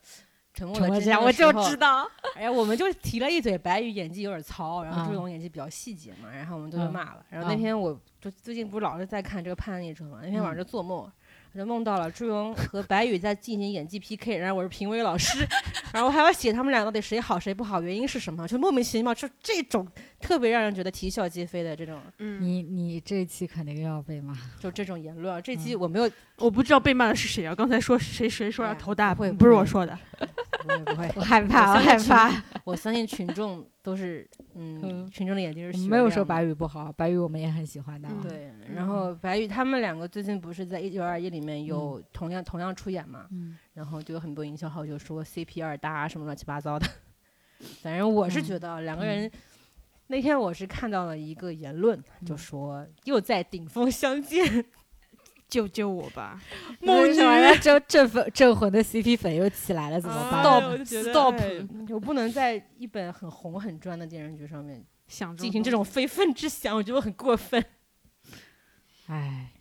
[0.54, 2.10] 沉默的真相我就知道。
[2.36, 7.26] 哎呀，我们就提了一嘴白宇演技有点糙，然后朱嗯龙演技比较细节嘛，然后我们都被嗯骂了。
[7.30, 11.12] 然后那嗯天我就最近不是老是在看这个《叛逆者》嘛，那天晚上嗯就做梦。
[11.54, 15.48] 我就梦到了朱荣和白宇在进行演技 PK，然后我是评委老师，
[15.94, 19.88] 然后我还要写他们俩到底谁好谁不好，原因是什么，就莫名其妙，就这种
[20.24, 24.34] 特别让人觉得啼笑皆非的这种，嗯，你你这期肯定要被骂。
[24.60, 25.42] 就这种言论。
[25.44, 27.54] 这期嗯我没有，我不知道被骂的是谁啊？
[27.54, 29.98] 刚才说谁谁说要哎呀头大，不会不是我说的。
[30.64, 32.32] 不会不会， 我害怕，我害怕。
[32.64, 34.26] 我相信群众都是，
[34.56, 38.14] 嗯，嗯群众的眼睛是雪我们没有说白宇不好，白宇我们也很喜欢的啊。
[38.16, 43.26] 嗯对，然后白宇他们两个最近不是在《一九二一》里面有同样同样出演嘛？
[43.32, 46.88] 嗯然后就有很多营销号就说 CP 二搭啊什么乱七八糟的。
[47.82, 49.30] 反正我是嗯觉得两个人，
[50.14, 54.64] 那天我是看到了一个言论，就嗯说又在顶峰相见，
[55.50, 56.40] 救救我吧！
[56.82, 57.58] 梦女呢？
[57.60, 60.44] 这镇粉镇魂的 CP 粉又起来了，怎么办？
[60.44, 67.66] 哎 Stop 就觉得 stop 哎我不能在一本很红很专的电视剧上面想进行这种非分之想，我觉得很过分。
[69.10, 69.52] 哎，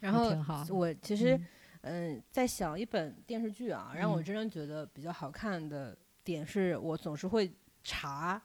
[0.00, 1.36] 然后挺好我其实
[1.82, 7.48] 嗯嗯，在想一本电视剧啊，让我嗯真正觉得比较好看的点是，我总是会
[7.84, 8.42] 查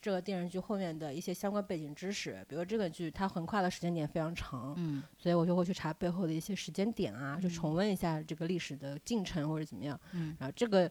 [0.00, 9.98] 这个电视剧后面的一些相关背景知识，比如这个剧它横跨的时间点非常长，嗯所以我就会去查背后的一些时间点啊，就嗯重温一下这个历史的进程或者怎么样。
[10.12, 10.90] 嗯然后这个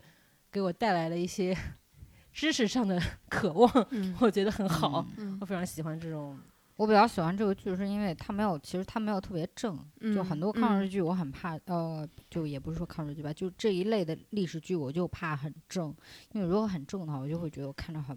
[0.52, 1.56] 给我带来了一些
[2.34, 6.38] 知识上的 渴望，嗯我觉得很好，嗯嗯我非常喜欢这种。
[6.76, 9.76] 我比较喜欢这个剧，是因为它没有，其实它没有特别正，
[10.14, 15.88] 就很多抗日剧我很怕，呃，就也不是说抗日剧吧，就这一类的历史剧我就怕很正，
[16.34, 18.16] 因为如果很正的话，我就会觉得我看着很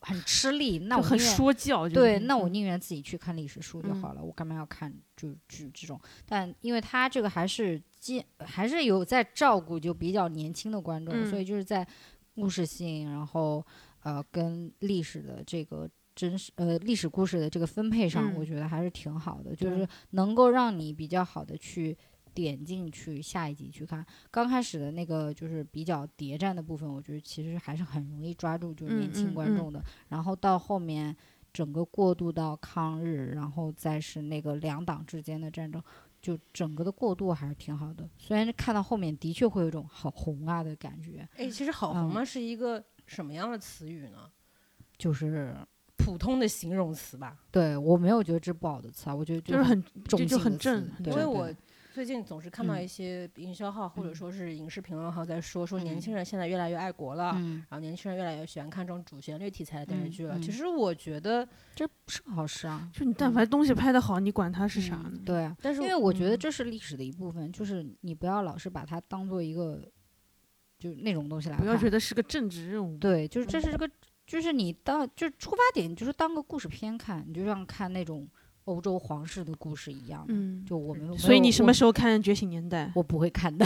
[0.00, 1.88] 很吃力，那我很说教。
[1.88, 6.00] 就对，那我嗯宁愿自己去看历史书就嗯好了，我干嘛要看就剧这种？
[6.26, 11.86] 但因为他这个还是接还是有在照顾就比较年轻的观众，所嗯以就是在
[12.34, 13.64] 故事性，然后
[14.02, 21.96] 呃跟历史的这个真实呃历史故事的这个分配上，我嗯觉得还是挺好的，就是能够让你比较好的去。
[22.34, 29.82] 点进去下一集去看，刚开始的那个就是比较谍战的部分，我觉得其实还是很容易抓住就是年嗯轻观众的。
[30.08, 31.14] 然后到后面
[31.52, 35.82] 整个过渡到抗日，然后再是那个两党之间的战争，
[36.22, 38.08] 就整个的过渡还是挺好的。
[38.16, 44.30] 虽然看到后面的确会有一种好红啊的感觉，哎，其实“好红”嗯嘛是一个什么样的词语呢？
[44.96, 45.56] 就是
[45.96, 47.38] 普通的形容词吧。
[47.50, 51.52] 对我没有觉得这不好的词啊，我觉得就是很中就就性的很正因为我
[51.92, 60.38] 最近总是看到嗯一些营销号或者嗯说是影视评论号在说，说年嗯轻人现在越来越爱国了，嗯，然后年轻人越来越喜欢看这种主旋律题材的电视嗯剧了。
[60.40, 62.88] 其嗯实我觉得，这不是个好事啊。
[62.92, 65.12] 就你但凡东西拍得好，你管它是啥呢？
[65.26, 69.82] 对啊，但是因为我觉得嗯这是历史的一部分，就是你不要老是把它当做一个
[70.78, 72.96] 就那种东西来看，不要觉得是个政治任务。
[72.98, 73.90] 对，就是这是这个，
[74.26, 78.28] 就是你当就是出发点就是当个故事片看，你就像看那种
[78.64, 80.24] 欧洲皇室的故事一样。
[80.28, 83.64] 嗯，就我们，所以你什么时候看《觉醒年代我不会看的。》？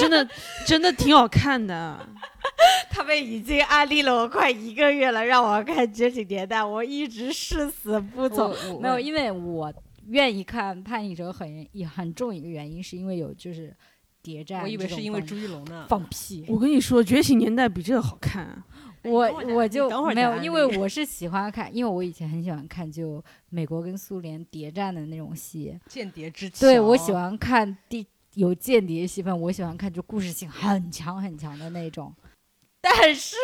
[0.00, 0.28] 真的
[0.66, 1.98] 真的挺好看的。
[2.90, 8.54] 他们已经安利了我快一个月了，让我看《觉醒年代》，我一直誓死不从。
[8.72, 9.72] 我 没有，因为我
[10.08, 13.74] 愿意看《叛逆者》很也很重一个原因，是因为有就是
[14.22, 14.62] 谍战。
[14.62, 15.86] 我以为是因为朱一龙呢。
[15.88, 16.44] 放屁。
[16.46, 18.64] 我跟你说，《觉醒年代》比这个好看啊。
[19.04, 32.14] 我我就没有，因为我是喜欢看，因为我以前很喜欢看就美国跟苏联谍战的那种戏，间谍之桥，对我喜欢看第有间谍戏份，我喜欢看就故事性很强很强的那种。
[32.80, 33.36] 但是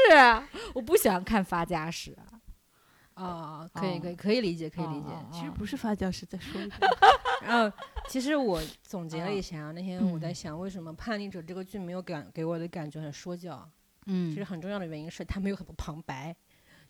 [0.74, 2.16] 我不喜欢看发家史，
[3.15, 5.09] 啊，可以哦可以可以理解，可以理解。
[5.09, 6.91] 哦其实不是发酵，是再说一遍。
[7.43, 7.77] 然后，
[8.09, 13.66] 其实我总结了一下啊，那天我在嗯想，为什么《叛逆者》这个剧没有感给我的感觉很说教？
[14.06, 14.31] 嗯。
[14.31, 16.35] 其实很重要的原因是他没有很多旁白，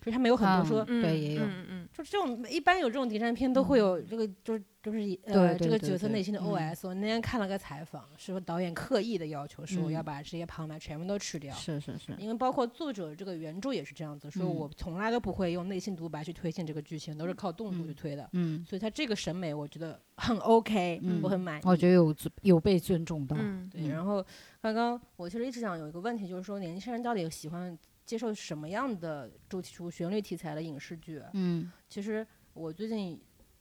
[0.00, 6.88] 就是他们有很多说，嗯对也有嗯嗯就这种一般有这种谍战片都会有这个，就是就是呃对对这个角色内心的嗯 OS。
[6.88, 11.54] 我那天看了个采访，是说导演刻意的要求说要嗯把这些旁白全部都去掉。
[11.54, 18.30] 是是是，因为包括作者这个原著也是这样子，说嗯我从来都不会用内心独白去推进这个剧情，都是靠动作去嗯推的。
[18.32, 21.62] 嗯，所以他这个审美我觉得很 OK，、嗯我很满意。
[21.66, 24.24] 我觉得有有被尊重到，嗯对，嗯然后
[24.62, 27.76] 刚刚我其实一直想有一个问题，就是说年轻人到底喜欢
[28.10, 31.22] 接受什么样的主题曲旋律题材的影视剧？
[31.32, 31.70] 嗯。
[31.88, 33.20] 其实我最近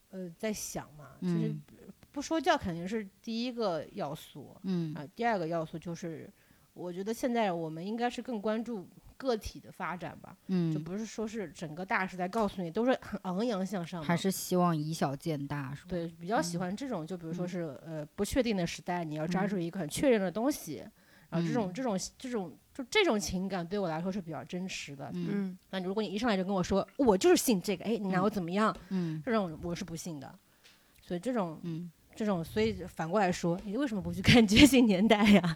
[0.09, 1.61] 呃在想嘛，其实嗯。
[2.11, 4.91] 不说教肯定是第一个要素嗯。
[4.95, 6.27] 啊、第二个要素就是
[6.73, 10.35] 我觉得现在我们应该是更关注个体的发展吧，
[10.71, 15.89] 就嗯，不是说是整个大时代告诉你都是很昂扬向上的，还是希望以小见大，是吧？
[15.89, 16.59] 对，比较喜嗯。
[16.59, 17.47] 欢这种，就比如说嗯。
[17.47, 19.49] 是呃不确定的时代，你要抓嗯。
[19.49, 20.77] 住一个很确认的东西，
[21.30, 21.73] 然后这种嗯。
[21.73, 25.10] 这种这种就这种情感对我来说是比较真实的。
[25.14, 28.73] 嗯嗯那如果你一上来就跟我说我就是信这个，哎，你拿我怎么样？
[28.88, 30.34] 嗯这种我是不信的。
[31.01, 35.56] 所以这种嗯，这种，所以反过来说，你为什么不去看《觉醒年代》呀？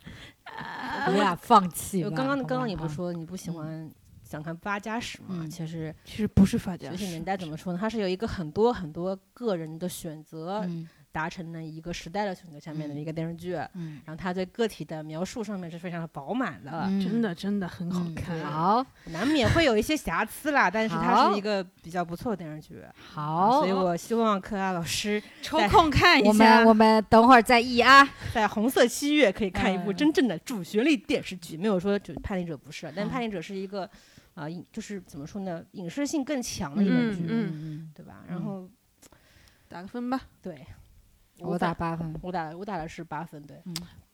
[1.08, 2.10] 我俩放弃吧。
[2.10, 3.92] 就刚刚刚刚你不说你不喜嗯欢
[4.24, 5.28] 想看八加史吗？
[5.40, 7.80] 嗯其实其实不是发《家觉醒年代》怎么说呢？
[7.80, 13.54] 它是有一个很多很多个人的选择嗯达成了一个时代的选择下面的嗯一个电视剧。
[13.76, 18.40] 嗯，然后他对个体的描述上面是非常的饱满的，嗯真的真的很好嗯看。
[18.44, 22.82] 好难免会有一些瑕疵啦，但是它是一个比较不错的电视剧，
[23.14, 28.10] 好所以，我希望柯拉老师 抽空看一我下们我们等会儿再议啊。
[28.34, 33.88] 在红色七月可以看一部嗯真正的主旋律电视剧，没有说就《叛逆者》不是，但《嗯叛逆者》是一个
[34.36, 38.24] 啊、影就是怎么说呢，影视性更强的一个剧，嗯嗯对吧？
[38.28, 38.68] 嗯然后
[39.70, 40.66] 打个分吧，对，
[41.44, 42.16] 我打八分。
[42.22, 43.62] 我打我打的是八分，对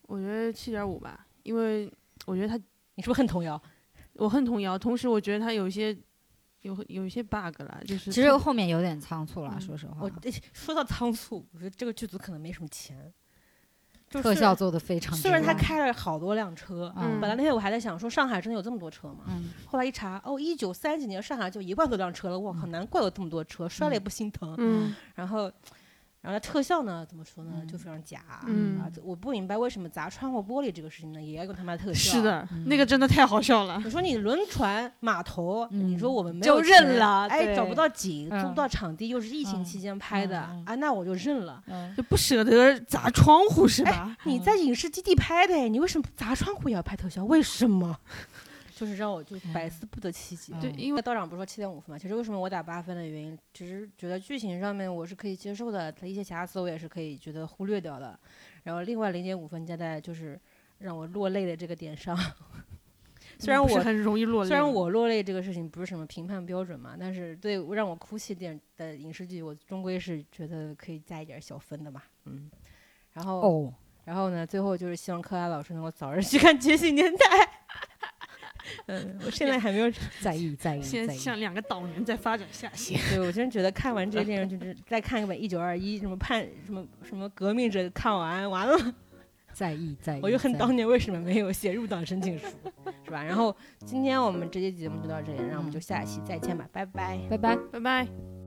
[0.02, 1.92] 我觉得七点五吧，因为
[2.26, 2.56] 我觉得他
[2.94, 3.60] 你是不是恨童谣？
[4.14, 5.96] 我恨童谣，同时我觉得他有一些
[6.62, 10.10] 有有一些 bug 了，就是其实后面有点仓促了，嗯说实话我，
[10.52, 13.12] 说到仓促，我觉得这个剧组可能没什么钱，
[14.10, 19.24] 就特虽效做的非常虽然他开了好多辆车，嗯本来那天我还在想说上海真的有这么多车吗？
[19.28, 24.54] 嗯后来一查，哦，一九三几年上海就一万多辆车了，我靠，难怪有这么多车，摔了也不心疼。
[24.58, 25.50] 嗯然后，
[26.22, 28.20] 然后特效呢，怎么说呢，嗯就非常假。
[28.46, 32.12] 嗯啊，这我不明白为什么砸窗户玻璃这个事情呢，也要用他妈的特效。
[32.12, 32.22] 是。
[32.22, 33.80] 的，嗯那个真的太好笑了。
[33.84, 41.62] 你说你轮船码头，你说嗯我们没有就认了哎，找不到景，租不嗯到场地，又是疫情嗯期间拍的，啊，那我就认了。
[41.66, 44.16] 嗯就不舍得砸窗户是吧？
[44.24, 47.24] 你在影视基地拍的，你为什么砸窗户也要拍特效？
[47.24, 47.96] 为什么？
[48.80, 50.54] 就是让我就百思不得其解。
[50.54, 51.98] 嗯，对因为道长不是说七点五分嘛？
[51.98, 58.18] 其实为什么我打八分的原因，只是觉得剧情上面我是可以接受的，它一些瑕疵我也是可以觉得忽略掉的。
[58.62, 60.40] 然后另外零点五分加在就是
[60.78, 62.16] 让我落泪的这个点上，
[63.38, 72.02] 虽然我很容易落泪，虽然我落泪这个事情不是什么评判标准嘛，但是对让我哭泣点的影视剧，我终归是觉得可以加一点小分的嘛。
[72.24, 72.50] 嗯，
[73.12, 73.74] 然后、哦，
[74.04, 77.26] 然后呢，最后就是希望柯拉老师能够早日去看《觉醒年代》。
[78.86, 79.90] 嗯，我现在还没有
[80.20, 81.16] 在意在意现在意。
[81.16, 83.00] 在像两个党员在发展下 线。
[83.10, 88.94] 对，我真觉得看完这个电视剧，就是 再看一本《一九二一》，什么叛什么什么革命者，看完完了，
[89.52, 92.46] 在意在意，我就恨当年为什么没有写入党申请书，
[93.04, 93.22] 是吧？
[93.22, 97.18] 然后今天我们这期节目就到这里，让我们就下一期再见吧，拜拜。
[97.28, 97.56] 拜拜。
[97.72, 98.39] 拜拜。